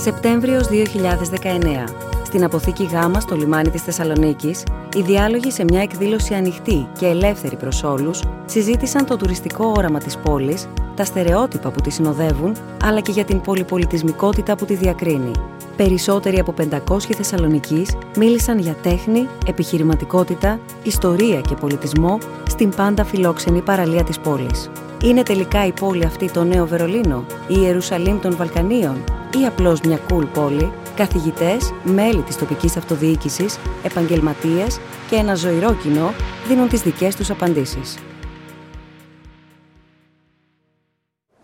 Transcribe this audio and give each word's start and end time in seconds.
Σεπτέμβριος 0.00 0.66
2019. 0.68 1.84
Στην 2.24 2.44
αποθήκη 2.44 2.84
Γ 2.84 3.20
στο 3.20 3.36
λιμάνι 3.36 3.70
της 3.70 3.82
Θεσσαλονίκης, 3.82 4.62
οι 4.96 5.02
διάλογοι 5.02 5.50
σε 5.50 5.64
μια 5.64 5.80
εκδήλωση 5.80 6.34
ανοιχτή 6.34 6.86
και 6.98 7.06
ελεύθερη 7.06 7.56
προς 7.56 7.82
όλους 7.82 8.22
συζήτησαν 8.46 9.06
το 9.06 9.16
τουριστικό 9.16 9.72
όραμα 9.76 9.98
της 9.98 10.16
πόλης, 10.16 10.68
τα 10.94 11.04
στερεότυπα 11.04 11.70
που 11.70 11.80
τη 11.80 11.90
συνοδεύουν, 11.90 12.56
αλλά 12.82 13.00
και 13.00 13.12
για 13.12 13.24
την 13.24 13.40
πολυπολιτισμικότητα 13.40 14.56
που 14.56 14.64
τη 14.64 14.74
διακρίνει. 14.74 15.30
Περισσότεροι 15.76 16.38
από 16.38 16.54
500 16.90 16.98
Θεσσαλονικείς 17.16 17.96
μίλησαν 18.16 18.58
για 18.58 18.74
τέχνη, 18.82 19.28
επιχειρηματικότητα, 19.46 20.60
ιστορία 20.82 21.40
και 21.40 21.54
πολιτισμό 21.54 22.18
στην 22.48 22.70
πάντα 22.70 23.04
φιλόξενη 23.04 23.60
παραλία 23.60 24.04
της 24.04 24.18
πόλης. 24.18 24.70
Είναι 25.02 25.22
τελικά 25.22 25.66
η 25.66 25.72
πόλη 25.72 26.04
αυτή 26.04 26.30
το 26.30 26.44
νέο 26.44 26.66
Βερολίνο, 26.66 27.24
η 27.48 27.54
Ιερουσαλήμ 27.58 28.20
των 28.20 28.36
Βαλκανίων; 28.36 28.96
Ή 29.36 29.46
απλώς 29.46 29.80
μια 29.80 30.00
cool 30.10 30.26
πόλη, 30.32 30.72
καθηγητές, 30.96 31.72
μέλη 31.82 32.22
της 32.22 32.36
τοπικής 32.36 32.76
αυτοδιοίκησης, 32.76 33.58
επαγγελματίες 33.84 34.80
και 35.10 35.16
ένα 35.16 35.34
ζωηρό 35.34 35.74
κοινό 35.74 36.12
δίνουν 36.48 36.68
τις 36.68 36.82
δικές 36.82 37.16
τους 37.16 37.30
απαντήσεις. 37.30 37.98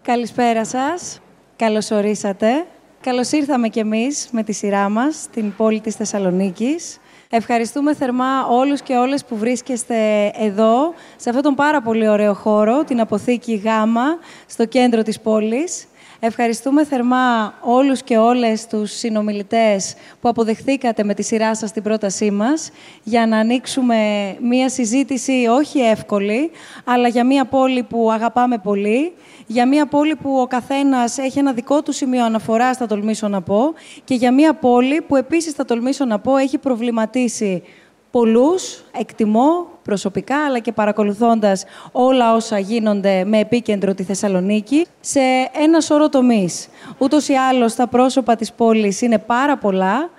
Καλησπέρα 0.02 0.64
σας. 0.64 1.20
Καλώς 1.56 1.90
ορίσατε. 1.90 2.66
Καλώς 3.00 3.32
ήρθαμε 3.32 3.68
κι 3.68 3.78
εμείς 3.78 4.28
με 4.32 4.42
τη 4.42 4.52
σειρά 4.52 4.88
μας 4.88 5.14
στην 5.14 5.54
πόλη 5.56 5.80
της 5.80 5.94
Θεσσαλονίκης. 5.94 6.98
Ευχαριστούμε 7.30 7.94
θερμά 7.94 8.46
όλους 8.46 8.80
και 8.82 8.94
όλες 8.96 9.24
που 9.24 9.36
βρίσκεστε 9.36 10.26
εδώ, 10.38 10.94
σε 11.16 11.28
αυτόν 11.28 11.42
τον 11.42 11.54
πάρα 11.54 11.82
πολύ 11.82 12.08
ωραίο 12.08 12.34
χώρο, 12.34 12.84
την 12.84 13.00
Αποθήκη 13.00 13.54
Γάμα, 13.54 14.04
στο 14.46 14.64
κέντρο 14.66 15.02
της 15.02 15.20
πόλης. 15.20 15.86
Ευχαριστούμε 16.26 16.84
θερμά 16.84 17.54
όλους 17.60 18.02
και 18.02 18.16
όλες 18.16 18.66
τους 18.66 18.90
συνομιλητές 18.90 19.94
που 20.20 20.28
αποδεχθήκατε 20.28 21.04
με 21.04 21.14
τη 21.14 21.22
σειρά 21.22 21.54
σας 21.54 21.72
την 21.72 21.82
πρότασή 21.82 22.30
μας 22.30 22.70
για 23.02 23.26
να 23.26 23.38
ανοίξουμε 23.38 23.96
μία 24.40 24.68
συζήτηση 24.68 25.46
όχι 25.50 25.78
εύκολη, 25.78 26.50
αλλά 26.84 27.08
για 27.08 27.24
μία 27.24 27.44
πόλη 27.44 27.82
που 27.82 28.10
αγαπάμε 28.12 28.58
πολύ, 28.58 29.12
για 29.46 29.68
μία 29.68 29.86
πόλη 29.86 30.16
που 30.16 30.40
ο 30.40 30.46
καθένας 30.46 31.18
έχει 31.18 31.38
ένα 31.38 31.52
δικό 31.52 31.82
του 31.82 31.92
σημείο 31.92 32.24
αναφοράς, 32.24 32.76
θα 32.76 32.86
τολμήσω 32.86 33.28
να 33.28 33.42
πω, 33.42 33.74
και 34.04 34.14
για 34.14 34.32
μία 34.32 34.54
πόλη 34.54 35.00
που 35.00 35.16
επίσης, 35.16 35.52
θα 35.52 35.64
τολμήσω 35.64 36.04
να 36.04 36.18
πω, 36.18 36.36
έχει 36.36 36.58
προβληματίσει 36.58 37.62
πολλούς, 38.10 38.84
εκτιμώ 38.98 39.73
προσωπικά, 39.84 40.44
αλλά 40.44 40.58
και 40.58 40.72
παρακολουθώντας 40.72 41.64
όλα 41.92 42.34
όσα 42.34 42.58
γίνονται 42.58 43.24
με 43.24 43.38
επίκεντρο 43.38 43.94
τη 43.94 44.02
Θεσσαλονίκη, 44.02 44.86
σε 45.00 45.20
ένα 45.62 45.80
σώρο 45.80 46.08
τομείς. 46.08 46.68
Ούτως 46.98 47.28
ή 47.28 47.34
άλλως, 47.34 47.74
τα 47.74 47.86
πρόσωπα 47.86 48.36
της 48.36 48.52
πόλης 48.52 49.00
είναι 49.00 49.18
πάρα 49.18 49.56
πολλά. 49.56 50.10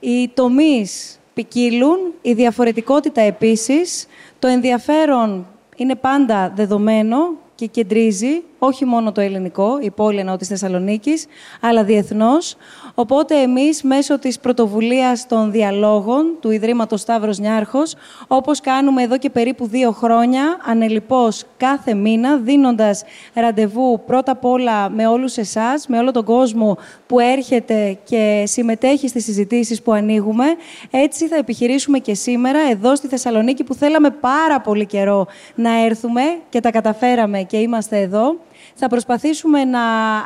Οι 0.00 0.28
τομείς 0.28 1.20
ποικίλουν, 1.34 1.98
η 2.22 2.32
διαφορετικότητα 2.32 3.20
επίσης. 3.20 4.06
Το 4.38 4.48
ενδιαφέρον 4.48 5.46
είναι 5.76 5.94
πάντα 5.94 6.52
δεδομένο 6.54 7.16
και 7.54 7.66
κεντρίζει 7.66 8.42
όχι 8.64 8.84
μόνο 8.84 9.12
το 9.12 9.20
ελληνικό, 9.20 9.78
η 9.80 9.90
πόλη 9.90 10.18
εννοώ 10.18 10.36
της 10.36 10.48
Θεσσαλονίκης, 10.48 11.26
αλλά 11.60 11.84
διεθνώς. 11.84 12.56
Οπότε 12.94 13.34
εμείς 13.40 13.82
μέσω 13.82 14.18
της 14.18 14.38
πρωτοβουλίας 14.38 15.26
των 15.26 15.50
διαλόγων 15.50 16.36
του 16.40 16.50
Ιδρύματος 16.50 17.00
Σταύρος 17.00 17.38
Νιάρχος, 17.38 17.94
όπως 18.26 18.60
κάνουμε 18.60 19.02
εδώ 19.02 19.18
και 19.18 19.30
περίπου 19.30 19.66
δύο 19.66 19.90
χρόνια, 19.92 20.42
ανελιπώς 20.64 21.44
κάθε 21.56 21.94
μήνα, 21.94 22.36
δίνοντας 22.36 23.02
ραντεβού 23.34 24.02
πρώτα 24.06 24.32
απ' 24.32 24.44
όλα 24.44 24.90
με 24.90 25.06
όλους 25.06 25.36
εσάς, 25.36 25.86
με 25.86 25.98
όλο 25.98 26.10
τον 26.10 26.24
κόσμο 26.24 26.76
που 27.06 27.18
έρχεται 27.18 27.98
και 28.04 28.42
συμμετέχει 28.46 29.08
στις 29.08 29.24
συζητήσεις 29.24 29.82
που 29.82 29.92
ανοίγουμε. 29.92 30.44
Έτσι 30.90 31.26
θα 31.28 31.36
επιχειρήσουμε 31.36 31.98
και 31.98 32.14
σήμερα 32.14 32.58
εδώ 32.70 32.96
στη 32.96 33.08
Θεσσαλονίκη 33.08 33.64
που 33.64 33.74
θέλαμε 33.74 34.10
πάρα 34.10 34.60
πολύ 34.60 34.86
καιρό 34.86 35.26
να 35.54 35.84
έρθουμε 35.84 36.22
και 36.48 36.60
τα 36.60 36.70
καταφέραμε 36.70 37.42
και 37.42 37.56
είμαστε 37.56 38.00
εδώ. 38.00 38.36
Θα 38.74 38.88
προσπαθήσουμε 38.88 39.64
να 39.64 39.80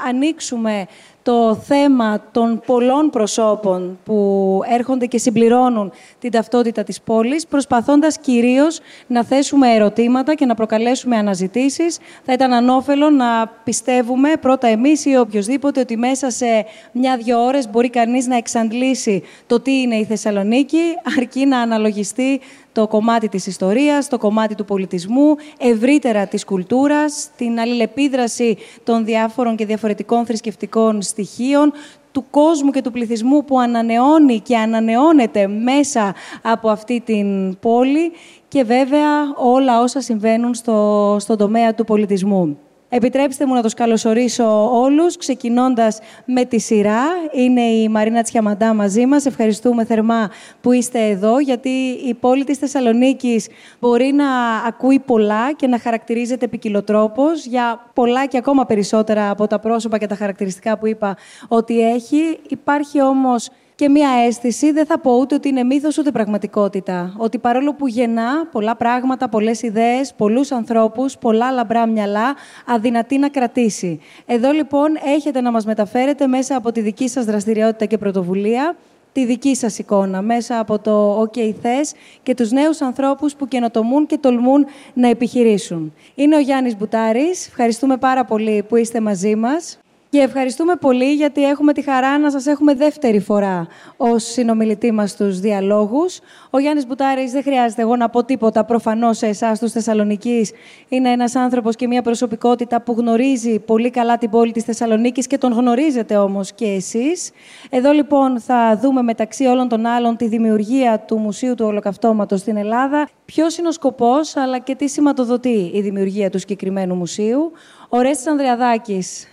ανοίξουμε 0.09 0.87
το 1.22 1.55
θέμα 1.55 2.25
των 2.33 2.62
πολλών 2.66 3.11
προσώπων 3.11 3.99
που 4.05 4.61
έρχονται 4.69 5.06
και 5.06 5.19
συμπληρώνουν 5.19 5.93
την 6.19 6.31
ταυτότητα 6.31 6.83
της 6.83 7.00
πόλης, 7.00 7.47
προσπαθώντας 7.47 8.19
κυρίως 8.19 8.81
να 9.06 9.25
θέσουμε 9.25 9.75
ερωτήματα 9.75 10.34
και 10.34 10.47
να 10.47 10.55
προκαλέσουμε 10.55 11.16
αναζητήσεις. 11.16 11.99
Θα 12.25 12.33
ήταν 12.33 12.53
ανώφελο 12.53 13.11
να 13.11 13.47
πιστεύουμε 13.65 14.28
πρώτα 14.41 14.69
εμείς 14.69 15.05
ή 15.05 15.16
οποιοδήποτε 15.16 15.81
ότι 15.81 15.97
μέσα 15.97 16.31
σε 16.31 16.66
μια-δυο 16.93 17.45
ώρες 17.45 17.71
μπορεί 17.71 17.91
κανείς 17.91 18.27
να 18.27 18.37
εξαντλήσει 18.37 19.22
το 19.47 19.60
τι 19.60 19.81
είναι 19.81 19.97
η 19.97 20.05
Θεσσαλονίκη, 20.05 20.83
αρκεί 21.19 21.47
να 21.47 21.59
αναλογιστεί 21.59 22.41
το 22.78 22.87
κομμάτι 22.87 23.28
της 23.28 23.47
ιστορίας, 23.47 24.09
το 24.09 24.19
κομμάτι 24.19 24.55
του 24.55 24.65
πολιτισμού, 24.65 25.37
ευρύτερα 25.59 26.27
της 26.27 26.44
κουλτούρας, 26.44 27.31
την 27.37 27.61
αλληλεπίδραση 27.61 28.56
των 28.84 29.05
διάφορων 29.05 29.56
και 29.56 29.66
διαφορετικών 29.66 30.27
θρησκευτικών 30.27 31.03
στοιχείων, 31.03 31.72
του 32.12 32.25
κόσμου 32.31 32.71
και 32.71 32.83
του 32.83 32.91
πληθυσμού 32.91 33.44
που 33.44 33.59
ανανεώνει 33.59 34.41
και 34.41 34.56
ανανεώνεται 34.56 35.47
μέσα 35.47 36.15
από 36.43 36.69
αυτή 36.69 37.00
την 37.00 37.59
πόλη 37.59 38.12
και 38.49 38.62
βέβαια 38.62 39.10
όλα 39.37 39.81
όσα 39.81 40.00
συμβαίνουν 40.00 40.55
στο, 40.55 41.16
στον 41.21 41.37
τομέα 41.37 41.75
του 41.75 41.84
πολιτισμού. 41.84 42.59
Επιτρέψτε 42.91 43.47
μου 43.47 43.54
να 43.54 43.62
τους 43.62 43.75
καλωσορίσω 43.75 44.81
όλους, 44.81 45.16
ξεκινώντας 45.16 45.99
με 46.25 46.44
τη 46.44 46.59
σειρά. 46.59 47.03
Είναι 47.32 47.60
η 47.60 47.88
Μαρίνα 47.88 48.22
Τσιαμαντά 48.22 48.75
μαζί 48.75 49.06
μας. 49.06 49.26
Ευχαριστούμε 49.26 49.84
θερμά 49.84 50.31
που 50.60 50.72
είστε 50.72 51.09
εδώ, 51.09 51.38
γιατί 51.38 51.69
η 52.06 52.15
πόλη 52.15 52.44
της 52.44 52.59
Θεσσαλονίκης 52.59 53.48
μπορεί 53.81 54.12
να 54.12 54.27
ακούει 54.66 54.98
πολλά 54.98 55.53
και 55.53 55.66
να 55.66 55.78
χαρακτηρίζεται 55.78 56.48
ποικιλοτρόπως 56.48 57.47
για 57.47 57.91
πολλά 57.94 58.27
και 58.27 58.37
ακόμα 58.37 58.66
περισσότερα 58.66 59.31
από 59.31 59.47
τα 59.47 59.59
πρόσωπα 59.59 59.98
και 59.98 60.06
τα 60.06 60.15
χαρακτηριστικά 60.15 60.78
που 60.78 60.87
είπα 60.87 61.16
ότι 61.48 61.81
έχει. 61.81 62.38
Υπάρχει 62.48 63.03
όμως 63.03 63.48
και 63.78 63.89
μία 63.89 64.09
αίσθηση, 64.27 64.72
δεν 64.72 64.87
θα 64.87 64.99
πω 64.99 65.12
ούτε 65.12 65.34
ότι 65.34 65.49
είναι 65.49 65.65
μύθος 65.65 65.99
ούτε 65.99 66.11
πραγματικότητα. 66.11 67.15
Ότι 67.16 67.39
παρόλο 67.39 67.75
που 67.75 67.87
γεννά 67.87 68.47
πολλά 68.53 68.77
πράγματα, 68.77 69.28
πολλές 69.28 69.62
ιδέες, 69.62 70.15
πολλούς 70.16 70.53
ανθρώπους, 70.53 71.19
πολλά 71.19 71.50
λαμπρά 71.50 71.87
μυαλά, 71.87 72.34
αδυνατή 72.66 73.19
να 73.19 73.28
κρατήσει. 73.28 74.00
Εδώ 74.27 74.50
λοιπόν 74.50 74.89
έχετε 75.16 75.41
να 75.41 75.50
μας 75.50 75.65
μεταφέρετε 75.65 76.27
μέσα 76.27 76.56
από 76.56 76.72
τη 76.72 76.81
δική 76.81 77.09
σας 77.09 77.25
δραστηριότητα 77.25 77.84
και 77.84 77.99
πρωτοβουλία 77.99 78.77
τη 79.12 79.25
δική 79.25 79.55
σας 79.55 79.78
εικόνα 79.78 80.22
μέσα 80.22 80.59
από 80.59 80.78
το 80.78 81.22
OK 81.22 81.55
θες 81.62 81.93
και 82.22 82.34
τους 82.34 82.50
νέους 82.50 82.81
ανθρώπους 82.81 83.34
που 83.34 83.49
καινοτομούν 83.49 84.06
και 84.06 84.19
τολμούν 84.19 84.66
να 84.95 85.09
επιχειρήσουν. 85.09 85.95
Είναι 86.15 86.37
ο 86.37 86.41
Γιάννης 86.41 86.77
Μπουτάρης. 86.77 87.47
Ευχαριστούμε 87.47 87.97
πάρα 87.97 88.25
πολύ 88.25 88.65
που 88.69 88.77
είστε 88.77 89.00
μαζί 89.00 89.37
μας. 89.37 89.78
Και 90.10 90.19
ευχαριστούμε 90.19 90.76
πολύ 90.76 91.12
γιατί 91.12 91.44
έχουμε 91.44 91.72
τη 91.72 91.82
χαρά 91.82 92.19
να 92.19 92.30
σας 92.30 92.46
έχουμε 92.46 92.74
δεύτερη 92.74 93.20
φορά 93.20 93.66
ως 93.96 94.24
συνομιλητή 94.24 94.92
μας 94.92 95.10
στους 95.10 95.41
διαλόγους. 95.41 96.19
Ο 96.50 96.58
Γιάννης 96.58 96.86
Μπουτάρης 96.86 97.32
δεν 97.32 97.42
χρειάζεται 97.42 97.82
εγώ 97.82 97.96
να 97.96 98.08
πω 98.08 98.24
τίποτα 98.24 98.64
προφανώς 98.64 99.16
σε 99.16 99.26
εσάς 99.26 99.58
τους 99.58 99.72
Θεσσαλονικείς. 99.72 100.52
Είναι 100.88 101.10
ένας 101.10 101.34
άνθρωπος 101.34 101.76
και 101.76 101.86
μια 101.86 102.02
προσωπικότητα 102.02 102.80
που 102.80 102.94
γνωρίζει 102.98 103.58
πολύ 103.58 103.91
καλά 103.91 104.18
την 104.18 104.30
πόλη 104.30 104.52
της 104.52 104.64
Θεσσαλονίκης 104.64 105.26
και 105.26 105.38
τον 105.38 105.52
γνωρίζετε 105.52 106.16
όμως 106.16 106.52
και 106.52 106.66
εσείς. 106.66 107.30
Εδώ 107.70 107.92
λοιπόν 107.92 108.41
θα 108.41 108.78
δούμε 108.82 109.02
μεταξύ 109.02 109.44
όλων 109.44 109.68
των 109.68 109.86
άλλων 109.86 110.16
τη 110.16 110.28
δημιουργία 110.28 111.00
του 111.00 111.18
Μουσείου 111.18 111.54
του 111.54 111.64
Ολοκαυτώματος 111.66 112.41
στην 112.41 112.56
Ελλάδα. 112.56 113.08
Ποιος 113.24 113.58
είναι 113.58 113.68
ο 113.68 113.72
σκοπός 113.72 114.36
αλλά 114.36 114.58
και 114.58 114.74
τι 114.74 114.88
σηματοδοτεί 114.88 115.70
η 115.74 115.80
δημιουργία 115.80 116.30
του 116.30 116.38
συγκεκριμένου 116.38 116.94
μουσείου. 116.94 117.52
Ο 117.88 118.00
Ρέστης 118.00 118.26
Ανδριαδάκης, 118.26 119.26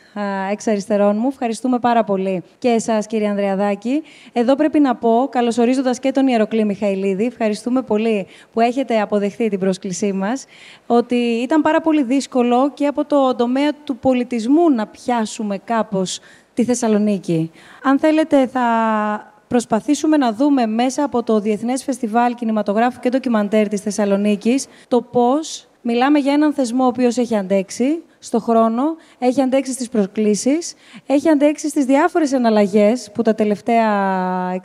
εξ 0.51 0.67
αριστερών 0.67 1.17
μου. 1.17 1.27
Ευχαριστούμε 1.27 1.79
πάρα 1.79 2.03
πολύ 2.03 2.43
και 2.57 2.67
εσάς, 2.67 3.07
κύριε 3.07 3.27
Ανδρεαδάκη. 3.27 4.03
Εδώ 4.33 4.55
πρέπει 4.55 4.79
να 4.79 4.95
πω, 4.95 5.27
καλωσορίζοντας 5.31 5.99
και 5.99 6.11
τον 6.11 6.27
Ιεροκλή 6.27 6.65
Μιχαηλίδη, 6.65 7.25
ευχαριστούμε 7.25 7.81
πολύ 7.81 8.27
που 8.53 8.59
έχετε 8.59 8.99
αποδεχθεί 8.99 9.49
την 9.49 9.59
πρόσκλησή 9.59 10.13
μας, 10.13 10.45
ότι 10.87 11.15
ήταν 11.15 11.61
πάρα 11.61 11.81
πολύ 11.81 12.03
δύσκολο 12.03 12.71
και 12.73 12.87
από 12.87 13.05
το 13.05 13.35
τομέα 13.35 13.71
του 13.83 13.97
πολιτισμού 13.97 14.69
να 14.69 14.87
πιάσουμε 14.87 15.57
κάπως 15.57 16.19
τη 16.53 16.63
Θεσσαλονίκη. 16.63 17.51
Αν 17.83 17.99
θέλετε, 17.99 18.47
θα 18.47 18.63
προσπαθήσουμε 19.47 20.17
να 20.17 20.33
δούμε 20.33 20.65
μέσα 20.65 21.03
από 21.03 21.23
το 21.23 21.39
Διεθνές 21.39 21.83
Φεστιβάλ 21.83 22.35
Κινηματογράφου 22.35 22.99
και 22.99 23.09
Ντοκιμαντέρ 23.09 23.67
της 23.67 23.81
Θεσσαλονίκης 23.81 24.67
το 24.87 25.01
πώς 25.01 25.67
μιλάμε 25.81 26.19
για 26.19 26.33
έναν 26.33 26.53
θεσμό 26.53 26.83
ο 26.83 26.87
οποίος 26.87 27.17
έχει 27.17 27.35
αντέξει, 27.35 28.03
στο 28.25 28.39
χρόνο, 28.39 28.83
έχει 29.19 29.41
αντέξει 29.41 29.71
στις 29.71 29.89
προσκλήσεις, 29.89 30.73
έχει 31.05 31.29
αντέξει 31.29 31.69
στις 31.69 31.85
διάφορες 31.85 32.31
εναλλαγές 32.31 33.11
που 33.13 33.21
τα 33.21 33.35
τελευταία 33.35 33.85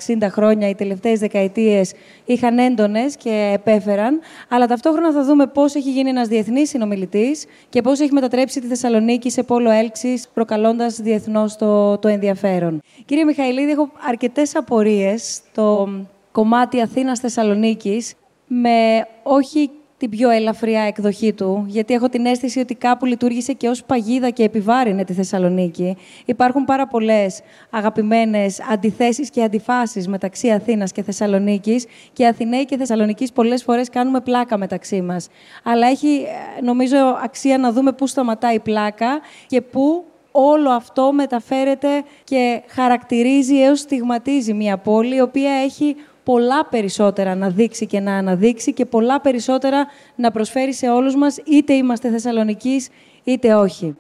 60 0.07 0.29
χρόνια, 0.31 0.69
οι 0.69 0.75
τελευταίες 0.75 1.19
δεκαετίες 1.19 1.93
είχαν 2.25 2.59
έντονες 2.59 3.17
και 3.17 3.51
επέφεραν, 3.55 4.21
αλλά 4.49 4.67
ταυτόχρονα 4.67 5.13
θα 5.13 5.25
δούμε 5.25 5.47
πώς 5.47 5.75
έχει 5.75 5.91
γίνει 5.91 6.09
ένας 6.09 6.29
διεθνής 6.29 6.69
συνομιλητής 6.69 7.45
και 7.69 7.81
πώς 7.81 8.01
έχει 8.01 8.13
μετατρέψει 8.13 8.61
τη 8.61 8.67
Θεσσαλονίκη 8.67 9.31
σε 9.31 9.43
πόλο 9.43 9.71
έλξης, 9.71 10.29
προκαλώντας 10.35 11.01
διεθνώς 11.01 11.57
το, 11.57 11.99
το 11.99 12.09
ενδιαφέρον. 12.09 12.83
Κύριε 13.05 13.25
Μιχαηλίδη, 13.25 13.71
έχω 13.71 13.91
αρκετές 14.09 14.57
απορίες 14.57 15.43
στο 15.51 15.89
κομμάτι 16.33 16.81
Αθήνας-Θεσσαλονίκης 16.81 18.15
με 18.47 19.07
όχι 19.23 19.71
την 20.01 20.11
πιο 20.11 20.31
ελαφριά 20.31 20.83
εκδοχή 20.83 21.33
του, 21.33 21.65
γιατί 21.67 21.95
έχω 21.95 22.09
την 22.09 22.27
αίσθηση 22.27 22.61
ότι 22.61 22.75
κάπου 22.75 23.07
λειτουργήσε 23.07 23.53
και 23.53 23.69
ως 23.69 23.85
παγίδα 23.85 24.31
και 24.31 24.43
επιβάρυνε 24.43 25.05
τη 25.05 25.13
Θεσσαλονίκη. 25.13 25.97
Υπάρχουν 26.25 26.65
πάρα 26.65 26.87
πολλές 26.87 27.41
αγαπημένες 27.71 28.61
αντιθέσεις 28.71 29.31
και 29.31 29.43
αντιφάσεις 29.43 30.09
μεταξύ 30.09 30.51
Αθήνας 30.51 30.93
και 30.93 31.03
Θεσσαλονίκης 31.03 31.87
και 32.13 32.27
Αθηναίοι 32.27 32.65
και 32.65 32.77
Θεσσαλονίκης 32.77 33.33
πολλές 33.33 33.63
φορές 33.63 33.91
κάνουμε 33.91 34.21
πλάκα 34.21 34.59
μεταξύ 34.59 35.01
μας. 35.01 35.29
Αλλά 35.63 35.87
έχει, 35.87 36.27
ε, 36.59 36.61
νομίζω, 36.63 36.97
αξία 37.25 37.59
να 37.59 37.73
δούμε 37.73 37.93
πού 37.93 38.07
σταματάει 38.07 38.55
η 38.55 38.61
πλάκα 38.61 39.21
και 39.47 39.61
πού 39.61 40.05
όλο 40.31 40.71
αυτό 40.71 41.13
μεταφέρεται 41.13 41.89
και 42.25 42.63
χαρακτηρίζει 42.67 43.63
έως 43.63 43.79
στιγματίζει 43.81 44.53
μια 44.53 44.79
πόλη, 44.79 45.17
η 45.17 45.21
οποία 45.21 45.53
έχει 45.53 45.97
πολλά 46.23 46.67
περισσότερα 46.67 47.35
να 47.35 47.49
δείξει 47.49 47.87
και 47.87 48.01
να 48.01 48.15
αναδείξει 48.15 48.73
και 48.73 48.87
πολλά 48.87 49.21
περισσότερα 49.21 49.87
να 50.15 50.31
προσφέρει 50.31 50.75
σε 50.75 50.89
όλους 50.89 51.17
μας, 51.17 51.39
είτε 51.45 51.73
είμαστε 51.73 52.11
Θεσσαλονικείς, 52.11 52.89
είτε 53.25 53.55
όχι. 53.55 53.97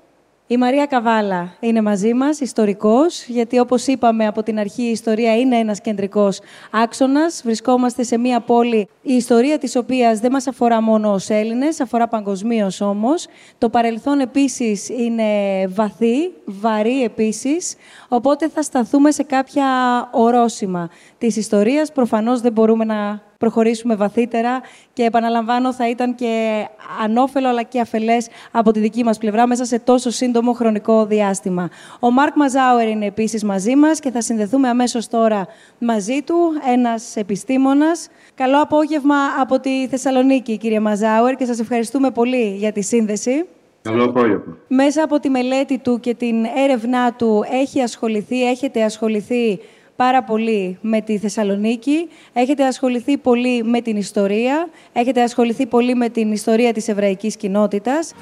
Η 0.52 0.56
Μαρία 0.56 0.86
Καβάλα 0.86 1.56
είναι 1.60 1.82
μαζί 1.82 2.14
μας, 2.14 2.40
ιστορικός, 2.40 3.24
γιατί 3.26 3.58
όπως 3.58 3.86
είπαμε 3.86 4.26
από 4.26 4.42
την 4.42 4.58
αρχή 4.58 4.82
η 4.82 4.90
ιστορία 4.90 5.38
είναι 5.38 5.56
ένας 5.56 5.80
κεντρικός 5.80 6.40
άξονας. 6.70 7.40
Βρισκόμαστε 7.44 8.02
σε 8.02 8.18
μια 8.18 8.40
πόλη, 8.40 8.88
η 9.02 9.12
ιστορία 9.14 9.58
της 9.58 9.76
οποίας 9.76 10.20
δεν 10.20 10.30
μας 10.30 10.46
αφορά 10.46 10.82
μόνο 10.82 11.12
ως 11.12 11.28
Έλληνες, 11.28 11.80
αφορά 11.80 12.08
παγκοσμίως 12.08 12.80
όμως. 12.80 13.26
Το 13.58 13.68
παρελθόν 13.68 14.20
επίσης 14.20 14.88
είναι 14.88 15.24
βαθύ, 15.68 16.32
βαρύ 16.44 17.02
επίσης, 17.02 17.74
οπότε 18.08 18.48
θα 18.48 18.62
σταθούμε 18.62 19.10
σε 19.10 19.22
κάποια 19.22 19.66
ορόσημα 20.12 20.90
της 21.20 21.36
ιστορίας. 21.36 21.92
Προφανώς 21.92 22.40
δεν 22.40 22.52
μπορούμε 22.52 22.84
να 22.84 23.22
προχωρήσουμε 23.38 23.94
βαθύτερα 23.94 24.60
και 24.92 25.02
επαναλαμβάνω 25.02 25.72
θα 25.72 25.88
ήταν 25.88 26.14
και 26.14 26.64
ανώφελο 27.02 27.48
αλλά 27.48 27.62
και 27.62 27.80
αφελές 27.80 28.28
από 28.50 28.70
τη 28.72 28.80
δική 28.80 29.04
μας 29.04 29.18
πλευρά 29.18 29.46
μέσα 29.46 29.64
σε 29.64 29.78
τόσο 29.78 30.10
σύντομο 30.10 30.52
χρονικό 30.52 31.06
διάστημα. 31.06 31.68
Ο 32.00 32.10
Μάρκ 32.10 32.36
Μαζάουερ 32.36 32.88
είναι 32.88 33.06
επίσης 33.06 33.44
μαζί 33.44 33.76
μας 33.76 34.00
και 34.00 34.10
θα 34.10 34.20
συνδεθούμε 34.20 34.68
αμέσως 34.68 35.08
τώρα 35.08 35.46
μαζί 35.78 36.22
του, 36.22 36.34
ένας 36.72 37.16
επιστήμονας. 37.16 38.08
Καλό 38.34 38.60
απόγευμα 38.60 39.16
από 39.40 39.60
τη 39.60 39.88
Θεσσαλονίκη, 39.88 40.56
κύριε 40.56 40.80
Μαζάουερ, 40.80 41.34
και 41.34 41.44
σας 41.44 41.58
ευχαριστούμε 41.58 42.10
πολύ 42.10 42.54
για 42.56 42.72
τη 42.72 42.82
σύνδεση. 42.82 43.46
Καλό 43.82 44.04
απόγευμα. 44.04 44.56
Μέσα 44.68 45.02
από 45.02 45.20
τη 45.20 45.30
μελέτη 45.30 45.78
του 45.78 46.00
και 46.00 46.14
την 46.14 46.44
έρευνά 46.64 47.12
του 47.12 47.44
έχει 47.50 47.80
ασχοληθεί, 47.80 48.48
έχετε 48.48 48.82
ασχοληθεί 48.82 49.60
πάρα 50.04 50.22
πολύ 50.22 50.78
με 50.80 51.00
τη 51.00 51.18
Θεσσαλονίκη, 51.18 52.08
έχετε 52.32 52.64
ασχοληθεί 52.64 53.16
πολύ 53.16 53.62
με 53.62 53.80
την 53.80 53.96
ιστορία, 53.96 54.68
έχετε 54.92 55.22
ασχοληθεί 55.22 55.66
πολύ 55.66 55.94
με 55.94 56.08
την 56.08 56.32
ιστορία 56.32 56.72
της 56.72 56.88
εβραϊκής 56.88 57.36
κοινότητας. 57.36 58.14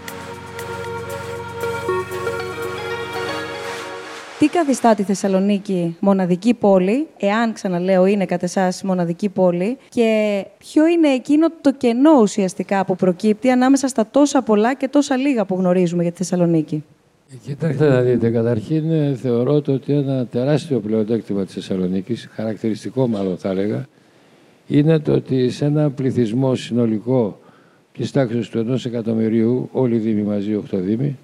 Τι 4.38 4.48
καθιστά 4.48 4.94
τη 4.94 5.02
Θεσσαλονίκη 5.02 5.96
μοναδική 6.00 6.54
πόλη, 6.54 7.06
εάν 7.19 7.52
ξαναλέω 7.52 8.06
είναι 8.06 8.25
κατά 8.25 8.44
εσάς 8.44 8.82
μοναδική 8.82 9.28
πόλη, 9.28 9.76
και 9.88 10.44
ποιο 10.58 10.86
είναι 10.86 11.08
εκείνο 11.08 11.46
το 11.60 11.72
κενό 11.72 12.20
ουσιαστικά 12.20 12.84
που 12.84 12.96
προκύπτει 12.96 13.50
ανάμεσα 13.50 13.88
στα 13.88 14.06
τόσα 14.10 14.42
πολλά 14.42 14.75
και 14.75 14.88
τόσα 14.88 15.16
λίγα 15.16 15.44
που 15.44 15.54
γνωρίζουμε 15.54 16.02
για 16.02 16.12
τη 16.12 16.16
Θεσσαλονίκη; 16.16 16.84
Κοιτάξτε 17.36 17.88
να 17.88 18.00
δείτε, 18.00 18.30
καταρχήν 18.30 18.90
ε, 18.90 19.14
θεωρώ 19.14 19.60
το 19.60 19.72
ότι 19.72 19.92
ένα 19.92 20.26
τεράστιο 20.26 20.80
πλεονέκτημα 20.80 21.44
της 21.44 21.54
Θεσσαλονίκης, 21.54 22.28
χαρακτηριστικό 22.32 23.06
μάλλον 23.06 23.36
θα 23.38 23.48
έλεγα, 23.50 23.86
είναι 24.66 24.98
το 24.98 25.12
ότι 25.12 25.50
σε 25.50 25.64
ένα 25.64 25.90
πληθυσμό 25.90 26.54
συνολικό 26.54 27.40
της 27.92 28.10
τάξης 28.10 28.48
του 28.48 28.58
ενός 28.58 28.86
εκατομμυρίου, 28.86 29.69
όλοι 29.72 29.94
οι 29.94 29.98
Δήμοι 29.98 30.22
μαζί, 30.22 30.60
8 30.70 30.78
Δήμοι, 30.78 31.16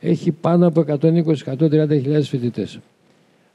έχει 0.00 0.30
πάνω 0.30 0.66
από 0.66 0.84
120-130 0.88 2.22
φοιτητές. 2.22 2.78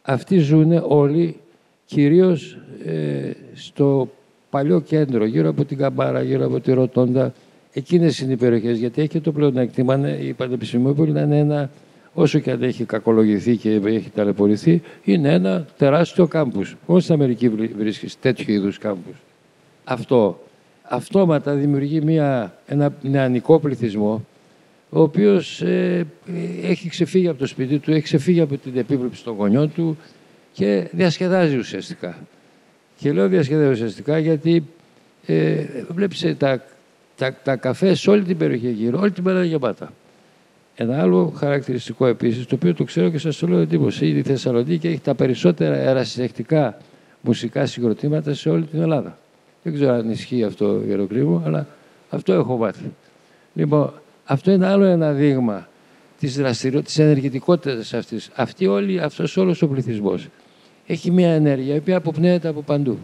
Αυτοί 0.01 0.37
ζουν 0.37 0.83
όλοι 0.87 1.37
κυρίως 1.85 2.57
ε, 2.85 3.31
στο 3.53 4.09
παλιό 4.49 4.79
κέντρο, 4.79 5.25
γύρω 5.25 5.49
από 5.49 5.65
την 5.65 5.77
Καμπάρα, 5.77 6.21
γύρω 6.21 6.45
από 6.45 6.59
τη 6.59 6.73
Ροτόντα, 6.73 7.33
Εκείνες 7.73 8.19
είναι 8.19 8.33
οι 8.33 8.37
περιοχές, 8.37 8.77
γιατί 8.77 9.01
έχει 9.01 9.19
το 9.19 9.31
πλεονέκτημα 9.31 10.19
η 10.19 10.33
Πανεπιστημιούπολη 10.33 11.11
να 11.11 11.21
είναι 11.21 11.37
ένα, 11.37 11.69
όσο 12.13 12.39
και 12.39 12.51
αν 12.51 12.63
έχει 12.63 12.83
κακολογηθεί 12.85 13.57
και 13.57 13.81
έχει 13.85 14.09
ταλαιπωρηθεί, 14.09 14.81
είναι 15.03 15.33
ένα 15.33 15.65
τεράστιο 15.77 16.27
κάμπους. 16.27 16.75
Όσο 16.85 16.99
στην 16.99 17.13
Αμερική 17.13 17.49
βρίσκεις 17.49 18.19
τέτοιου 18.19 18.51
είδους 18.53 18.77
κάμπους; 18.77 19.15
Αυτό 19.83 20.39
αυτόματα 20.83 21.53
δημιουργεί 21.53 22.01
μια, 22.01 22.57
ένα 22.65 22.93
νεανικό 23.01 23.59
πληθυσμό, 23.59 24.25
ο 24.89 25.01
οποίος 25.01 25.61
ε, 25.61 26.05
έχει 26.63 26.89
ξεφύγει 26.89 27.27
από 27.27 27.39
το 27.39 27.45
σπίτι 27.45 27.79
του, 27.79 27.91
έχει 27.91 28.01
ξεφύγει 28.01 28.41
από 28.41 28.57
την 28.57 28.77
επίβλεψη 28.77 29.23
των 29.23 29.35
γονιών 29.35 29.73
του 29.73 29.97
και 30.53 30.87
διασκεδάζει 30.91 31.57
ουσιαστικά. 31.57 32.17
Και 32.97 33.11
λέω 33.11 33.27
διασκεδάζει 33.27 33.71
ουσιαστικά 33.71 34.17
γιατί 34.19 34.63
ε, 35.25 35.63
βλέπεις 35.89 36.23
ε, 36.23 36.35
τα 36.35 36.63
τα, 37.17 37.35
τα 37.43 37.55
καφέ 37.55 37.93
σε 37.93 38.09
όλη 38.09 38.23
την 38.23 38.37
περιοχή 38.37 38.69
γύρω, 38.69 38.99
όλη 38.99 39.11
την 39.11 39.23
μέρα 39.23 39.43
γεμάτα. 39.43 39.93
Ένα 40.75 41.01
άλλο 41.01 41.33
χαρακτηριστικό 41.37 42.05
επίσης, 42.05 42.45
το 42.45 42.55
οποίο 42.55 42.73
το 42.73 42.83
ξέρω 42.83 43.09
και 43.09 43.17
σας 43.17 43.37
το 43.37 43.47
λέω 43.47 43.59
εντύπωση, 43.59 44.07
η 44.07 44.21
Θεσσαλονίκη 44.21 44.87
έχει 44.87 44.99
τα 44.99 45.15
περισσότερα 45.15 45.75
ερασιτεχνικά 45.75 46.77
μουσικά 47.21 47.65
συγκροτήματα 47.65 48.33
σε 48.33 48.49
όλη 48.49 48.63
την 48.63 48.81
Ελλάδα. 48.81 49.17
Δεν 49.63 49.73
ξέρω 49.73 49.93
αν 49.93 50.09
ισχύει 50.09 50.43
αυτό, 50.43 50.81
Γεροκλήμου, 50.85 51.41
αλλά 51.45 51.67
αυτό 52.09 52.33
έχω 52.33 52.57
μάθει. 52.57 52.91
Λοιπόν, 53.53 53.93
αυτό 54.25 54.51
είναι 54.51 54.67
άλλο 54.67 54.83
ένα 54.83 55.11
δείγμα 55.11 55.67
της 56.19 56.35
δραστηριότητα, 56.35 56.89
της 56.89 56.99
ενεργητικότητας 56.99 57.93
αυτής. 57.93 58.29
Αυτή 58.35 58.67
όλη, 58.67 58.99
αυτός 58.99 59.37
όλος 59.37 59.61
ο 59.61 59.67
πληθυσμός 59.67 60.27
έχει 60.87 61.11
μια 61.11 61.29
ενέργεια 61.29 61.75
η 61.75 61.77
οποία 61.77 61.97
αποπνέεται 61.97 62.47
από 62.47 62.61
παντού. 62.61 62.97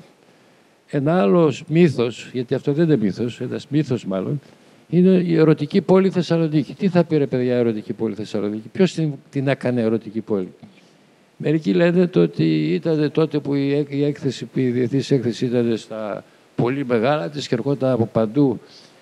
Ένα 0.92 1.22
άλλο 1.22 1.54
μύθος, 1.68 2.30
γιατί 2.34 2.54
αυτό 2.56 2.74
δεν 2.74 2.86
είναι 2.86 2.98
μύθος, 2.98 3.42
ένας 3.42 3.68
μύθος 3.70 4.06
μάλλον, 4.06 4.42
είναι 4.90 5.10
η 5.10 5.36
ερωτική 5.36 5.82
πόλη 5.82 6.10
Θεσσαλονίκη. 6.10 6.74
Τι 6.74 6.88
θα 6.88 7.04
πει 7.04 7.18
ρε 7.18 7.28
παιδιά 7.28 7.56
η 7.56 7.58
ερωτική 7.60 7.94
πόλη 7.94 8.16
Θεσσαλονίκη, 8.16 8.68
ποιος 8.72 8.94
την, 8.94 9.14
την 9.30 9.48
έκανε 9.48 9.82
ερωτική 9.82 10.22
πόλη; 10.22 10.54
Μερικοί 11.38 11.74
λένε 11.74 12.08
το 12.08 12.22
ότι 12.22 12.74
ήταν 12.74 13.12
τότε 13.12 13.40
που 13.40 13.54
η, 13.56 13.86
η 13.90 14.04
έκθεση, 14.04 14.50
η 14.54 14.70
διεθνής 14.70 15.12
έκθεση 15.12 15.46
ήταν 15.46 15.78
στα 15.78 16.24
πολύ 16.56 16.86
μεγάλα 16.86 17.30
της 17.30 17.48
και 17.48 17.56
ερχόταν 17.56 17.92
από 17.92 18.06
παντού 18.06 18.60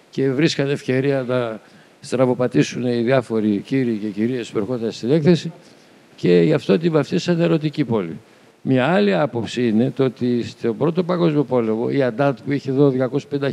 και 0.09 0.31
βρίσκαν 0.31 0.69
ευκαιρία 0.69 1.25
να 1.27 1.61
στραβοπατήσουν 1.99 2.85
οι 2.85 3.01
διάφοροι 3.01 3.57
κύριοι 3.57 3.95
και 3.95 4.07
κυρίες 4.07 4.49
που 4.49 4.57
ερχόταν 4.57 4.91
στην 4.91 5.11
έκθεση 5.11 5.51
και 6.15 6.41
γι' 6.41 6.53
αυτό 6.53 6.77
την 6.77 6.91
βαφτίσαν 6.91 7.41
ερωτική 7.41 7.83
πόλη. 7.83 8.17
Μια 8.69 8.85
άλλη 8.85 9.15
άποψη 9.15 9.67
είναι 9.67 9.91
το 9.91 10.03
ότι 10.03 10.43
στον 10.43 10.77
Πρώτο 10.77 11.03
Παγκόσμιο 11.03 11.43
Πόλεμο 11.43 11.87
η 11.89 12.01
Αντάτ 12.01 12.37
που 12.45 12.51
είχε 12.51 12.69
εδώ 12.69 12.93
250.000 13.31 13.49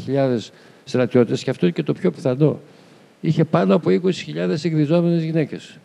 στρατιώτες 0.84 1.42
και 1.42 1.50
αυτό 1.50 1.66
είναι 1.66 1.74
και 1.74 1.82
το 1.82 1.92
πιο 1.92 2.10
πιθανό 2.10 2.60
είχε 3.20 3.44
πάνω 3.44 3.74
από 3.74 3.90
20.000 3.90 4.48
εκδιζόμενες 4.48 5.22
γυναίκες. 5.22 5.78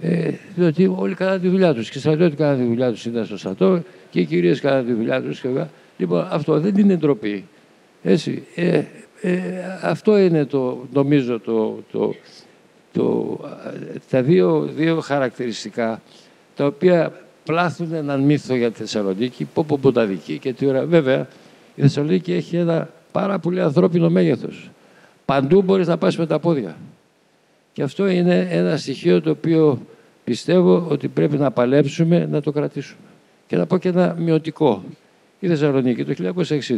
Ε, 0.00 0.30
διότι 0.56 0.92
όλοι 0.96 1.14
κάναν 1.14 1.40
τη 1.40 1.48
δουλειά 1.48 1.74
τους 1.74 1.90
και 1.90 1.98
οι 1.98 2.00
στρατιώτες 2.00 2.38
κάναν 2.38 2.58
τη 2.58 2.64
δουλειά 2.64 2.90
τους 2.90 3.04
ήταν 3.04 3.24
στο 3.24 3.36
στρατό 3.38 3.82
και 4.10 4.20
οι 4.20 4.24
κυρίες 4.24 4.60
κάναν 4.60 4.86
τη 4.86 4.92
δουλειά 4.92 5.22
τους. 5.22 5.40
Και... 5.40 5.48
Λοιπόν, 5.96 6.26
αυτό 6.30 6.60
δεν 6.60 6.76
είναι 6.76 6.96
ντροπή. 6.96 7.44
Έτσι, 8.02 8.42
ε, 8.54 8.82
ε, 9.20 9.40
αυτό 9.82 10.18
είναι 10.18 10.44
το, 10.44 10.86
νομίζω 10.92 11.40
το, 11.40 11.82
το, 11.92 12.14
το, 12.92 13.38
τα 14.10 14.22
δύο, 14.22 14.68
δύο 14.76 15.00
χαρακτηριστικά 15.00 16.02
τα 16.56 16.66
οποία 16.66 17.12
πλάθουν 17.50 17.94
έναν 17.94 18.20
μύθο 18.20 18.54
για 18.54 18.70
τη 18.70 18.78
Θεσσαλονίκη, 18.78 19.44
πω 19.54 19.64
πω 19.64 19.78
ποταδική 19.82 20.38
και 20.38 20.52
τι 20.52 20.66
ώρα. 20.66 20.84
Βέβαια, 20.84 21.28
η 21.74 21.80
Θεσσαλονίκη 21.80 22.32
έχει 22.32 22.56
ένα 22.56 22.88
πάρα 23.12 23.38
πολύ 23.38 23.60
ανθρώπινο 23.60 24.10
μέγεθος. 24.10 24.70
Παντού 25.24 25.62
μπορείς 25.62 25.86
να 25.86 25.98
πας 25.98 26.16
με 26.16 26.26
τα 26.26 26.38
πόδια. 26.38 26.76
Και 27.72 27.82
αυτό 27.82 28.06
είναι 28.06 28.48
ένα 28.50 28.76
στοιχείο 28.76 29.20
το 29.20 29.30
οποίο 29.30 29.80
πιστεύω 30.24 30.86
ότι 30.88 31.08
πρέπει 31.08 31.36
να 31.36 31.50
παλέψουμε 31.50 32.26
να 32.30 32.40
το 32.40 32.52
κρατήσουμε. 32.52 33.00
Και 33.46 33.56
να 33.56 33.66
πω 33.66 33.78
και 33.78 33.88
ένα 33.88 34.16
μειωτικό. 34.18 34.84
Η 35.40 35.46
Θεσσαλονίκη 35.46 36.04
το 36.04 36.32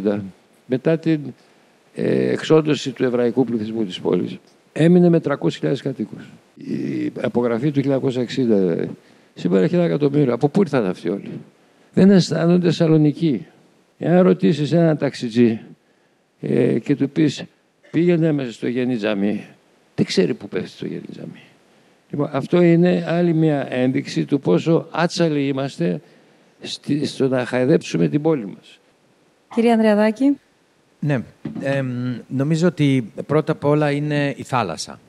1960, 0.05 0.19
μετά 0.67 0.99
την 0.99 1.21
ε, 1.95 2.31
εξόντωση 2.31 2.91
του 2.91 3.05
εβραϊκού 3.05 3.45
πληθυσμού 3.45 3.85
της 3.85 4.01
πόλης, 4.01 4.39
έμεινε 4.73 5.09
με 5.09 5.21
300.000 5.25 5.77
κατοίκους. 5.83 6.23
Η 6.57 7.13
απογραφή 7.21 7.71
του 7.71 7.81
1960 7.81 8.27
δηλαδή. 8.27 8.91
Σήμερα 9.35 9.65
έχει 9.65 9.75
ένα 9.75 9.85
εκατομμύριο. 9.85 10.35
Από 10.35 10.49
πού 10.49 10.61
ήρθαν 10.61 10.87
αυτοί 10.87 11.09
όλοι; 11.09 11.41
Δεν 11.93 12.11
αισθάνονται 12.11 12.67
Θεσσαλονίκη. 12.67 13.47
Εάν 13.99 14.23
ρωτήσεις 14.23 14.73
έναν 14.73 14.97
ταξιτζή 14.97 15.61
ε, 16.41 16.79
και 16.79 16.97
του 16.97 17.11
πεις 17.11 17.45
πήγαινε 17.91 18.33
μέσα 18.33 18.53
στο 18.53 18.69
Γέννη 18.69 18.97
Τζαμί, 18.97 19.45
δεν 19.95 20.07
ξέρει 20.07 20.35
πού 20.35 20.49
πέφτει 20.49 20.79
το 20.79 20.87
Γέννη 20.87 21.07
Τζαμί. 21.11 21.43
Λοιπόν, 22.11 22.29
αυτό 22.33 22.61
είναι 22.61 23.05
άλλη 23.09 23.35
μια 23.35 23.73
ένδειξη 23.73 24.25
του 24.25 24.41
πόσο 24.41 24.87
άτσαλοι 24.91 25.47
είμαστε 25.47 26.01
στο 27.05 27.29
να 27.29 27.45
χαϊδέψουμε 27.45 28.09
την 28.09 28.23
πόλη 28.23 28.47
μας. 28.47 28.79
Κύριε 29.55 29.73
Ανδρεαδάκη. 29.73 30.39
Ναι, 30.99 31.23
νομίζω 32.27 32.67
ότι 32.67 33.13
πρώτα 33.27 33.53
απ' 33.53 33.65
όλα 33.65 33.91
είναι 33.91 34.35
η 34.37 34.43
θάλασσα. 34.43 35.01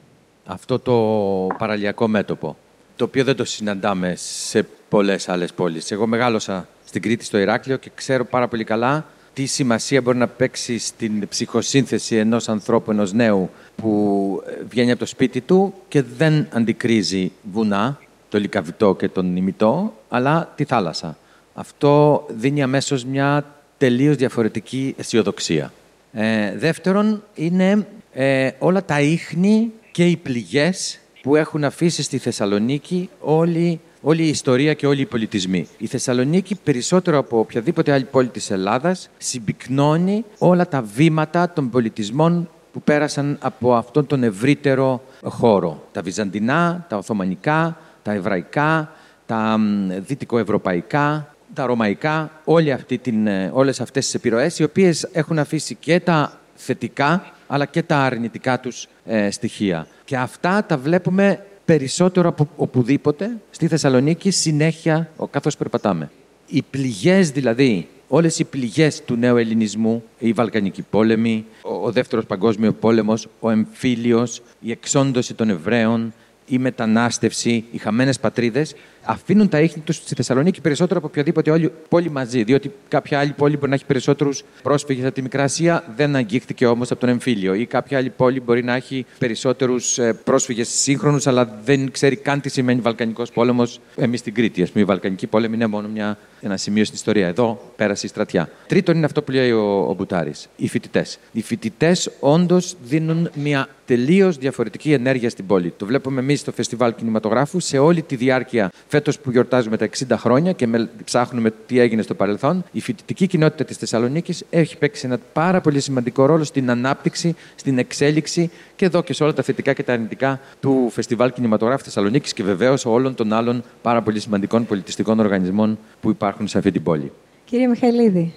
Αυτό 0.45 0.79
το 0.79 1.47
παραλιακό 1.57 2.07
μέτωπο, 2.07 2.57
το 2.95 3.03
οποίο 3.03 3.23
δεν 3.23 3.35
το 3.35 3.45
συναντάμε 3.45 4.13
σε 4.17 4.67
πολλές 4.89 5.29
άλλες 5.29 5.53
πόλεις. 5.53 5.91
Εγώ 5.91 6.07
μεγάλωσα 6.07 6.67
στην 6.85 7.01
Κρήτη, 7.01 7.25
στο 7.25 7.37
Ηράκλειο 7.37 7.77
και 7.77 7.91
ξέρω 7.95 8.25
πάρα 8.25 8.47
πολύ 8.47 8.63
καλά 8.63 9.05
τι 9.33 9.45
σημασία 9.45 10.01
μπορεί 10.01 10.17
να 10.17 10.27
παίξει 10.27 10.77
στην 10.77 11.27
ψυχοσύνθεση 11.27 12.15
ενός 12.15 12.49
ανθρώπου, 12.49 12.91
ενός 12.91 13.13
νέου 13.13 13.49
που 13.75 14.43
ε, 14.47 14.63
βγαίνει 14.69 14.91
από 14.91 14.99
το 14.99 15.05
σπίτι 15.05 15.41
του 15.41 15.73
και 15.87 16.01
δεν 16.17 16.47
αντικρίζει 16.51 17.31
βουνά, 17.51 17.99
το 18.29 18.39
λικαβιτό 18.39 18.95
και 18.95 19.09
τον 19.09 19.35
ημιτό, 19.35 19.93
αλλά 20.09 20.53
τη 20.55 20.63
θάλασσα. 20.63 21.17
Αυτό 21.53 22.25
δίνει 22.29 22.63
αμέσως 22.63 23.05
μια 23.05 23.45
τελείως 23.77 24.15
διαφορετική 24.15 24.95
αισιοδοξία. 24.97 25.73
Ε, 26.13 26.57
δεύτερον, 26.57 27.23
είναι 27.35 27.87
ε, 28.13 28.49
όλα 28.59 28.83
τα 28.83 29.01
ίχνη 29.01 29.71
και 29.91 30.05
οι 30.05 30.17
πληγές 30.17 30.99
που 31.23 31.35
έχουν 31.35 31.63
αφήσει 31.63 32.03
στη 32.03 32.17
Θεσσαλονίκη 32.17 33.09
όλη, 33.19 33.79
όλη 34.01 34.23
η 34.23 34.27
ιστορία 34.27 34.73
και 34.73 34.87
όλοι 34.87 35.01
οι 35.01 35.05
πολιτισμοί. 35.05 35.67
Η 35.77 35.87
Θεσσαλονίκη, 35.87 36.55
περισσότερο 36.63 37.17
από 37.17 37.39
οποιαδήποτε 37.39 37.91
άλλη 37.91 38.03
πόλη 38.03 38.27
της 38.27 38.51
Ελλάδας, 38.51 39.09
συμπυκνώνει 39.17 40.23
όλα 40.37 40.67
τα 40.67 40.81
βήματα 40.81 41.53
των 41.53 41.69
πολιτισμών 41.69 42.49
που 42.73 42.81
πέρασαν 42.81 43.37
από 43.41 43.75
αυτόν 43.75 44.07
τον 44.07 44.23
ευρύτερο 44.23 45.03
χώρο. 45.23 45.83
Τα 45.91 46.01
βυζαντινά, 46.01 46.85
τα 46.89 46.97
οθωμανικά, 46.97 47.77
τα 48.01 48.11
εβραϊκά, 48.11 48.91
τα 49.25 49.59
δυτικοευρωπαϊκά, 49.97 51.35
τα 51.53 51.65
ρωμαϊκά, 51.65 52.31
όλη 52.43 52.71
αυτή 52.71 52.97
την, 52.97 53.27
ε, 53.27 53.51
όλες 53.53 53.81
αυτές 53.81 54.05
τις 54.05 54.13
επιρροές, 54.13 54.59
οι 54.59 54.63
οποίες 54.63 55.09
έχουν 55.11 55.39
αφήσει 55.39 55.75
και 55.75 55.99
τα 55.99 56.39
θετικά, 56.55 57.33
αλλά 57.53 57.65
και 57.65 57.83
τα 57.83 57.97
αρνητικά 57.97 58.59
τους 58.59 58.87
ε, 59.05 59.31
στοιχεία. 59.31 59.87
Και 60.05 60.17
αυτά 60.17 60.63
τα 60.65 60.77
βλέπουμε 60.77 61.45
περισσότερο 61.65 62.29
από 62.29 62.47
οπουδήποτε 62.55 63.37
στη 63.49 63.67
Θεσσαλονίκη 63.67 64.31
συνέχεια 64.31 65.09
καθώς 65.29 65.57
περπατάμε. 65.57 66.11
Οι 66.47 66.61
πληγές 66.69 67.31
δηλαδή, 67.31 67.87
όλες 68.07 68.39
οι 68.39 68.43
πληγές 68.43 69.03
του 69.03 69.15
νέου 69.15 69.37
ελληνισμού, 69.37 70.03
η 70.19 70.31
Βαλκανική 70.31 70.81
πόλεμη, 70.81 71.45
ο, 71.61 71.73
ο 71.73 71.91
Δεύτερος 71.91 72.25
Παγκόσμιος 72.25 72.73
Πόλεμος, 72.79 73.27
ο 73.39 73.49
εμφύλιος, 73.49 74.41
η 74.59 74.71
εξόντωση 74.71 75.33
των 75.33 75.49
Εβραίων, 75.49 76.13
η 76.47 76.57
μετανάστευση, 76.57 77.65
οι 77.71 77.77
χαμένες 77.77 78.19
πατρίδες, 78.19 78.75
αφήνουν 79.03 79.49
τα 79.49 79.61
ίχνη 79.61 79.81
τους 79.81 79.95
στη 79.95 80.15
Θεσσαλονίκη 80.15 80.61
περισσότερο 80.61 80.99
από 80.99 81.07
οποιαδήποτε 81.07 81.51
άλλη 81.51 81.71
πόλη 81.89 82.09
μαζί. 82.09 82.43
Διότι 82.43 82.71
κάποια 82.87 83.19
άλλη 83.19 83.31
πόλη 83.31 83.57
μπορεί 83.57 83.69
να 83.69 83.75
έχει 83.75 83.85
περισσότερους 83.85 84.43
πρόσφυγες 84.63 85.05
από 85.05 85.13
τη 85.13 85.21
Μικρά 85.21 85.43
Ασία, 85.43 85.93
δεν 85.95 86.15
αγγίχθηκε 86.15 86.65
όμως 86.65 86.91
από 86.91 86.99
τον 86.99 87.09
εμφύλιο. 87.09 87.53
Ή 87.53 87.65
κάποια 87.65 87.97
άλλη 87.97 88.09
πόλη 88.09 88.41
μπορεί 88.41 88.63
να 88.63 88.75
έχει 88.75 89.05
περισσότερους 89.17 89.97
ε, 89.97 90.13
πρόσφυγες 90.13 90.67
σύγχρονους, 90.67 91.27
αλλά 91.27 91.59
δεν 91.63 91.91
ξέρει 91.91 92.15
καν 92.15 92.41
τι 92.41 92.49
σημαίνει 92.49 92.81
Βαλκανικός 92.81 93.31
πόλεμος. 93.31 93.79
Εμείς 93.95 94.19
στην 94.19 94.33
Κρήτη, 94.33 94.61
ας 94.61 94.69
πούμε, 94.69 94.83
η 94.83 94.87
Βαλκανική 94.87 95.27
πόλεμη 95.27 95.55
είναι 95.55 95.67
μόνο 95.67 95.87
μια, 95.87 96.17
ένα 96.41 96.57
σημείο 96.57 96.83
στην 96.83 96.95
ιστορία. 96.95 97.27
Εδώ 97.27 97.73
πέρασε 97.75 98.05
η 98.05 98.09
στρατιά. 98.09 98.49
Τρίτον 98.67 98.95
είναι 98.95 99.05
αυτό 99.05 99.21
που 99.21 99.31
λέει 99.31 99.51
ο, 99.51 99.85
ο 99.89 99.93
Μπουτάρης. 99.93 100.49
Οι 100.55 100.67
φοιτητές. 100.67 101.19
Οι 101.31 101.41
φοιτητές 101.41 102.11
όντως 102.19 102.75
δίνουν 102.83 103.29
μια 103.35 103.67
τελείως 103.85 104.37
διαφορετική 104.37 104.93
ενέργεια 104.93 105.29
στην 105.29 105.45
πόλη. 105.45 105.73
Το 105.77 105.85
βλέπουμε 105.85 106.19
εμείς 106.19 106.39
στο 106.39 106.51
φεστιβάλ 106.51 106.95
κινηματογράφου 106.95 107.59
σε 107.59 107.77
όλη 107.77 108.01
τη 108.01 108.15
διάρκεια 108.15 108.71
Φέτος 108.87 109.19
που 109.19 109.31
γιορτάζουμε 109.31 109.77
τα 109.77 109.89
60 110.09 110.15
χρόνια 110.17 110.51
και 110.51 110.67
ψάχνουμε 111.03 111.53
τι 111.65 111.79
έγινε 111.79 112.01
στο 112.01 112.13
παρελθόν, 112.13 112.63
η 112.71 112.79
φοιτητική 112.79 113.27
κοινότητα 113.27 113.63
της 113.63 113.77
Θεσσαλονίκης 113.77 114.43
έχει 114.49 114.77
παίξει 114.77 115.05
ένα 115.05 115.19
πάρα 115.33 115.61
πολύ 115.61 115.79
σημαντικό 115.79 116.25
ρόλο 116.25 116.43
στην 116.43 116.69
ανάπτυξη, 116.69 117.35
στην 117.55 117.77
εξέλιξη 117.77 118.49
και 118.75 118.85
εδώ 118.85 119.03
και 119.03 119.13
σε 119.13 119.23
όλα 119.23 119.33
τα 119.33 119.43
θετικά 119.43 119.73
και 119.73 119.83
τα 119.83 119.93
αρνητικά 119.93 120.39
του 120.59 120.89
Φεστιβάλ 120.89 121.33
Κινηματογράφου 121.33 121.83
Θεσσαλονίκης 121.83 122.33
και 122.33 122.43
βεβαίως 122.43 122.85
όλων 122.85 123.15
των 123.15 123.33
άλλων 123.33 123.63
πάρα 123.81 124.01
πολύ 124.01 124.19
σημαντικών 124.19 124.65
πολιτιστικών 124.65 125.19
οργανισμών 125.19 125.77
που 126.01 126.09
υπάρχουν 126.09 126.47
σε 126.47 126.57
αυτή 126.57 126.71
την 126.71 126.83
πόλη. 126.83 127.11
Κύριε 127.45 127.67
Μιχαηλίδη. 127.67 128.33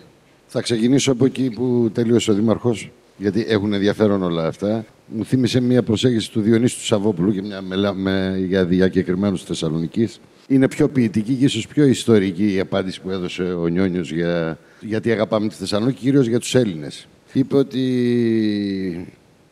Θα 0.46 0.60
ξεκινήσω 0.60 1.12
από 1.12 1.24
εκεί 1.24 1.50
που 1.50 1.90
τελείωσε 1.92 2.30
ο 2.30 2.34
Δήμαρχος, 2.34 2.90
γιατί 3.16 3.44
έχουν 3.48 3.72
ενδιαφέρον 3.72 4.22
όλα 4.22 4.46
αυτά 4.46 4.84
μου 5.06 5.24
θύμισε 5.24 5.60
μια 5.60 5.82
προσέγγιση 5.82 6.30
του 6.30 6.40
Διονύσου 6.40 6.78
του 6.78 6.84
Σαββόπουλου 6.84 7.32
και 7.32 7.42
μια 7.42 7.62
με, 7.62 7.92
με, 7.92 8.44
για 8.46 8.64
διακεκριμένους 8.64 9.42
Θεσσαλονίκη. 9.42 10.08
Είναι 10.48 10.68
πιο 10.68 10.88
ποιητική 10.88 11.34
και 11.34 11.44
ίσως 11.44 11.66
πιο 11.66 11.84
ιστορική 11.84 12.54
η 12.54 12.60
απάντηση 12.60 13.00
που 13.00 13.10
έδωσε 13.10 13.42
ο 13.42 13.66
Νιόνιος 13.66 14.12
για 14.12 14.58
γιατί 14.80 15.12
αγαπάμε 15.12 15.48
τη 15.48 15.54
Θεσσαλονίκη, 15.54 15.98
κυρίως 15.98 16.26
για 16.26 16.38
τους 16.38 16.54
Έλληνες. 16.54 17.08
Είπε 17.32 17.56
ότι 17.56 17.80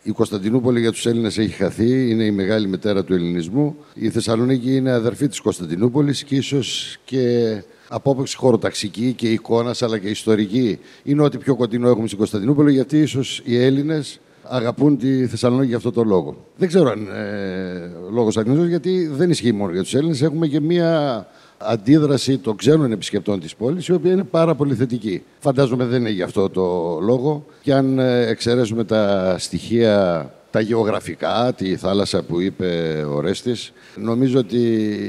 η 0.02 0.10
Κωνσταντινούπολη 0.10 0.80
για 0.80 0.92
τους 0.92 1.06
Έλληνες 1.06 1.38
έχει 1.38 1.54
χαθεί, 1.54 2.10
είναι 2.10 2.24
η 2.24 2.30
μεγάλη 2.30 2.66
μετέρα 2.66 3.04
του 3.04 3.14
ελληνισμού. 3.14 3.76
Η 3.94 4.10
Θεσσαλονίκη 4.10 4.76
είναι 4.76 4.92
αδερφή 4.92 5.28
της 5.28 5.40
Κωνσταντινούπολης 5.40 6.24
και 6.24 6.36
ίσως 6.36 6.98
και 7.04 7.62
απόψη 7.88 8.36
χωροταξική 8.36 9.12
και 9.12 9.28
εικόνας 9.30 9.82
αλλά 9.82 9.98
και 9.98 10.08
ιστορική 10.08 10.78
είναι 11.02 11.22
ό,τι 11.22 11.38
πιο 11.38 11.56
κοντινό 11.56 11.88
έχουμε 11.88 12.06
στην 12.06 12.18
Κωνσταντινούπολη, 12.18 12.72
γιατί 12.72 12.98
ίσως 12.98 13.42
οι 13.44 13.64
Έλληνες 13.64 14.20
αγαπούν 14.42 14.98
τη 14.98 15.26
Θεσσαλονίκη 15.26 15.68
για 15.68 15.76
αυτό 15.76 15.92
το 15.92 16.04
λόγο. 16.04 16.36
Δεν 16.56 16.68
ξέρω 16.68 16.90
αν 16.90 17.06
ε, 17.06 17.90
λόγος 18.12 18.36
ακριβώ, 18.36 18.64
γιατί 18.64 19.06
δεν 19.06 19.30
ισχύει 19.30 19.52
μόνο 19.52 19.72
για 19.72 19.82
τους 19.82 19.94
Έλληνες. 19.94 20.22
Έχουμε 20.22 20.46
και 20.46 20.60
μία 20.60 21.26
αντίδραση 21.58 22.38
των 22.38 22.56
ξένων 22.56 22.92
επισκεπτών 22.92 23.40
της 23.40 23.54
πόλης, 23.54 23.86
η 23.86 23.92
οποία 23.92 24.12
είναι 24.12 24.24
πάρα 24.24 24.54
πολύ 24.54 24.74
θετική. 24.74 25.22
Φαντάζομαι 25.38 25.84
δεν 25.84 26.00
είναι 26.00 26.10
γι' 26.10 26.22
αυτό 26.22 26.50
το 26.50 26.98
λόγο. 27.02 27.44
Και 27.62 27.74
αν 27.74 27.98
ε, 27.98 28.26
εξαιρέσουμε 28.26 28.84
τα 28.84 29.34
στοιχεία 29.38 30.30
τα 30.54 30.60
γεωγραφικά, 30.60 31.52
τη 31.56 31.76
θάλασσα 31.76 32.22
που 32.22 32.40
είπε 32.40 32.66
ο 33.08 33.20
Ρέστης, 33.20 33.72
νομίζω 33.96 34.38
ότι 34.38 34.58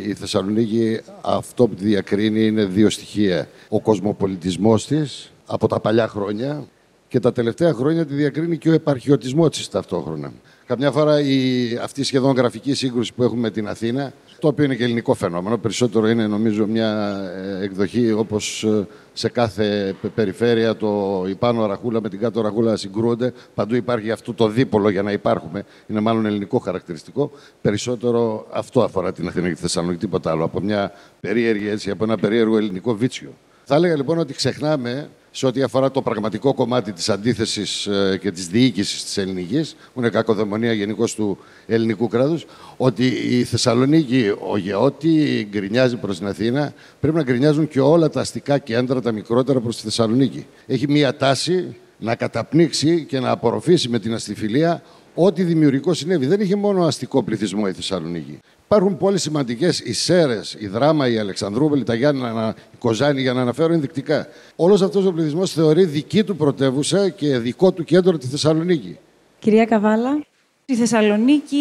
η 0.07 0.13
Θεσσαλονίκη 0.13 0.99
αυτό 1.21 1.67
που 1.67 1.75
τη 1.75 1.83
διακρίνει 1.83 2.45
είναι 2.45 2.65
δύο 2.65 2.89
στοιχεία. 2.89 3.47
Ο 3.69 3.81
κοσμοπολιτισμός 3.81 4.85
της 4.85 5.31
από 5.45 5.67
τα 5.67 5.79
παλιά 5.79 6.07
χρόνια 6.07 6.67
και 7.07 7.19
τα 7.19 7.31
τελευταία 7.31 7.73
χρόνια 7.73 8.05
τη 8.05 8.13
διακρίνει 8.13 8.57
και 8.57 8.69
ο 8.69 8.73
επαρχιωτισμός 8.73 9.49
της 9.49 9.69
ταυτόχρονα. 9.69 10.31
Καμιά 10.67 10.91
φορά 10.91 11.19
η, 11.19 11.75
αυτή 11.81 12.01
η 12.01 12.03
σχεδόν 12.03 12.35
γραφική 12.35 12.73
σύγκρουση 12.73 13.13
που 13.13 13.23
έχουμε 13.23 13.41
με 13.41 13.49
την 13.49 13.67
Αθήνα, 13.67 14.13
το 14.39 14.47
οποίο 14.47 14.65
είναι 14.65 14.75
και 14.75 14.83
ελληνικό 14.83 15.13
φαινόμενο, 15.13 15.57
περισσότερο 15.57 16.07
είναι 16.07 16.27
νομίζω 16.27 16.67
μια 16.67 17.19
ε, 17.59 17.63
εκδοχή 17.63 18.11
όπως 18.11 18.63
ε, 18.63 18.87
σε 19.13 19.29
κάθε 19.29 19.95
περιφέρεια 20.15 20.75
το 20.75 21.23
η 21.27 21.35
πάνω 21.35 21.65
ραχούλα 21.65 22.01
με 22.01 22.09
την 22.09 22.19
κάτω 22.19 22.41
ραχούλα 22.41 22.75
συγκρούονται. 22.75 23.33
Παντού 23.53 23.75
υπάρχει 23.75 24.11
αυτό 24.11 24.33
το 24.33 24.47
δίπολο 24.47 24.89
για 24.89 25.01
να 25.01 25.11
υπάρχουμε. 25.11 25.65
Είναι 25.87 25.99
μάλλον 25.99 26.25
ελληνικό 26.25 26.57
χαρακτηριστικό. 26.57 27.31
Περισσότερο 27.61 28.47
αυτό 28.51 28.81
αφορά 28.83 29.13
την 29.13 29.27
Αθήνα 29.27 29.47
και 29.47 29.53
τη 29.53 29.61
Θεσσαλονίκη, 29.61 29.99
τίποτα 29.99 30.31
άλλο. 30.31 30.43
Από 30.43 30.59
μια 30.59 30.91
περίεργη 31.19 31.67
έτσι, 31.67 31.89
από 31.89 32.03
ένα 32.03 32.17
περίεργο 32.17 32.57
ελληνικό 32.57 32.95
βίτσιο. 32.95 33.33
Θα 33.67 33.75
έλεγα 33.75 33.95
λοιπόν 33.95 34.17
ότι 34.17 34.33
ξεχνάμε 34.33 35.09
σε 35.31 35.45
ό,τι 35.45 35.61
αφορά 35.61 35.91
το 35.91 36.01
πραγματικό 36.01 36.53
κομμάτι 36.53 36.91
της 36.91 37.09
αντίθεσης 37.09 37.85
ε, 37.85 38.17
και 38.21 38.31
της 38.31 38.47
διοίκησης 38.47 39.03
της 39.03 39.17
ελληνικής, 39.17 39.75
που 39.93 39.99
είναι 39.99 40.09
κακοδαιμονία 40.09 40.73
γενικώς 40.73 41.15
του 41.15 41.37
ελληνικού 41.65 42.07
κράτους, 42.07 42.45
ότι 42.77 43.05
η 43.07 43.43
Θεσσαλονίκη, 43.43 44.33
ο 44.49 44.57
Γεώτη 44.57 45.47
γκρινιάζει 45.49 45.95
προς 45.95 46.17
την 46.17 46.27
Αθήνα, 46.27 46.73
πρέπει 46.99 47.15
να 47.15 47.23
γκρινιάζουν 47.23 47.67
και 47.67 47.79
όλα 47.79 48.09
τα 48.09 48.19
αστικά 48.19 48.57
κέντρα, 48.57 49.01
τα 49.01 49.11
μικρότερα 49.11 49.59
προς 49.59 49.75
τη 49.75 49.83
Θεσσαλονίκη. 49.83 50.45
Έχει 50.67 50.87
μία 50.87 51.15
τάση 51.15 51.75
να 51.99 52.15
καταπνίξει 52.15 53.05
και 53.05 53.19
να 53.19 53.29
απορροφήσει 53.29 53.89
με 53.89 53.99
την 53.99 54.13
αστιφιλία 54.13 54.81
ό,τι 55.15 55.43
δημιουργικό 55.43 55.93
συνέβη. 55.93 56.25
Δεν 56.25 56.41
είχε 56.41 56.55
μόνο 56.55 56.85
αστικό 56.85 57.23
πληθυσμό 57.23 57.63
η 57.67 57.73
Θεσσαλονίκη. 57.73 58.39
Υπάρχουν 58.65 58.97
πολύ 58.97 59.19
σημαντικές 59.19 59.79
οι 59.79 59.93
Σέρες, 59.93 60.55
η 60.59 60.67
Δράμα, 60.67 61.07
η 61.07 61.17
Αλεξανδρούπολη, 61.17 61.83
τα 61.83 61.93
Γιάννα, 61.93 62.55
η 62.73 62.77
Κοζάνη, 62.77 63.21
για 63.21 63.33
να 63.33 63.41
αναφέρω 63.41 63.73
ενδεικτικά. 63.73 64.27
Όλος 64.55 64.81
αυτός 64.81 65.05
ο 65.05 65.13
πληθυσμός 65.13 65.51
θεωρεί 65.51 65.85
δική 65.85 66.23
του 66.23 66.35
πρωτεύουσα 66.35 67.09
και 67.09 67.37
δικό 67.37 67.71
του 67.71 67.83
κέντρο 67.83 68.17
τη 68.17 68.27
Θεσσαλονίκη. 68.27 68.97
Κυρία 69.39 69.65
Καβάλα. 69.65 70.23
Η 70.65 70.75
Θεσσαλονίκη 70.75 71.57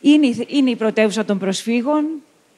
είναι, 0.00 0.26
είναι 0.46 0.70
η 0.70 0.76
πρωτεύουσα 0.76 1.24
των 1.24 1.38
προσφύγων, 1.38 2.04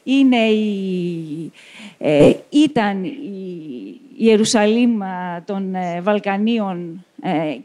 είναι 0.03 0.47
η, 0.47 1.53
ε, 1.99 2.33
ήταν 2.49 3.05
η, 3.05 4.01
Ιερουσαλήμ 4.17 4.99
των 5.45 5.75
ε, 5.75 6.01
Βαλκανίων 6.01 7.05
ε, 7.23 7.57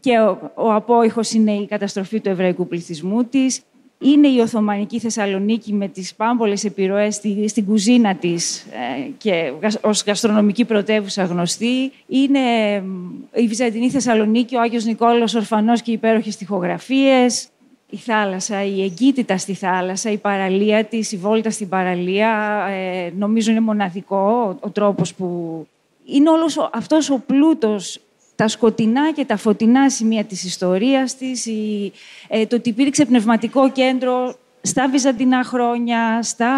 και 0.00 0.18
ο, 0.18 0.52
ο 0.54 0.72
απόϊχος 0.72 1.32
είναι 1.32 1.52
η 1.52 1.66
καταστροφή 1.66 2.20
του 2.20 2.28
εβραϊκού 2.28 2.66
πληθυσμού 2.66 3.24
της 3.24 3.60
είναι 3.98 4.28
η 4.28 4.38
Οθωμανική 4.38 4.98
Θεσσαλονίκη 4.98 5.72
με 5.72 5.88
τις 5.88 6.14
πάμπολες 6.14 6.64
επιρροές 6.64 7.14
στη, 7.14 7.48
στην 7.48 7.64
κουζίνα 7.64 8.14
της 8.14 8.58
ε, 8.60 9.10
και 9.18 9.52
ως 9.80 10.02
γαστρονομική 10.06 10.64
πρωτεύουσα 10.64 11.24
γνωστή. 11.24 11.92
Είναι 12.06 12.38
η 13.34 13.46
Βυζαντινή 13.46 13.90
Θεσσαλονίκη, 13.90 14.56
ο 14.56 14.60
Άγιος 14.60 14.84
Νικόλαος 14.84 15.34
Ορφανός 15.34 15.82
και 15.82 15.90
οι 15.90 15.94
υπέροχες 15.94 16.34
στιχογραφίες. 16.34 17.48
Η 17.90 17.96
θάλασσα, 17.96 18.64
η 18.64 18.82
εγκύτητα 18.82 19.38
στη 19.38 19.54
θάλασσα, 19.54 20.10
η 20.10 20.16
παραλία 20.16 20.84
της, 20.84 21.12
η 21.12 21.16
βόλτα 21.16 21.50
στην 21.50 21.68
παραλία. 21.68 22.64
Ε, 22.70 23.12
νομίζω 23.16 23.50
είναι 23.50 23.60
μοναδικό 23.60 24.16
ο, 24.16 24.66
ο 24.66 24.70
τρόπος 24.70 25.14
που... 25.14 25.66
Είναι 26.04 26.30
όλος 26.30 26.70
αυτός 26.72 27.10
ο 27.10 27.22
πλούτος 27.26 28.00
τα 28.36 28.48
σκοτεινά 28.48 29.12
και 29.12 29.24
τα 29.24 29.36
φωτεινά 29.36 29.90
σημεία 29.90 30.24
της 30.24 30.44
ιστορίας 30.44 31.16
της, 31.16 31.46
η, 31.46 31.92
ε, 32.28 32.46
το 32.46 32.56
ότι 32.56 32.68
υπήρξε 32.68 33.04
πνευματικό 33.04 33.70
κέντρο 33.70 34.34
στα 34.62 34.88
βυζαντινά 34.88 35.44
χρόνια, 35.44 36.22
στα, 36.22 36.50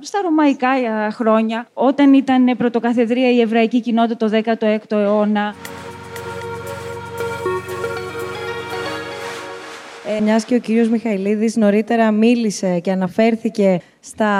στα 0.00 0.20
ρωμαϊκά 0.22 0.68
χρόνια, 1.10 1.68
όταν 1.72 2.12
ήταν 2.12 2.56
πρωτοκαθεδρία 2.56 3.30
η 3.30 3.40
εβραϊκή 3.40 3.80
κοινότητα 3.80 4.16
το 4.16 4.40
16ο 4.44 4.96
αιώνα. 4.96 5.54
Ε, 10.16 10.20
μιας 10.20 10.44
και 10.44 10.54
ο 10.54 10.58
κύριος 10.58 10.88
Μιχαηλίδης 10.88 11.56
νωρίτερα 11.56 12.10
μίλησε 12.10 12.78
και 12.78 12.90
αναφέρθηκε 12.90 13.80
στα 14.00 14.30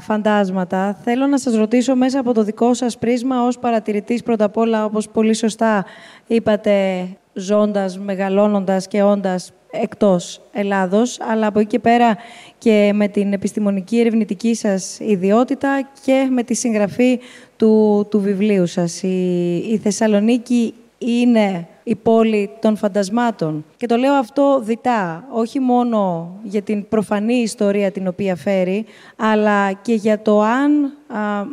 φαντάσματα, 0.00 0.98
θέλω 1.04 1.26
να 1.26 1.38
σας 1.38 1.54
ρωτήσω 1.54 1.96
μέσα 1.96 2.20
από 2.20 2.34
το 2.34 2.42
δικό 2.42 2.74
σας 2.74 2.98
πρίσμα 2.98 3.46
ως 3.46 3.58
παρατηρητής 3.58 4.22
πρώτα 4.22 4.44
απ' 4.44 4.56
όλα, 4.56 4.84
όπως 4.84 5.08
πολύ 5.08 5.34
σωστά 5.34 5.84
είπατε, 6.26 7.06
ζώντας, 7.32 7.98
μεγαλώνοντας 7.98 8.88
και 8.88 9.02
όντας 9.02 9.52
εκτός 9.70 10.40
Ελλάδος, 10.52 11.20
αλλά 11.20 11.46
από 11.46 11.58
εκεί 11.58 11.68
και 11.68 11.78
πέρα 11.78 12.16
και 12.58 12.90
με 12.94 13.08
την 13.08 13.32
επιστημονική 13.32 14.00
ερευνητική 14.00 14.54
σας 14.54 14.98
ιδιότητα 15.00 15.88
και 16.04 16.28
με 16.30 16.42
τη 16.42 16.54
συγγραφή 16.54 17.20
του, 17.56 18.06
του 18.10 18.20
βιβλίου 18.20 18.66
σας. 18.66 19.02
Η, 19.02 19.56
η 19.56 19.80
Θεσσαλονίκη 19.82 20.74
είναι 20.98 21.66
η 21.88 21.94
πόλη 21.94 22.50
των 22.60 22.76
φαντασμάτων. 22.76 23.64
Και 23.76 23.86
το 23.86 23.96
λέω 23.96 24.12
αυτό 24.12 24.60
διτά, 24.62 25.24
όχι 25.32 25.60
μόνο 25.60 26.30
για 26.42 26.62
την 26.62 26.88
προφανή 26.88 27.34
ιστορία 27.34 27.90
την 27.90 28.06
οποία 28.06 28.36
φέρει, 28.36 28.84
αλλά 29.16 29.72
και 29.72 29.94
για 29.94 30.22
το 30.22 30.42
αν, 30.42 30.92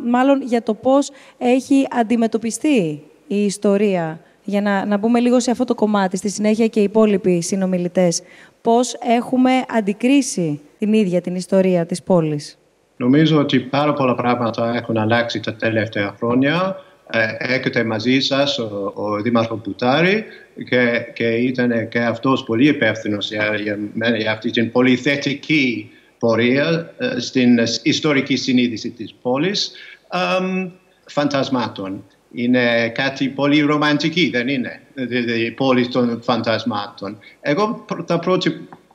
μάλλον 0.06 0.42
για 0.42 0.62
το 0.62 0.74
πώς 0.74 1.10
έχει 1.38 1.86
αντιμετωπιστεί 1.90 3.02
η 3.26 3.44
ιστορία. 3.44 4.20
Για 4.44 4.60
να, 4.60 4.86
να 4.86 4.96
μπούμε 4.96 5.20
λίγο 5.20 5.40
σε 5.40 5.50
αυτό 5.50 5.64
το 5.64 5.74
κομμάτι, 5.74 6.16
στη 6.16 6.28
συνέχεια 6.28 6.66
και 6.66 6.80
οι 6.80 6.82
υπόλοιποι 6.82 7.42
συνομιλητές. 7.42 8.22
Πώς 8.62 8.94
έχουμε 8.94 9.50
αντικρίσει 9.68 10.60
την 10.78 10.92
ίδια 10.92 11.20
την 11.20 11.34
ιστορία 11.34 11.86
της 11.86 12.02
πόλης. 12.02 12.58
Νομίζω 12.96 13.38
ότι 13.38 13.60
πάρα 13.60 13.92
πολλά 13.92 14.14
πράγματα 14.14 14.74
έχουν 14.74 14.96
αλλάξει 14.96 15.40
τα 15.40 15.54
τελευταία 15.54 16.14
χρόνια 16.18 16.76
έρχεται 17.38 17.84
μαζί 17.84 18.20
σας 18.20 18.58
ο, 18.58 18.92
ο 18.94 19.20
Δήμαρχος 19.22 19.60
Μπουτάρη 19.64 20.24
και, 20.68 21.06
και 21.14 21.26
ήταν 21.26 21.88
και 21.88 21.98
αυτός 21.98 22.44
πολύ 22.44 22.68
υπεύθυνος 22.68 23.30
για, 23.30 23.54
για, 23.54 23.78
για 24.16 24.32
αυτή 24.32 24.50
την 24.50 24.72
πολύ 24.72 24.96
θετική 24.96 25.90
πορεία 26.18 26.94
στην 27.18 27.58
ιστορική 27.82 28.36
συνείδηση 28.36 28.90
της 28.90 29.14
πόλης 29.22 29.72
φαντασμάτων. 31.06 32.04
Είναι 32.32 32.88
κάτι 32.88 33.28
πολύ 33.28 33.60
ρομαντική, 33.60 34.30
δεν 34.30 34.48
είναι, 34.48 34.80
η 35.46 35.50
πόλη 35.50 35.88
των 35.88 36.22
φαντασμάτων. 36.22 37.18
Εγώ 37.40 37.84
θα 38.06 38.20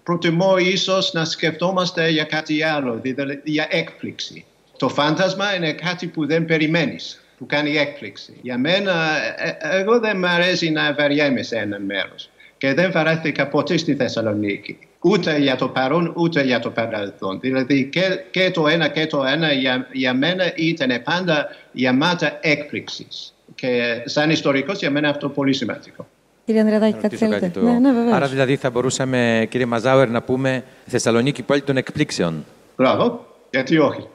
προτιμώ 0.03 0.57
ίσως 0.57 1.13
να 1.13 1.25
σκεφτόμαστε 1.25 2.09
για 2.09 2.23
κάτι 2.23 2.63
άλλο, 2.63 2.99
δηλαδή 3.01 3.41
για 3.43 3.67
έκπληξη. 3.69 4.45
Το 4.77 4.89
φάντασμα 4.89 5.55
είναι 5.55 5.73
κάτι 5.73 6.07
που 6.07 6.25
δεν 6.25 6.45
περιμένεις 6.45 7.21
που 7.41 7.47
κάνει 7.47 7.77
έκπληξη. 7.77 8.33
Για 8.41 8.57
μένα, 8.57 8.93
ε, 9.37 9.57
ε, 9.59 9.79
εγώ 9.79 9.99
δεν 9.99 10.17
μου 10.17 10.27
αρέσει 10.27 10.69
να 10.69 10.93
βαριέμαι 10.93 11.41
σε 11.41 11.55
ένα 11.55 11.79
μέρος. 11.79 12.29
Και 12.57 12.73
δεν 12.73 12.91
βαρέθηκα 12.91 13.47
ποτέ 13.47 13.77
στη 13.77 13.95
Θεσσαλονίκη. 13.95 14.77
Ούτε 14.99 15.37
για 15.37 15.55
το 15.55 15.67
παρόν, 15.67 16.13
ούτε 16.15 16.43
για 16.43 16.59
το 16.59 16.69
παρελθόν. 16.69 17.39
Δηλαδή 17.39 17.85
και, 17.85 18.01
και 18.31 18.51
το 18.51 18.67
ένα 18.67 18.87
και 18.87 19.07
το 19.07 19.23
ένα 19.23 19.51
για, 19.51 19.87
για 19.91 20.13
μένα 20.13 20.51
ήταν 20.55 21.01
πάντα 21.03 21.47
γεμάτα 21.71 22.37
έκπληξης. 22.41 23.33
Και 23.55 24.01
σαν 24.05 24.29
ιστορικός 24.29 24.79
για 24.79 24.91
μένα 24.91 25.09
αυτό 25.09 25.29
πολύ 25.29 25.53
σημαντικό. 25.53 26.07
Κύριε 26.45 26.61
Ανδρεαδάκη, 26.61 26.97
κάτι 26.99 27.15
θέλετε; 27.15 27.49
Το... 27.53 27.61
Ναι, 27.61 27.79
ναι, 27.79 28.13
Άρα 28.13 28.27
δηλαδή 28.27 28.55
θα 28.55 28.69
μπορούσαμε, 28.69 29.47
κύριε 29.49 29.65
Μαζάουερ, 29.65 30.09
να 30.09 30.21
πούμε 30.21 30.63
Θεσσαλονίκη 30.85 31.41
πόλη 31.43 31.61
των 31.61 31.77
εκπλήξεων. 31.77 32.45
Μπράβο, 32.75 33.25
γιατί 33.49 33.77
όχι. 33.77 34.07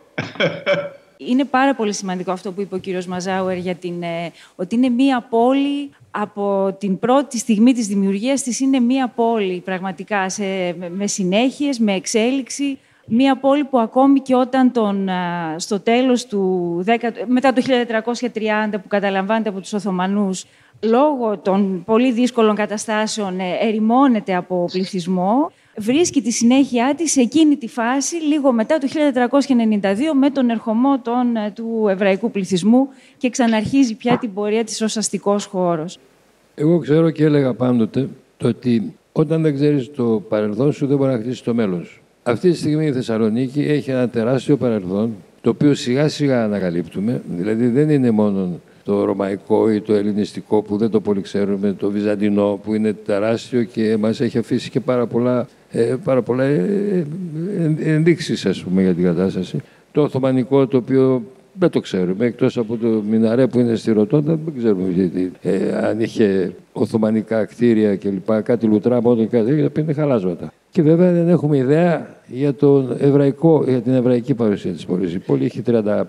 Είναι 1.17 1.45
πάρα 1.45 1.75
πολύ 1.75 1.93
σημαντικό 1.93 2.31
αυτό 2.31 2.53
που 2.53 2.61
είπε 2.61 2.75
ο 2.75 2.79
κύριος 2.79 3.07
Μαζάουερ 3.07 3.57
για 3.57 3.75
την, 3.75 4.03
ε, 4.03 4.33
ότι 4.57 4.75
είναι 4.75 4.89
μία 4.89 5.21
πόλη 5.21 5.91
από 6.11 6.77
την 6.79 6.99
πρώτη 6.99 7.39
στιγμή 7.39 7.73
της 7.73 7.87
δημιουργίας 7.87 8.43
της 8.43 8.61
είναι 8.61 8.81
μία 8.81 9.09
πόλη 9.09 9.61
πραγματικά 9.65 10.29
σε, 10.29 10.45
με 10.91 11.07
συνέχειες, 11.07 11.79
με 11.79 11.93
εξέλιξη. 11.93 12.79
Μία 13.09 13.37
πόλη 13.37 13.65
που 13.65 13.79
ακόμη 13.79 14.21
και 14.21 14.35
όταν 14.35 14.73
τον, 14.73 15.09
στο 15.57 15.81
τέλος 15.81 16.27
του 16.27 16.85
10, 16.87 16.93
μετά 17.27 17.53
το 17.53 17.63
1430 18.07 18.19
που 18.71 18.89
καταλαμβάνεται 18.89 19.49
από 19.49 19.61
τους 19.61 19.73
Οθωμανούς 19.73 20.45
λόγω 20.81 21.39
των 21.39 21.85
πολύ 21.85 22.13
δύσκολων 22.13 22.55
καταστάσεων 22.55 23.41
ε, 23.41 23.59
ερημώνεται 23.61 24.35
από 24.35 24.69
πληθυσμό 24.73 25.51
βρίσκει 25.79 26.23
τη 26.23 26.31
συνέχειά 26.31 26.95
της 26.97 27.13
σε 27.13 27.21
εκείνη 27.21 27.57
τη 27.57 27.69
φάση, 27.69 28.17
λίγο 28.17 28.53
μετά 28.53 28.79
το 28.79 28.87
1392, 28.87 30.15
με 30.15 30.31
τον 30.31 30.51
ερχομό 30.51 30.99
των, 30.99 31.37
ε, 31.37 31.51
του 31.55 31.87
εβραϊκού 31.89 32.31
πληθυσμού 32.31 32.89
και 33.17 33.31
ξαναρχίζει 33.31 33.95
πια 33.95 34.19
την 34.19 34.35
πορεία 34.35 34.65
της 34.65 34.83
ως 34.83 34.97
αστικός 34.97 35.45
χώρος. 35.45 35.99
Εγώ 36.55 36.79
ξέρω 36.79 37.11
και 37.11 37.25
έλεγα 37.25 37.55
πάντοτε 37.55 38.09
το 38.37 38.49
ότι 38.49 38.95
όταν 39.13 39.43
δεν 39.43 39.55
ξέρεις 39.55 39.91
το 39.91 40.23
παρελθόν 40.29 40.73
σου 40.73 40.87
δεν 40.87 40.97
μπορεί 40.97 41.13
να 41.13 41.19
χτίσει 41.19 41.45
το 41.45 41.55
μέλλον 41.55 41.85
σου. 41.85 42.01
Αυτή 42.23 42.51
τη 42.51 42.57
στιγμή 42.57 42.87
η 42.87 42.93
Θεσσαλονίκη 42.93 43.61
έχει 43.61 43.91
ένα 43.91 44.09
τεράστιο 44.09 44.57
παρελθόν, 44.57 45.15
το 45.41 45.51
οποίο 45.51 45.75
σιγά 45.75 46.09
σιγά 46.09 46.45
ανακαλύπτουμε. 46.45 47.23
Δηλαδή 47.37 47.67
δεν 47.69 47.91
είναι 47.91 48.11
μόνο 48.11 48.61
το 48.85 49.05
ρωμαϊκό 49.05 49.71
ή 49.71 49.81
το 49.81 49.95
ελληνιστικό 49.95 50.63
που 50.63 50.77
δεν 50.77 50.91
το 50.91 51.01
πολύ 51.01 51.21
ξέρουμε, 51.21 51.73
το 51.73 51.91
βυζαντινό 51.91 52.61
που 52.65 52.75
είναι 52.75 52.93
τεράστιο 52.93 53.63
και 53.63 53.97
μας 53.97 54.21
έχει 54.21 54.39
αφήσει 54.39 54.71
και 54.71 54.81
πάρα 54.81 55.07
πολλά 55.07 55.41
ε, 55.41 55.47
πάρα 56.05 56.23
πολλά 56.23 56.45
ε, 56.45 57.07
ε, 57.59 57.93
ενδείξεις 57.93 58.47
ας 58.47 58.63
πούμε 58.63 58.83
για 58.83 58.95
την 58.95 59.05
κατάσταση. 59.05 59.59
Το 59.93 60.03
Οθωμανικό 60.03 60.67
το 60.67 60.77
οποίο 60.77 61.23
δεν 61.59 61.71
το 61.71 61.81
ξέρουμε, 61.81 62.27
εκτός 62.27 62.59
από 62.59 62.77
το 62.77 63.03
Μιναρέ 63.09 63.47
που 63.47 63.59
είναι 63.59 63.75
στη 63.75 63.93
Ρωτώντα, 63.93 64.39
δεν 64.45 64.55
ξέρουμε 64.59 64.89
γιατί, 64.89 65.33
ε, 65.43 65.77
αν 65.77 66.01
είχε 66.01 66.53
Οθωμανικά 66.73 67.45
κτίρια 67.45 67.97
κλπ. 67.97 68.43
Κάτι 68.43 68.67
λουτρά 68.67 69.03
μόνο 69.03 69.17
και 69.17 69.27
κάτι 69.27 69.51
τέτοια, 69.51 69.83
είναι 69.83 69.93
χαλάσματα. 69.93 70.53
Και 70.71 70.83
βέβαια 70.83 71.13
δεν 71.13 71.29
έχουμε 71.29 71.57
ιδέα 71.57 72.17
για, 72.27 72.55
τον 72.55 72.97
εβραϊκό, 72.99 73.65
για 73.69 73.81
την 73.81 73.93
εβραϊκή 73.93 74.35
παρουσία 74.35 74.73
της 74.73 74.85
πόλης. 74.87 75.15
Η 75.15 75.19
πόλη 75.19 75.45
έχει 75.45 75.63
35 75.67 76.03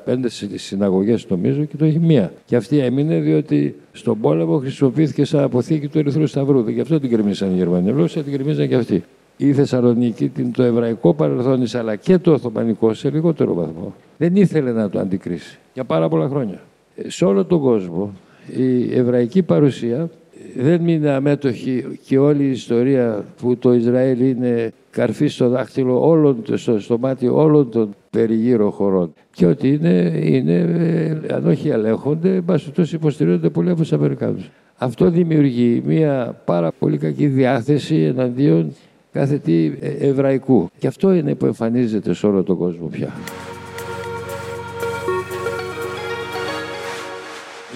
συναγωγές 0.55 1.25
νομίζω 1.29 1.63
και 1.63 1.77
το 1.77 1.85
έχει 1.85 1.99
μία. 1.99 2.33
Και 2.45 2.55
αυτή 2.55 2.77
έμεινε 2.79 3.19
διότι 3.19 3.75
στον 3.91 4.19
πόλεμο 4.19 4.57
χρησιμοποιήθηκε 4.57 5.25
σαν 5.25 5.43
αποθήκη 5.43 5.87
του 5.87 5.99
Ερυθρού 5.99 6.27
Σταυρού. 6.27 6.69
Γι' 6.69 6.81
αυτό 6.81 6.99
την 6.99 7.09
κρεμίσαν 7.09 7.51
οι 7.51 7.57
Γερμανοί. 7.57 7.89
Ενώ 7.89 8.05
την 8.05 8.31
κρεμίσαν 8.31 8.67
και 8.67 8.75
αυτοί 8.75 9.03
η 9.37 9.53
Θεσσαλονίκη 9.53 10.31
το 10.53 10.63
εβραϊκό 10.63 11.13
παρελθόν 11.13 11.63
αλλά 11.73 11.95
και 11.95 12.17
το 12.17 12.31
Οθωμανικό 12.31 12.93
σε 12.93 13.09
λιγότερο 13.09 13.53
βαθμό. 13.53 13.93
Δεν 14.17 14.35
ήθελε 14.35 14.71
να 14.71 14.89
το 14.89 14.99
αντικρίσει 14.99 15.59
για 15.73 15.83
πάρα 15.83 16.09
πολλά 16.09 16.27
χρόνια. 16.27 16.61
Ε, 16.95 17.09
σε 17.09 17.25
όλο 17.25 17.45
τον 17.45 17.59
κόσμο 17.59 18.13
η 18.55 18.95
εβραϊκή 18.95 19.43
παρουσία 19.43 20.09
δεν 20.55 20.81
μείνει 20.81 21.09
αμέτωχη 21.09 21.99
και 22.05 22.17
όλη 22.17 22.43
η 22.43 22.49
ιστορία 22.49 23.25
που 23.41 23.57
το 23.57 23.73
Ισραήλ 23.73 24.21
είναι 24.21 24.73
καρφί 24.89 25.27
στο 25.27 25.49
δάχτυλο 25.49 26.07
όλων, 26.07 26.43
στο, 26.53 26.79
στο 26.79 26.97
μάτι 26.97 27.27
όλων 27.27 27.69
των 27.69 27.95
περιγύρω 28.09 28.69
χωρών. 28.71 29.13
Και 29.31 29.45
ότι 29.45 29.73
είναι, 29.73 30.19
είναι 30.23 30.53
ε, 30.53 31.33
αν 31.33 31.47
όχι 31.47 31.69
ελέγχονται, 31.69 32.41
εν 32.75 32.85
υποστηρίζονται 32.91 33.49
πολύ 33.49 33.69
από 33.69 33.79
τους 33.79 33.93
Αμερικάνους. 33.93 34.49
Αυτό 34.77 35.09
δημιουργεί 35.09 35.81
μια 35.85 36.41
πάρα 36.45 36.71
πολύ 36.79 36.97
κακή 36.97 37.27
διάθεση 37.27 37.95
εναντίον 37.95 38.75
κάθε 39.17 39.37
τι 39.37 39.71
ε, 39.79 39.89
εβραϊκού. 39.89 40.69
Και 40.79 40.87
αυτό 40.87 41.13
είναι 41.13 41.35
που 41.35 41.45
εμφανίζεται 41.45 42.13
σε 42.13 42.25
όλο 42.25 42.43
τον 42.43 42.57
κόσμο 42.57 42.87
πια. 42.87 43.13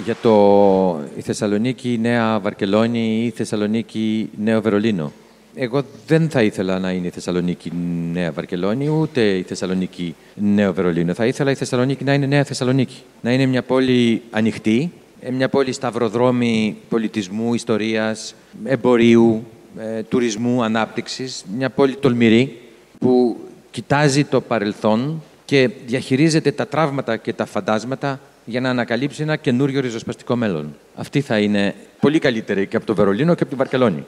Για 0.05 0.15
το 0.21 0.99
η 1.17 1.21
Θεσσαλονίκη 1.21 1.97
Νέα 2.01 2.39
Βαρκελόνη 2.39 3.21
ή 3.21 3.25
η 3.25 3.29
Θεσσαλονίκη 3.29 4.29
Νέο 4.43 4.61
Βερολίνο. 4.61 5.11
Εγώ 5.55 5.83
δεν 6.07 6.29
θα 6.29 6.43
ήθελα 6.43 6.79
να 6.79 6.91
είναι 6.91 7.07
η 7.07 7.09
Θεσσαλονίκη 7.09 7.71
Νέα 8.13 8.31
Βαρκελόνη, 8.31 8.89
ούτε 8.89 9.21
η 9.21 9.41
Θεσσαλονίκη 9.41 10.15
Νέο 10.35 10.73
Βερολίνο. 10.73 11.13
Θα 11.13 11.25
ήθελα 11.25 11.51
η 11.51 11.55
Θεσσαλονίκη 11.55 12.03
να 12.03 12.13
είναι 12.13 12.25
Νέα 12.25 12.43
Θεσσαλονίκη. 12.43 13.01
Να 13.21 13.33
είναι 13.33 13.45
μια 13.45 13.61
πόλη 13.61 14.21
ανοιχτή, 14.31 14.91
μια 15.31 15.49
πόλη 15.49 15.71
σταυροδρόμη 15.71 16.77
πολιτισμού, 16.89 17.53
ιστορίας, 17.53 18.35
εμπορίου, 18.63 19.43
ε, 19.79 20.03
τουρισμού, 20.03 20.63
ανάπτυξης, 20.63 21.45
μια 21.57 21.69
πόλη 21.69 21.95
τολμηρή, 21.95 22.61
που 22.99 23.37
κοιτάζει 23.71 24.23
το 24.23 24.41
παρελθόν 24.41 25.21
και 25.45 25.69
διαχειρίζεται 25.85 26.51
τα 26.51 26.67
τραύματα 26.67 27.17
και 27.17 27.33
τα 27.33 27.45
φαντάσματα 27.45 28.19
για 28.45 28.61
να 28.61 28.69
ανακαλύψει 28.69 29.21
ένα 29.21 29.35
καινούριο 29.35 29.81
ριζοσπαστικό 29.81 30.35
μέλλον. 30.35 30.75
Αυτή 30.95 31.21
θα 31.21 31.39
είναι 31.39 31.75
πολύ 31.99 32.19
καλύτερη 32.19 32.67
και 32.67 32.75
από 32.75 32.85
το 32.85 32.95
Βερολίνο 32.95 33.33
και 33.33 33.41
από 33.41 33.49
την 33.49 33.57
Βαρκελόνη. 33.57 34.05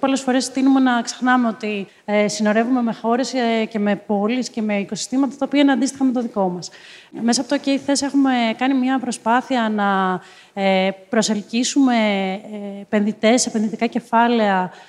Πολλές 0.00 0.20
φορές 0.20 0.50
τείνουμε 0.50 0.80
να 0.80 1.02
ξεχνάμε 1.02 1.48
ότι 1.48 1.86
ε, 2.04 2.28
συνορεύουμε 2.28 2.82
με 2.82 2.92
χώρες 2.92 3.34
ε, 3.34 3.64
και 3.64 3.78
με 3.78 3.96
πόλεις 3.96 4.48
και 4.48 4.62
με 4.62 4.78
οικοσυστήματα 4.78 5.36
τα 5.38 5.44
οποία 5.46 5.60
είναι 5.60 5.72
αντίστοιχα 5.72 6.04
με 6.04 6.12
το 6.12 6.22
δικό 6.22 6.48
μας. 6.48 6.70
Μέσα 7.22 7.40
από 7.40 7.50
το 7.50 7.60
OK 7.64 7.78
Θες 7.84 8.02
έχουμε 8.02 8.32
κάνει 8.58 8.74
μια 8.74 8.98
προσπάθεια 8.98 9.68
να 9.68 10.20
ε, 10.62 10.90
προσελκύσουμε 11.08 11.94
ε, 12.34 12.80
επενδυτές, 12.80 13.46
επενδυτικά 13.46 13.86
κεφάλαια 13.86 14.72
ε, 14.72 14.80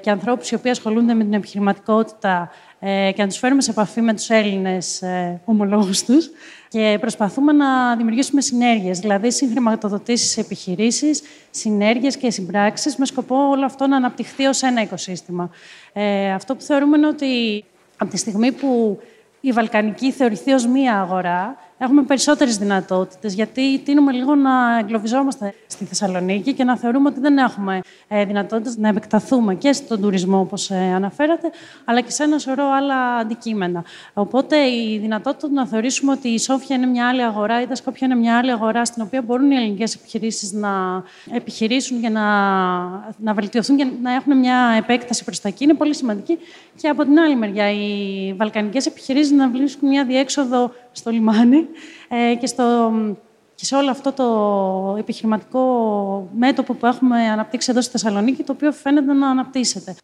και 0.00 0.10
ανθρώπους 0.10 0.50
οι 0.50 0.54
οποίοι 0.54 0.70
ασχολούνται 0.70 1.14
με 1.14 1.24
την 1.24 1.32
επιχειρηματικότητα 1.32 2.50
ε, 2.86 3.12
και 3.14 3.22
να 3.22 3.28
τους 3.28 3.38
φέρουμε 3.38 3.62
σε 3.62 3.70
επαφή 3.70 4.00
με 4.00 4.14
τους 4.14 4.30
Έλληνες 4.30 5.02
ε, 5.02 5.40
ομολόγους 5.44 6.04
τους 6.04 6.30
και 6.68 6.96
προσπαθούμε 7.00 7.52
να 7.52 7.96
δημιουργήσουμε 7.96 8.40
συνέργειες, 8.40 8.98
δηλαδή 8.98 9.30
συγχρηματοδοτήσεις 9.30 10.30
σε 10.30 10.40
επιχειρήσεις, 10.40 11.22
συνέργειες 11.50 12.16
και 12.16 12.30
συμπράξεις 12.30 12.96
με 12.96 13.06
σκοπό 13.06 13.36
όλο 13.36 13.64
αυτό 13.64 13.86
να 13.86 13.96
αναπτυχθεί 13.96 14.44
ως 14.44 14.62
ένα 14.62 14.82
οικοσύστημα. 14.82 15.50
Ε, 15.92 16.32
αυτό 16.32 16.54
που 16.54 16.62
θεωρούμε 16.62 16.96
είναι 16.96 17.06
ότι 17.06 17.64
από 17.96 18.10
τη 18.10 18.16
στιγμή 18.16 18.52
που 18.52 19.00
η 19.40 19.52
Βαλκανική 19.52 20.12
θεωρηθεί 20.12 20.52
ως 20.52 20.66
μία 20.66 21.00
αγορά, 21.00 21.56
έχουμε 21.84 22.02
περισσότερες 22.02 22.56
δυνατότητες. 22.56 23.34
Γιατί 23.34 23.78
τίνουμε 23.78 24.12
λίγο 24.12 24.34
να 24.34 24.78
εγκλωβιζόμαστε 24.78 25.54
στη 25.66 25.84
Θεσσαλονίκη 25.84 26.52
και 26.52 26.64
να 26.64 26.76
θεωρούμε 26.76 27.08
ότι 27.08 27.20
δεν 27.20 27.38
έχουμε 27.38 27.80
ε, 28.08 28.24
δυνατότητες 28.24 28.76
να 28.76 28.88
επεκταθούμε 28.88 29.54
και 29.54 29.72
στον 29.72 30.00
τουρισμό, 30.00 30.38
όπως 30.38 30.70
ε, 30.70 30.76
αναφέρατε, 30.76 31.50
αλλά 31.84 32.00
και 32.00 32.10
σε 32.10 32.22
ένα 32.22 32.38
σωρό 32.38 32.64
άλλα 32.70 33.14
αντικείμενα. 33.16 33.84
Οπότε 34.14 34.56
η 34.56 34.98
δυνατότητα 34.98 35.48
να 35.48 35.66
θεωρήσουμε 35.66 36.12
ότι 36.12 36.28
η 36.28 36.38
Σόφια 36.38 36.76
είναι 36.76 36.86
μια 36.86 37.08
άλλη 37.08 37.22
αγορά 37.22 37.60
ή 37.60 37.66
η 37.70 37.74
Σκόπια 37.74 38.06
είναι 38.06 38.16
μια 38.16 38.38
άλλη 38.38 38.50
αγορά 38.50 38.84
στην 38.84 39.02
οποία 39.02 39.22
μπορούν 39.22 39.50
οι 39.50 39.56
ελληνικές 39.56 39.94
επιχειρήσεις 39.94 40.52
να 40.52 41.02
επιχειρήσουν 41.32 42.00
και 42.00 42.08
να, 42.08 42.22
να 43.16 43.34
βελτιωθούν 43.34 43.76
και 43.76 43.86
να 44.02 44.14
έχουν 44.14 44.38
μια 44.38 44.74
επέκταση 44.78 45.24
προς 45.24 45.40
τα 45.40 45.48
εκεί 45.48 45.64
είναι 45.64 45.74
πολύ 45.74 45.94
σημαντική. 45.94 46.38
Και 46.76 46.88
από 46.88 47.04
την 47.04 47.18
άλλη 47.18 47.36
μεριά, 47.36 47.70
οι 47.70 48.32
βαλκανικές 48.36 48.86
επιχειρήσεις 48.86 49.32
να 49.32 49.50
βρίσκουν 49.50 49.88
μια 49.88 50.04
διέξοδο 50.04 50.72
στο 50.96 51.10
λιμάνι 51.10 51.66
ε, 52.08 52.34
και, 52.34 52.46
στο, 52.46 52.92
και 53.54 53.64
σε 53.64 53.74
όλο 53.76 53.90
αυτό 53.90 54.12
το 54.12 54.96
επιχειρηματικό 54.98 55.60
μέτωπο 56.36 56.74
που 56.74 56.86
έχουμε 56.86 57.18
αναπτύξει 57.18 57.70
εδώ 57.70 57.80
στη 57.80 57.90
Θεσσαλονίκη, 57.90 58.42
το 58.42 58.52
οποίο 58.52 58.72
φαίνεται 58.72 59.12
να 59.12 59.28
αναπτύσσεται. 59.28 59.94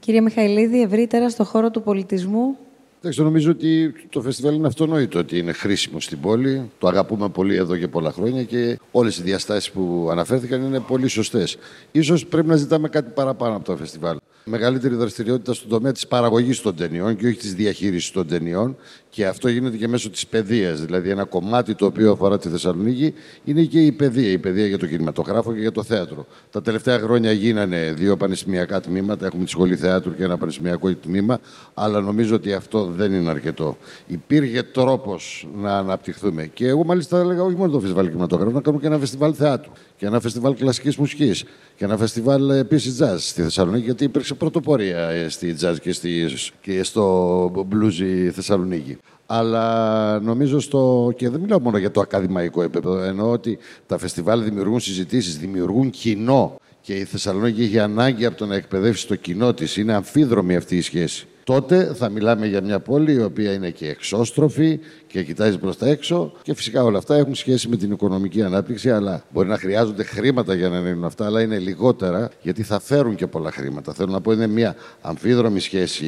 Κύριε 0.00 0.20
Μιχαηλίδη, 0.20 0.82
ευρύτερα 0.82 1.28
στο 1.28 1.44
χώρο 1.44 1.70
του 1.70 1.82
πολιτισμού, 1.82 2.56
Εντάξει, 3.02 3.22
νομίζω 3.22 3.50
ότι 3.50 3.92
το 4.08 4.20
φεστιβάλ 4.22 4.54
είναι 4.54 4.66
αυτονόητο 4.66 5.18
ότι 5.18 5.38
είναι 5.38 5.52
χρήσιμο 5.52 6.00
στην 6.00 6.20
πόλη. 6.20 6.70
Το 6.78 6.88
αγαπούμε 6.88 7.28
πολύ 7.28 7.56
εδώ 7.56 7.76
και 7.76 7.88
πολλά 7.88 8.12
χρόνια 8.12 8.44
και 8.44 8.78
όλες 8.90 9.18
οι 9.18 9.22
διαστάσεις 9.22 9.70
που 9.70 10.08
αναφέρθηκαν 10.10 10.62
είναι 10.62 10.80
πολύ 10.80 11.08
σωστές. 11.08 11.56
σω 12.00 12.18
πρέπει 12.28 12.48
να 12.48 12.56
ζητάμε 12.56 12.88
κάτι 12.88 13.10
παραπάνω 13.14 13.56
από 13.56 13.64
το 13.64 13.76
φεστιβάλ 13.76 14.16
μεγαλύτερη 14.44 14.94
δραστηριότητα 14.94 15.54
στον 15.54 15.68
τομέα 15.68 15.92
της 15.92 16.06
παραγωγής 16.06 16.60
των 16.60 16.76
ταινιών 16.76 17.16
και 17.16 17.26
όχι 17.26 17.36
της 17.36 17.54
διαχείρισης 17.54 18.10
των 18.10 18.26
ταινιών. 18.26 18.76
Και 19.10 19.26
αυτό 19.26 19.48
γίνεται 19.48 19.76
και 19.76 19.88
μέσω 19.88 20.10
της 20.10 20.26
παιδείας. 20.26 20.80
Δηλαδή, 20.80 21.10
ένα 21.10 21.24
κομμάτι 21.24 21.74
το 21.74 21.86
οποίο 21.86 22.12
αφορά 22.12 22.38
τη 22.38 22.48
Θεσσαλονίκη 22.48 23.14
είναι 23.44 23.62
και 23.62 23.80
η 23.80 23.92
παιδεία. 23.92 24.30
Η 24.30 24.38
παιδεία 24.38 24.66
για 24.66 24.78
το 24.78 24.86
κινηματογράφο 24.86 25.52
και 25.52 25.60
για 25.60 25.72
το 25.72 25.82
θέατρο. 25.82 26.26
Τα 26.50 26.62
τελευταία 26.62 26.98
χρόνια 26.98 27.32
γίνανε 27.32 27.92
δύο 27.96 28.16
πανεπιστημιακά 28.16 28.80
τμήματα. 28.80 29.26
Έχουμε 29.26 29.44
τη 29.44 29.50
Σχολή 29.50 29.76
Θεάτρου 29.76 30.14
και 30.14 30.24
ένα 30.24 30.34
πανεπιστημιακό 30.34 30.94
τμήμα. 30.94 31.40
Αλλά 31.74 32.00
νομίζω 32.00 32.34
ότι 32.34 32.52
αυτό 32.52 32.84
δεν 32.84 33.12
είναι 33.12 33.30
αρκετό. 33.30 33.76
Υπήρχε 34.06 34.62
τρόπος 34.62 35.48
να 35.54 35.78
αναπτυχθούμε. 35.78 36.46
Και 36.46 36.66
εγώ, 36.66 36.84
μάλιστα, 36.84 37.18
έλεγα 37.18 37.42
όχι 37.42 37.56
μόνο 37.56 37.72
το 37.72 37.80
φεστιβάλ 37.80 38.06
κινηματογράφου, 38.08 38.52
να 38.52 38.60
κάνουμε 38.60 38.82
και 38.82 38.88
ένα 38.88 38.98
φεστιβάλ 38.98 39.34
θεάτρου 39.36 39.70
και 39.96 40.06
ένα 40.06 40.20
φεστιβάλ 40.20 40.54
κλασικής 40.54 40.96
μουσικής 40.96 41.44
και 41.80 41.86
ένα 41.86 41.96
φεστιβάλ 41.96 42.50
επίσης 42.50 42.98
jazz 43.00 43.16
στη 43.18 43.42
Θεσσαλονίκη, 43.42 43.84
γιατί 43.84 44.04
υπήρξε 44.04 44.34
πρωτοπορία 44.34 44.98
ε, 44.98 45.28
στη 45.28 45.56
jazz 45.60 45.74
και, 45.80 45.92
στη, 45.92 46.26
και 46.60 46.82
στο 46.82 47.64
μπλούζι 47.66 48.30
Θεσσαλονίκη. 48.30 48.98
Αλλά 49.26 50.20
νομίζω 50.20 50.60
στο. 50.60 51.12
και 51.16 51.28
δεν 51.28 51.40
μιλάω 51.40 51.60
μόνο 51.60 51.78
για 51.78 51.90
το 51.90 52.00
ακαδημαϊκό 52.00 52.62
επίπεδο. 52.62 53.02
Εννοώ 53.02 53.30
ότι 53.30 53.58
τα 53.86 53.98
φεστιβάλ 53.98 54.44
δημιουργούν 54.44 54.80
συζητήσεις, 54.80 55.38
δημιουργούν 55.38 55.90
κοινό. 55.90 56.60
Και 56.80 56.94
η 56.94 57.04
Θεσσαλονίκη 57.04 57.62
έχει 57.62 57.78
ανάγκη 57.78 58.24
από 58.24 58.36
το 58.36 58.46
να 58.46 58.54
εκπαιδεύσει 58.54 59.06
το 59.06 59.16
κοινό 59.16 59.54
της. 59.54 59.76
Είναι 59.76 59.92
αμφίδρομη 59.92 60.56
αυτή 60.56 60.76
η 60.76 60.80
σχέση 60.80 61.26
τότε 61.44 61.92
θα 61.94 62.08
μιλάμε 62.08 62.46
για 62.46 62.62
μια 62.62 62.80
πόλη 62.80 63.12
η 63.12 63.22
οποία 63.22 63.52
είναι 63.52 63.70
και 63.70 63.88
εξώστροφη 63.88 64.80
και 65.06 65.22
κοιτάζει 65.22 65.58
προς 65.58 65.78
τα 65.78 65.86
έξω. 65.88 66.32
Και 66.42 66.54
φυσικά 66.54 66.84
όλα 66.84 66.98
αυτά 66.98 67.16
έχουν 67.16 67.34
σχέση 67.34 67.68
με 67.68 67.76
την 67.76 67.92
οικονομική 67.92 68.42
ανάπτυξη, 68.42 68.90
αλλά 68.90 69.24
μπορεί 69.32 69.48
να 69.48 69.58
χρειάζονται 69.58 70.02
χρήματα 70.02 70.54
για 70.54 70.68
να 70.68 70.78
είναι 70.78 71.06
αυτά, 71.06 71.26
αλλά 71.26 71.42
είναι 71.42 71.58
λιγότερα 71.58 72.30
γιατί 72.42 72.62
θα 72.62 72.80
φέρουν 72.80 73.14
και 73.14 73.26
πολλά 73.26 73.50
χρήματα. 73.50 73.92
Θέλω 73.92 74.12
να 74.12 74.20
πω 74.20 74.32
είναι 74.32 74.46
μια 74.46 74.76
αμφίδρομη 75.00 75.60
σχέση 75.60 76.04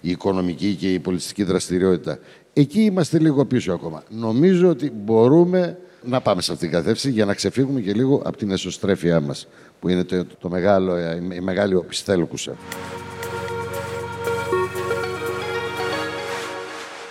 η 0.00 0.10
οικονομική 0.10 0.74
και 0.74 0.92
η 0.92 0.98
πολιτιστική 0.98 1.42
δραστηριότητα. 1.42 2.18
Εκεί 2.52 2.80
είμαστε 2.80 3.18
λίγο 3.18 3.44
πίσω 3.44 3.72
ακόμα. 3.72 4.02
Νομίζω 4.08 4.68
ότι 4.68 4.92
μπορούμε 5.04 5.78
να 6.04 6.20
πάμε 6.20 6.42
σε 6.42 6.52
αυτήν 6.52 6.68
την 6.68 6.78
κατεύθυνση 6.78 7.10
για 7.10 7.24
να 7.24 7.34
ξεφύγουμε 7.34 7.80
και 7.80 7.92
λίγο 7.92 8.22
από 8.24 8.36
την 8.36 8.50
εσωστρέφειά 8.50 9.20
μας, 9.20 9.46
που 9.80 9.88
είναι 9.88 10.04
το, 10.04 10.24
το 10.40 10.48
μεγάλο, 10.48 10.98
η 11.34 11.40
μεγάλη 11.40 11.74
οπισθέλκουσα. 11.74 12.56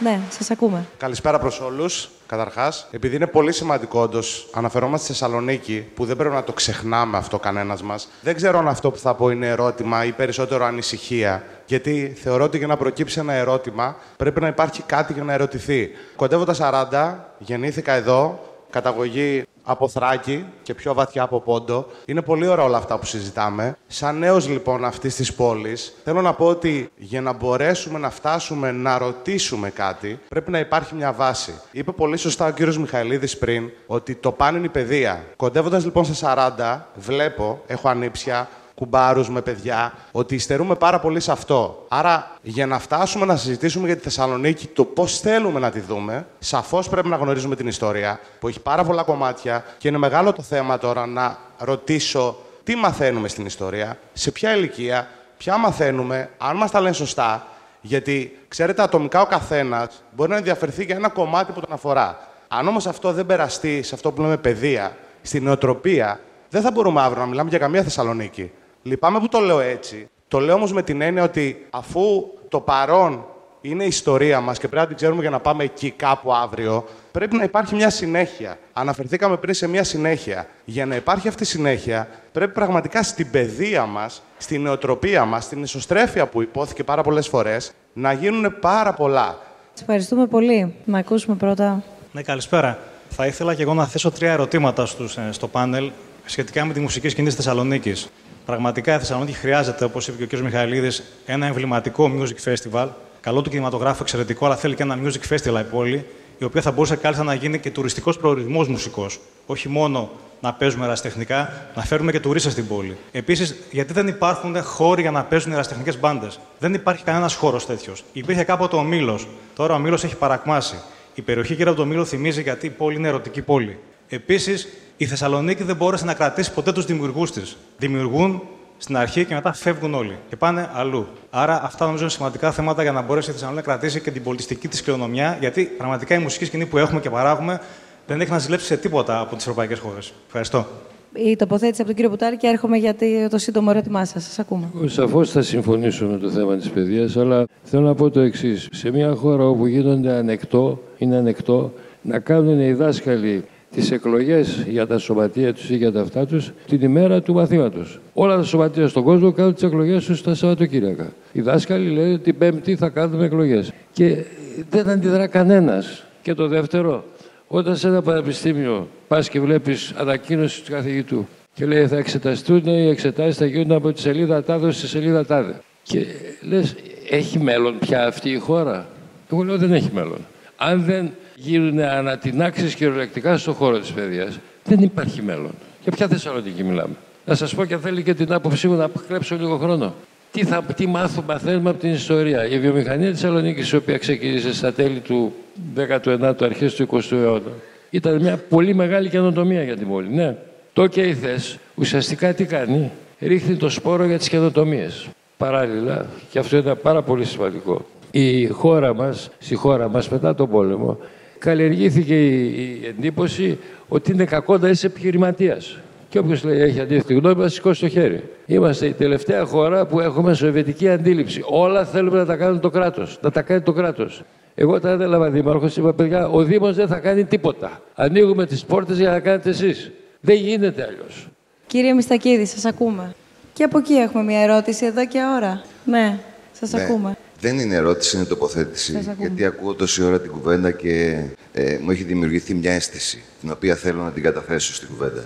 Ναι, 0.04 0.20
σας 0.30 0.52
ακούμε. 0.52 0.86
Καλησπέρα 0.98 1.40
προς 1.40 1.60
όλους. 1.60 2.10
Καταρχάς, 2.28 2.88
επειδή 2.92 3.16
είναι 3.16 3.28
πολύ 3.28 3.52
σημαντικό, 3.52 4.02
όντως, 4.02 4.48
αναφερόμαστε 4.54 5.06
στη 5.06 5.14
Θεσσαλονίκη, 5.14 5.86
που 5.96 6.06
δεν 6.06 6.16
πρέπει 6.16 6.36
να 6.36 6.44
το 6.44 6.54
ξεχνάμε 6.54 7.18
αυτό 7.18 7.40
κανένας 7.40 7.82
μας. 7.82 8.08
Δεν 8.22 8.36
ξέρω 8.36 8.58
αν 8.58 8.68
αυτό 8.68 8.92
που 8.92 8.98
θα 8.98 9.16
πω 9.16 9.30
είναι 9.30 9.48
ερώτημα 9.48 10.06
ή 10.06 10.12
περισσότερο 10.12 10.66
ανησυχία. 10.66 11.44
Γιατί 11.66 12.18
θεωρώ 12.22 12.44
ότι 12.44 12.58
για 12.58 12.68
να 12.68 12.78
προκύψει 12.78 13.20
ένα 13.20 13.34
ερώτημα, 13.34 13.96
πρέπει 14.18 14.42
να 14.42 14.48
υπάρχει 14.48 14.82
κάτι 14.82 15.14
για 15.14 15.24
να 15.24 15.34
ερωτηθεί. 15.34 15.90
Κοντεύω 16.16 16.46
τα 16.46 16.54
40, 16.54 17.36
γεννήθηκα 17.38 17.94
εδώ, 17.94 18.40
καταγωγή 18.70 19.44
από 19.64 19.88
Θράκη 19.88 20.46
και 20.64 20.74
πιο 20.74 20.94
βαθιά 20.94 21.24
από 21.24 21.40
Πόντο. 21.40 21.86
Είναι 22.06 22.22
πολύ 22.22 22.48
ωραία 22.48 22.66
όλα 22.66 22.78
αυτά 22.78 23.00
που 23.00 23.06
συζητάμε. 23.06 23.78
Σαν 23.88 24.18
νέος 24.18 24.48
λοιπόν 24.48 24.86
αυτής 24.86 25.16
της 25.16 25.34
πόλης, 25.34 25.94
θέλω 26.04 26.22
να 26.22 26.34
πω 26.34 26.46
ότι 26.46 26.92
για 26.98 27.22
να 27.22 27.34
μπορέσουμε 27.34 28.00
να 28.00 28.10
φτάσουμε 28.10 28.72
να 28.72 28.98
ρωτήσουμε 28.98 29.70
κάτι, 29.70 30.20
πρέπει 30.30 30.52
να 30.52 30.60
υπάρχει 30.60 30.96
μια 30.96 31.12
βάση. 31.12 31.54
Είπε 31.72 31.92
πολύ 31.92 32.18
σωστά 32.18 32.46
ο 32.46 32.52
κύριος 32.52 32.78
Μιχαηλίδης 32.78 33.38
πριν 33.38 33.70
ότι 33.88 34.16
το 34.16 34.32
πάνω 34.32 34.58
είναι 34.58 34.66
η 34.66 34.70
παιδεία. 34.70 35.24
Κοντεύοντας 35.36 35.84
λοιπόν 35.84 36.06
σε 36.06 36.26
40, 36.58 36.80
βλέπω, 36.96 37.62
έχω 37.68 37.90
ανήψια, 37.90 38.50
κουμπάρους 38.76 39.30
με 39.30 39.42
παιδιά, 39.42 39.94
ότι 40.12 40.36
υστερούμε 40.36 40.76
πάρα 40.76 41.00
πολύ 41.00 41.20
σε 41.20 41.32
αυτό. 41.32 41.86
Άρα, 41.88 42.32
για 42.42 42.66
να 42.66 42.80
φτάσουμε 42.80 43.26
να 43.26 43.36
συζητήσουμε 43.36 43.86
για 43.86 43.96
τη 43.96 44.02
Θεσσαλονίκη, 44.02 44.68
το 44.68 44.86
πώς 44.86 45.20
θέλουμε 45.20 45.60
να 45.60 45.72
τη 45.72 45.80
δούμε, 45.80 46.28
σαφώς 46.40 46.90
πρέπει 46.90 47.08
να 47.08 47.16
γνωρίζουμε 47.16 47.56
την 47.56 47.68
ιστορία, 47.68 48.20
που 48.40 48.48
έχει 48.48 48.60
πάρα 48.60 48.84
πολλά 48.84 49.04
κομμάτια 49.04 49.66
και 49.78 49.88
είναι 49.88 49.98
μεγάλο 49.98 50.34
το 50.34 50.42
θέμα 50.42 50.78
τώρα 50.78 51.06
να 51.06 51.38
ρωτήσω 51.58 52.38
τι 52.64 52.76
μαθαίνουμε 52.76 53.28
στην 53.28 53.46
ιστορία, 53.46 53.98
σε 54.14 54.32
ποια 54.32 54.56
ηλικία, 54.56 55.08
ποια 55.38 55.58
μαθαίνουμε, 55.58 56.30
αν 56.38 56.58
μας 56.58 56.72
τα 56.72 56.82
λένε 56.82 56.94
σωστά. 56.94 57.46
Γιατί, 57.82 58.40
ξέρετε, 58.48 58.82
ατομικά 58.82 59.22
ο 59.22 59.26
καθένας 59.26 60.04
μπορεί 60.12 60.30
να 60.30 60.38
ενδιαφερθεί 60.38 60.84
για 60.84 60.96
ένα 60.96 61.10
κομμάτι 61.10 61.52
που 61.52 61.60
τον 61.60 61.74
αφορά. 61.74 62.28
Αν 62.48 62.68
όμως 62.68 62.88
αυτό 62.88 63.14
δεν 63.14 63.26
περαστεί 63.26 63.84
σε 63.84 63.96
αυτό 63.96 64.12
που 64.12 64.22
λέμε 64.22 64.38
παιδεία, 64.38 64.98
στην 65.22 65.44
νοοτροπία, 65.44 66.20
δεν 66.50 66.62
θα 66.62 66.72
μπορούμε 66.72 67.02
αύριο 67.02 67.22
να 67.22 67.28
μιλάμε 67.28 67.50
για 67.50 67.58
καμία 67.58 67.84
Θεσσαλονίκη. 67.84 68.52
Λυπάμαι 68.84 69.20
που 69.20 69.28
το 69.28 69.40
λέω 69.40 69.60
έτσι. 69.60 70.10
Το 70.28 70.40
λέω 70.40 70.56
όμως 70.56 70.74
με 70.74 70.84
την 70.84 71.02
έννοια 71.02 71.24
ότι 71.24 71.66
αφού 71.70 72.02
το 72.50 72.60
παρόν 72.60 73.26
είναι 73.62 73.84
η 73.84 73.88
ιστορία 73.88 74.42
μας 74.42 74.60
και 74.60 74.68
πρέπει 74.68 74.82
να 74.82 74.88
την 74.88 74.96
ξέρουμε 74.96 75.22
για 75.22 75.30
να 75.30 75.40
πάμε 75.40 75.64
εκεί 75.64 75.92
κάπου 75.92 76.34
αύριο, 76.34 76.86
πρέπει 77.12 77.36
να 77.36 77.44
υπάρχει 77.44 77.76
μια 77.76 77.90
συνέχεια. 77.90 78.58
Αναφερθήκαμε 78.74 79.38
πριν 79.38 79.54
σε 79.54 79.68
μια 79.68 79.84
συνέχεια. 79.84 80.48
Για 80.66 80.86
να 80.86 80.96
υπάρχει 80.96 81.28
αυτή 81.28 81.44
η 81.44 81.46
συνέχεια, 81.46 82.08
πρέπει 82.32 82.52
πραγματικά 82.54 83.04
στην 83.04 83.32
παιδεία 83.32 83.86
μας, 83.86 84.22
στην 84.38 84.62
νεοτροπία 84.62 85.26
μας, 85.26 85.44
στην 85.44 85.64
ισοστρέφεια 85.64 86.28
που 86.28 86.42
υπόθηκε 86.42 86.84
πάρα 86.84 87.04
πολλές 87.04 87.28
φορές, 87.28 87.74
να 87.94 88.14
γίνουν 88.14 88.60
πάρα 88.60 88.94
πολλά. 88.94 89.38
Σας 89.72 89.82
ευχαριστούμε 89.82 90.28
πολύ. 90.28 90.76
Να 90.86 90.98
ακούσουμε 90.98 91.36
πρώτα. 91.36 91.84
Ναι, 92.12 92.22
καλησπέρα. 92.22 92.80
Θα 93.10 93.26
ήθελα 93.26 93.56
και 93.56 93.62
εγώ 93.62 93.74
να 93.74 93.88
θέσω 93.88 94.12
τρία 94.12 94.32
ερωτήματα 94.32 94.86
στους, 94.86 95.18
ε, 95.18 95.30
στο 95.32 95.48
πάνελ 95.48 95.92
σχετικά 96.26 96.66
με 96.66 96.74
τη 96.74 96.80
μουσική 96.80 97.10
σκηνή 97.10 97.28
της 97.28 97.36
Θεσσαλονίκης. 97.36 98.08
Πραγματικά 98.46 98.96
η 98.96 98.98
Θεσσαλονίκη 98.98 99.34
χρειάζεται, 99.34 99.86
όπως 99.86 100.08
είπε 100.08 100.26
και 100.26 100.36
ο 100.36 100.40
κ. 100.40 100.42
Μιχαηλίδης, 100.42 101.04
ένα 101.26 101.46
εμβληματικό 101.46 102.12
music 102.18 102.54
festival. 102.54 102.88
Καλό 103.22 103.42
του 103.42 103.50
κινηματογράφου, 103.50 104.02
εξαιρετικό, 104.02 104.46
αλλά 104.46 104.56
θέλει 104.56 104.76
και 104.76 104.84
ένα 104.84 105.00
music 105.04 105.36
festival 105.36 105.60
η 105.60 105.64
πόλη. 105.72 106.06
η 106.38 106.44
οποία 106.44 106.62
θα 106.62 106.72
μπορούσε 106.72 106.96
κάλλιστα 106.96 107.24
να 107.24 107.34
γίνει 107.34 107.60
και 107.60 107.72
τουριστικός 107.72 108.18
προορισμός 108.18 108.68
μουσικός. 108.68 109.20
Όχι 109.46 109.70
μόνο 109.70 110.10
να 110.42 110.54
παίζουμε 110.54 110.86
ερασιτεχνικά, 110.86 111.68
να 111.76 111.82
φέρουμε 111.82 112.12
και 112.12 112.20
τουρίστες 112.20 112.52
στην 112.52 112.68
πόλη. 112.68 112.98
Επίσης, 113.12 113.56
γιατί 113.72 113.94
δεν 113.94 114.08
υπάρχουν 114.08 114.64
χώροι 114.64 115.02
για 115.02 115.12
να 115.12 115.24
παίζουν 115.24 115.52
ερασιτεχνικές 115.52 116.00
μπάντες; 116.00 116.40
Δεν 116.60 116.74
υπάρχει 116.74 117.04
κανένας 117.04 117.34
χώρος 117.36 117.66
τέτοιος. 117.66 118.04
Υπήρχε 118.14 118.44
κάποτε 118.44 118.76
ο 118.76 118.84
Μήλος. 118.84 119.28
Τώρα 119.56 119.74
ο 119.74 119.80
Μήλος 119.80 120.04
έχει 120.04 120.16
παρακμάσει. 120.16 120.76
Η 121.14 121.22
περιοχή 121.22 121.54
γύρω 121.54 121.72
από 121.72 121.80
το 121.80 121.86
Μήλο 121.86 122.06
θυμίζει 122.06 122.42
γιατί 122.42 122.66
η 122.66 122.70
πόλη 122.70 122.98
είναι 122.98 123.08
ερωτική 123.08 123.42
πόλη. 123.42 123.78
Επίσης, 124.14 124.68
η 124.98 125.06
Θεσσαλονίκη 125.06 125.64
δεν 125.64 125.76
μπόρεσε 125.76 126.06
να 126.06 126.14
κρατήσει 126.14 126.54
ποτέ 126.54 126.72
τους 126.72 126.86
δημιουργούς 126.86 127.32
της. 127.32 127.58
Δημιουργούν 127.78 128.42
στην 128.78 128.98
αρχή 128.98 129.26
και 129.26 129.34
μετά 129.34 129.54
φεύγουν 129.54 129.94
όλοι 129.94 130.18
και 130.30 130.36
πάνε 130.36 130.70
αλλού. 130.74 131.08
Άρα, 131.30 131.64
αυτά 131.64 131.86
νομίζω 131.86 132.04
είναι 132.04 132.12
σημαντικά 132.12 132.52
θέματα 132.52 132.82
για 132.82 132.92
να 132.92 133.02
μπορέσει 133.02 133.30
η 133.30 133.34
Θεσσαλονίκη 133.34 133.68
να 133.68 133.74
κρατήσει 133.74 134.02
και 134.02 134.12
την 134.12 134.24
πολιτιστική 134.24 134.68
της 134.68 134.82
κληρονομιά, 134.82 135.38
γιατί 135.40 135.64
πραγματικά 135.64 136.16
η 136.16 136.20
μουσική 136.20 136.46
σκηνή 136.46 136.66
που 136.66 136.78
έχουμε 136.78 137.00
και 137.00 137.10
παράγουμε 137.10 137.62
δεν 138.08 138.22
έχει 138.22 138.32
να 138.32 138.40
ζηλέψει 138.40 138.66
σε 138.66 138.78
τίποτα 138.78 139.20
από 139.20 139.36
τις 139.36 139.44
ευρωπαϊκές 139.46 139.80
χώρες. 139.80 140.14
Ευχαριστώ. 140.26 140.66
Η 141.14 141.36
τοποθέτηση 141.36 141.82
από 141.82 141.86
τον 141.86 141.96
κύριο 141.96 142.10
Πουτάρη 142.10 142.38
και 142.38 142.48
έρχομαι 142.48 142.78
για 142.78 142.96
το 143.30 143.38
σύντομο 143.38 143.68
ερώτημά 143.72 144.06
σας. 144.06 144.24
Σας 144.24 144.40
ακούμε. 144.40 144.70
Σαφώς 144.86 145.32
θα 145.32 145.42
συμφωνήσω 145.42 146.06
με 146.06 146.18
το 146.18 146.30
θέμα 146.30 146.58
της 146.58 146.70
παιδείας, 146.70 147.18
αλλά 147.18 147.46
θέλω 147.64 147.84
να 147.84 147.96
πω 147.96 148.10
το 148.10 148.20
εξής. 148.20 148.68
Σε 148.72 148.92
μια 148.92 149.14
χώρα 149.16 149.44
όπου 149.48 149.66
γίνονται 149.66 150.12
ανεκτό, 150.12 150.82
είναι 150.98 151.16
ανεκτό 151.16 151.74
να 152.02 152.20
κάνουν 152.20 152.60
οι 152.60 152.74
δάσκαλοι 152.74 153.46
τις 153.72 153.92
εκλογές 153.92 154.66
για 154.70 154.88
τα 154.88 154.98
σωματεία 154.98 155.54
τους 155.54 155.70
ή 155.70 155.76
για 155.76 155.92
τα 155.92 156.02
αυτά 156.02 156.26
τους 156.26 156.52
την 156.68 156.82
ημέρα 156.82 157.22
του 157.22 157.34
μαθήματος. 157.34 158.00
Όλα 158.14 158.36
τα 158.36 158.44
σωματεία 158.44 158.88
στον 158.88 159.04
κόσμο 159.04 159.32
κάνουν 159.32 159.54
τις 159.54 159.64
εκλογές 159.64 160.06
τους 160.06 160.22
τα 160.22 160.36
Σαββατοκύριακα. 160.36 161.14
Οι 161.32 161.42
δάσκαλοι 161.42 161.90
λένε 161.90 162.18
την 162.18 162.38
Πέμπτη 162.38 162.76
θα 162.76 162.90
κάνουμε 162.90 163.26
εκλογές. 163.26 163.72
Και 163.94 164.24
δεν 164.70 164.90
αντιδρά 164.90 165.28
κανένας. 165.28 166.06
Και 166.22 166.34
το 166.34 166.48
δεύτερο, 166.48 167.04
όταν 167.48 167.76
σε 167.76 167.88
ένα 167.88 168.02
πανεπιστήμιο 168.02 168.88
πας 169.08 169.30
και 169.30 169.40
βλέπεις 169.40 169.94
ανακοίνωση 169.98 170.64
του 170.64 170.72
καθηγητού 170.72 171.28
και 171.54 171.66
λέει 171.66 171.88
θα 171.88 171.98
εξεταστούν 171.98 172.66
οι 172.66 172.88
εξετάσεις 172.88 173.38
θα 173.38 173.46
γίνουν 173.46 173.72
από 173.72 173.92
τη 173.92 174.00
σελίδα 174.00 174.44
τάδε 174.44 174.72
στη 174.72 174.88
σελίδα 174.88 175.26
τάδε. 175.26 175.62
Και 175.84 176.06
λες, 176.42 176.76
έχει 177.10 177.40
μέλλον 177.40 177.80
πια 177.80 178.08
αυτή 178.08 178.30
η 178.30 178.38
χώρα; 178.38 178.88
Εγώ 179.32 179.44
λέω 179.44 179.58
δεν 179.58 179.74
έχει 179.74 179.90
μέλλον. 179.94 180.18
Αν 180.58 180.84
δεν 180.84 181.12
γίνουν 181.44 181.80
ανατινάξεις 181.80 182.76
κυριολεκτικά 182.76 183.38
στον 183.38 183.54
χώρο 183.54 183.80
της 183.80 183.92
παιδείας, 183.92 184.40
δεν 184.64 184.80
υπάρχει 184.80 185.22
μέλλον. 185.22 185.52
Για 185.84 185.92
ποια 185.92 186.08
Θεσσαλονίκη 186.08 186.64
μιλάμε. 186.64 186.94
Να 187.26 187.36
σας 187.36 187.56
πω 187.56 187.66
και 187.66 187.74
αν 187.74 187.80
θέλει 187.80 188.04
και 188.04 188.14
την 188.14 188.34
άποψή 188.34 188.68
μου 188.68 188.76
να 188.76 188.90
κλέψω 189.08 189.36
λίγο 189.36 189.58
χρόνο. 189.58 189.94
Τι, 190.32 190.44
θα, 190.44 190.64
τι 190.76 190.88
μάθουμε, 190.88 191.26
μαθαίνουμε 191.28 191.70
από 191.70 191.80
την 191.80 191.92
ιστορία. 191.92 192.48
Η 192.48 192.60
βιομηχανία 192.60 193.12
της 193.12 193.20
Θεσσαλονίκης, 193.20 193.72
η 193.72 193.76
οποία 193.76 193.98
ξεκίνησε 193.98 194.54
στα 194.54 194.74
τέλη 194.74 195.00
του 195.00 195.34
19ου, 195.78 196.36
αρχές 196.40 196.76
του 196.76 196.88
20ου 196.92 197.12
αιώνα, 197.12 197.52
ήταν 197.90 198.22
μια 198.22 198.44
πολύ 198.50 198.74
μεγάλη 198.74 199.10
καινοτομία 199.10 199.64
για 199.64 199.78
την 199.78 199.88
πόλη. 199.88 200.10
Ναι. 200.10 200.36
Το 200.74 200.88
ΚΕΙΘΕΣ 200.88 201.20
θες 201.22 201.58
ουσιαστικά 201.76 202.34
τι 202.34 202.46
κάνει, 202.46 202.92
ρίχνει 203.20 203.56
το 203.56 203.70
σπόρο 203.70 204.06
για 204.06 204.18
τις 204.18 204.30
καινοτομίες. 204.30 205.08
Παράλληλα, 205.38 206.06
και 206.30 206.40
αυτό 206.40 206.58
είναι 206.58 206.76
πάρα 206.76 207.02
πολύ 207.02 207.26
σημαντικό, 207.26 207.86
η 208.12 208.48
χώρα 208.48 208.94
μας, 208.94 209.30
στη 209.40 209.56
χώρα 209.56 209.90
μας 209.90 210.10
μετά 210.10 210.36
τον 210.36 210.50
πόλεμο, 210.50 210.98
καλλιεργήθηκε 211.42 212.26
η, 212.26 212.82
εντύπωση 212.88 213.58
ότι 213.88 214.12
είναι 214.12 214.26
κακό 214.26 214.58
να 214.58 214.70
είσαι 214.70 214.88
επιχειρηματίας. 214.88 215.78
Και 216.10 216.20
όποιος 216.20 216.44
λέει 216.44 216.60
έχει 216.60 216.80
αντίθετη 216.80 217.14
γνώμη, 217.14 217.42
να 217.42 217.48
σηκώσει 217.48 217.82
το 217.82 217.88
χέρι. 217.88 218.24
Είμαστε 218.46 218.86
η 218.86 218.92
τελευταία 218.92 219.46
χώρα 219.46 219.86
που 219.86 220.00
έχουμε 220.00 220.34
σοβιετική 220.34 220.90
αντίληψη. 220.90 221.42
Όλα 221.46 221.86
θέλουμε 221.86 222.18
να 222.18 222.26
τα 222.26 222.36
κάνει 222.36 222.60
το 222.60 222.70
κράτος. 222.70 223.20
Να 223.22 223.32
τα 223.32 223.42
κάνει 223.42 223.62
το 223.62 223.74
κράτος. 223.74 224.24
Εγώ 224.56 224.74
όταν 224.74 225.02
έλαβα 225.02 225.30
δήμαρχος, 225.30 225.78
είπα: 225.78 225.94
Παιδιά, 225.94 226.28
ο 226.28 226.44
Δήμος 226.44 226.76
δεν 226.76 226.88
θα 226.88 227.00
κάνει 227.00 227.24
τίποτα. 227.24 227.82
Ανοίγουμε 227.96 228.46
τις 228.46 228.66
πόρτες 228.66 228.98
για 228.98 229.10
να 229.10 229.20
κάνετε 229.20 229.50
εσείς. 229.50 229.92
Δεν 230.22 230.36
γίνεται 230.36 230.84
αλλιώς. 230.84 231.28
Κύριε 231.68 231.94
Μιστακίδη, 231.94 232.46
σας 232.46 232.66
ακούμε. 232.66 233.14
Και 233.54 233.64
από 233.64 233.78
εκεί 233.78 233.94
έχουμε 233.94 234.24
μια 234.24 234.42
ερώτηση 234.42 234.86
εδώ 234.86 235.08
και 235.08 235.20
ώρα. 235.36 235.62
Ναι, 235.86 236.18
σας 236.52 236.72
ναι. 236.72 236.82
ακούμε. 236.84 237.18
Δεν 237.42 237.60
είναι 237.60 237.76
ερώτηση, 237.76 238.16
είναι 238.18 238.26
τοποθέτηση. 238.26 239.16
Γιατί 239.18 239.46
ακούω 239.46 239.74
τόση 239.74 240.04
ώρα 240.04 240.20
την 240.22 240.32
κουβέντα 240.32 240.72
και 240.72 241.24
ε, 241.54 241.78
μου 241.82 241.92
έχει 241.92 242.04
δημιουργηθεί 242.04 242.54
μια 242.54 242.72
αίσθηση, 242.72 243.24
την 243.40 243.52
οποία 243.52 243.76
θέλω 243.76 244.04
να 244.04 244.12
την 244.12 244.24
καταθέσω 244.24 244.74
στην 244.74 244.88
κουβέντα. 244.88 245.26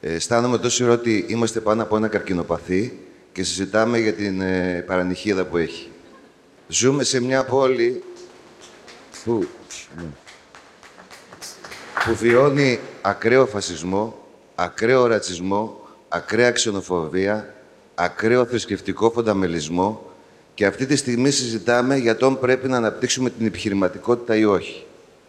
Ε, 0.00 0.14
αισθάνομαι 0.14 0.58
τόση 0.58 0.84
ώρα 0.84 0.92
ότι 0.92 1.24
είμαστε 1.28 1.60
πάνω 1.60 1.82
από 1.82 1.96
ένα 1.96 2.08
καρκινοπαθή 2.08 2.98
και 3.32 3.42
συζητάμε 3.42 3.98
για 3.98 4.12
την 4.12 4.40
ε, 4.40 4.84
παρανυχίδα 4.86 5.44
που 5.44 5.56
έχει. 5.56 5.90
Ζούμε 6.68 7.04
σε 7.04 7.20
μια 7.20 7.44
πόλη 7.44 8.02
που, 9.24 9.48
που 12.04 12.14
βιώνει 12.14 12.78
ακραίο 13.00 13.46
φασισμό, 13.46 14.26
ακραίο 14.54 15.06
ρατσισμό, 15.06 15.88
ακραία 16.08 16.50
ξενοφοβία, 16.50 17.54
ακραίο 17.94 18.44
θρησκευτικό 18.46 19.10
φονταμελισμό 19.10 20.07
και 20.58 20.66
αυτή 20.66 20.86
τη 20.86 20.96
στιγμή 20.96 21.30
συζητάμε 21.30 21.96
για 21.96 22.16
το 22.16 22.26
αν 22.26 22.38
πρέπει 22.38 22.68
να 22.68 22.76
αναπτύξουμε 22.76 23.30
την 23.30 23.46
επιχειρηματικότητα 23.46 24.36
ή 24.36 24.44
όχι. 24.44 24.84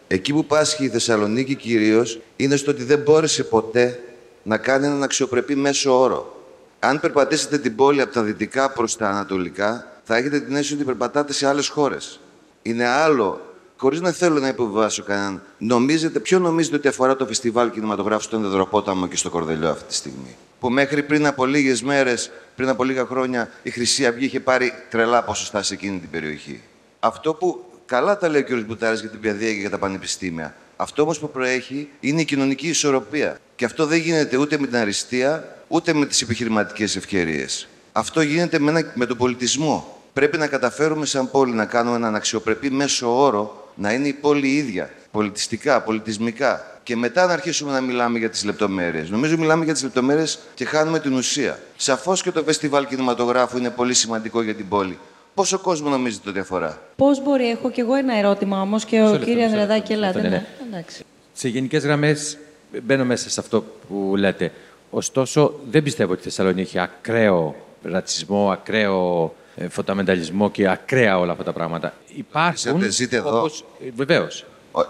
Εκεί 0.08 0.32
που 0.32 0.44
πάσχει 0.44 0.84
η 0.84 0.88
Θεσσαλονίκη 0.88 1.54
κυρίως 1.54 2.20
είναι 2.36 2.56
στο 2.56 2.70
ότι 2.70 2.82
δεν 2.82 2.98
μπόρεσε 2.98 3.44
ποτέ 3.44 4.00
να 4.42 4.56
κάνει 4.56 4.86
έναν 4.86 5.02
αξιοπρεπή 5.02 5.54
μέσο 5.54 6.00
όρο. 6.00 6.44
Αν 6.78 7.00
περπατήσετε 7.00 7.58
την 7.58 7.76
πόλη 7.76 8.00
από 8.00 8.12
τα 8.12 8.22
δυτικά 8.22 8.70
προς 8.70 8.96
τα 8.96 9.08
ανατολικά, 9.08 9.86
θα 10.04 10.16
έχετε 10.16 10.40
την 10.40 10.54
αίσθηση 10.54 10.74
ότι 10.74 10.84
περπατάτε 10.84 11.32
σε 11.32 11.46
άλλες 11.46 11.68
χώρες. 11.68 12.20
Είναι 12.62 12.86
άλλο, 12.86 13.40
χωρίς 13.76 14.00
να 14.00 14.10
θέλω 14.10 14.40
να 14.40 14.48
υποβιβάσω 14.48 15.02
κανέναν, 15.02 15.42
νομίζετε, 15.58 16.18
ποιο 16.18 16.38
νομίζετε 16.38 16.76
ότι 16.76 16.88
αφορά 16.88 17.16
το 17.16 17.26
φεστιβάλ 17.26 17.70
κινηματογράφου 17.70 18.22
στον 18.22 18.44
Εδροπόταμο 18.44 19.06
και 19.06 19.16
στο 19.16 19.30
Κορδελιό 19.30 19.68
αυτή 19.68 19.84
τη 19.84 19.94
στιγμή; 19.94 20.36
Που 20.60 20.70
μέχρι 20.70 21.02
πριν 21.02 21.26
από 21.26 21.46
λίγες 21.46 21.82
μέρες, 21.82 22.30
πριν 22.56 22.68
από 22.68 22.84
λίγα 22.84 23.04
χρόνια, 23.04 23.50
η 23.62 23.70
Χρυσή 23.70 24.06
Αυγή 24.06 24.24
είχε 24.24 24.40
πάρει 24.40 24.72
τρελά 24.90 25.22
ποσοστά 25.22 25.62
σε 25.62 25.74
εκείνη 25.74 25.98
την 25.98 26.10
περιοχή. 26.10 26.60
Αυτό 27.00 27.34
που 27.34 27.64
καλά 27.86 28.18
τα 28.18 28.28
λέει 28.28 28.40
ο 28.40 28.44
κ. 28.44 28.64
Μπουτάρης 28.64 29.00
για 29.00 29.08
την 29.08 29.20
παιδεία 29.20 29.52
και 29.52 29.60
για 29.60 29.70
τα 29.70 29.78
πανεπιστήμια. 29.78 30.54
Αυτό 30.76 31.02
όμως 31.02 31.18
που 31.18 31.30
προέχει 31.30 31.88
είναι 32.00 32.20
η 32.20 32.24
κοινωνική 32.24 32.68
ισορροπία. 32.68 33.38
Και 33.56 33.64
αυτό 33.64 33.86
δεν 33.86 33.98
γίνεται 33.98 34.36
ούτε 34.36 34.58
με 34.58 34.66
την 34.66 34.76
αριστεία, 34.76 35.56
ούτε 35.68 35.92
με 35.92 36.06
τις 36.06 36.22
επιχειρηματικές 36.22 36.96
ευκαιρίες. 36.96 37.68
Αυτό 37.92 38.20
γίνεται 38.20 38.58
με, 38.58 38.92
με 38.94 39.06
τον 39.06 39.16
πολιτισμό. 39.16 40.02
Πρέπει 40.12 40.38
να 40.38 40.46
καταφέρουμε 40.46 41.06
σαν 41.06 41.30
πόλη 41.30 41.52
να 41.52 41.64
κάνουμε 41.64 41.96
έναν 41.96 42.14
αξιοπρεπή 42.14 42.70
μέσο 42.70 43.22
όρο 43.22 43.72
να 43.74 43.92
είναι 43.92 44.08
η 44.08 44.12
πόλη 44.12 44.48
ίδια, 44.48 44.90
πολιτιστικά, 45.10 45.80
πολιτισμικά, 45.82 46.69
και 46.82 46.96
μετά 46.96 47.26
να 47.26 47.32
αρχίσουμε 47.32 47.72
να 47.72 47.80
μιλάμε 47.80 48.18
για 48.18 48.30
τις 48.30 48.44
λεπτομέρειες. 48.44 49.10
Νομίζω 49.10 49.38
μιλάμε 49.38 49.64
για 49.64 49.72
τις 49.72 49.82
λεπτομέρειες 49.82 50.38
και 50.54 50.64
χάνουμε 50.64 51.00
την 51.00 51.12
ουσία. 51.14 51.58
Σαφώς 51.76 52.22
και 52.22 52.30
το 52.30 52.42
φεστιβάλ 52.42 52.86
κινηματογράφου 52.86 53.58
είναι 53.58 53.70
πολύ 53.70 53.94
σημαντικό 53.94 54.42
για 54.42 54.54
την 54.54 54.68
πόλη. 54.68 54.98
Πόσο 55.34 55.58
κόσμο 55.58 55.88
νομίζετε 55.88 56.28
ότι 56.28 56.38
αφορά; 56.38 56.82
Πώς 56.96 57.22
μπορεί, 57.22 57.50
έχω 57.50 57.70
κι 57.70 57.80
εγώ 57.80 57.94
ένα 57.94 58.16
ερώτημα 58.16 58.60
όμως 58.60 58.84
και 58.84 59.02
ο 59.02 59.16
κύριο 59.16 59.44
Ανδρεδάκη, 59.44 59.92
ελάτε. 59.92 60.20
Ναι. 60.20 60.28
ναι. 60.70 60.84
Σε 61.32 61.48
γενικές 61.48 61.84
γραμμές 61.84 62.38
μπαίνω 62.82 63.04
μέσα 63.04 63.30
σε 63.30 63.40
αυτό 63.40 63.64
που 63.88 64.14
λέτε. 64.16 64.52
Ωστόσο, 64.90 65.60
δεν 65.70 65.82
πιστεύω 65.82 66.12
ότι 66.12 66.20
η 66.20 66.24
Θεσσαλονίκη 66.24 66.60
έχει 66.60 66.78
ακραίο 66.78 67.54
ρατσισμό, 67.82 68.50
ακραίο 68.50 69.34
ε, 69.56 69.68
φωταμενταλισμό 69.68 70.50
και 70.50 70.68
ακραία 70.68 71.18
όλα 71.18 71.32
αυτά 71.32 71.44
τα 71.44 71.52
πράγματα. 71.52 71.94
Υπάρχουν. 72.16 72.90
Ζείτε 72.90 73.16
εδώ. 73.16 73.50
Βεβαίως. 73.94 74.44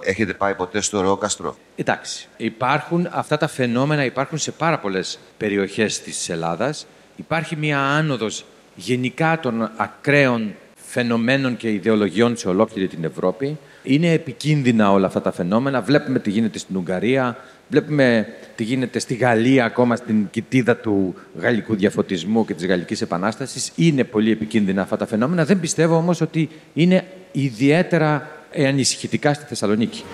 Έχετε 0.05 0.33
πάει 0.33 0.55
ποτέ 0.55 0.81
στο 0.81 1.01
Ρόκαστρο; 1.01 1.57
Εντάξει. 1.77 2.29
Υπάρχουν 2.37 3.09
αυτά 3.11 3.37
τα 3.37 3.47
φαινόμενα, 3.47 4.05
υπάρχουν 4.05 4.38
σε 4.38 4.51
πάρα 4.51 4.79
πολλές 4.79 5.19
περιοχές 5.37 6.01
της 6.01 6.29
Ελλάδας. 6.29 6.87
Υπάρχει 7.16 7.57
μια 7.57 7.81
άνοδος 7.81 8.45
γενικά 8.75 9.40
των 9.40 9.71
ακραίων 9.77 10.55
φαινομένων 10.75 11.57
και 11.57 11.73
ιδεολογιών 11.73 12.37
σε 12.37 12.49
ολόκληρη 12.49 12.88
την 12.88 13.05
Ευρώπη. 13.05 13.59
Είναι 13.83 14.12
επικίνδυνα 14.12 14.93
όλα 14.93 15.07
αυτά 15.07 15.21
τα 15.21 15.33
φαινόμενα. 15.33 15.81
Βλέπουμε 15.81 16.19
τι 16.19 16.31
γίνεται 16.31 16.59
στην 16.59 16.77
Ουγγαρία, 16.77 17.37
βλέπουμε 17.69 18.27
τι 18.55 18.64
γίνεται 18.64 18.99
στη 18.99 19.14
Γαλλία, 19.14 19.64
ακόμα 19.64 19.97
στην 19.97 20.31
κοιτίδα 20.31 20.77
του 20.77 21.14
γαλλικού 21.40 21.75
διαφωτισμού 21.75 22.45
και 22.45 22.55
της 22.55 22.66
γαλλικής 22.66 23.01
επανάστασης. 23.01 23.73
Είναι 23.77 24.05
πολύ 24.05 24.31
επικίνδυνα 24.31 24.83
αυτά 24.83 24.97
τα 24.97 25.07
φαινόμενα. 25.07 25.45
Δεν 25.45 25.61
πιστεύω 25.61 25.97
όμως 25.97 26.21
ότι 26.21 26.49
είναι 26.75 27.05
ιδιαίτερα 27.33 28.39
ανησυχητικά 28.56 29.34
στη 29.34 29.44
Θεσσαλονίκη. 29.44 30.04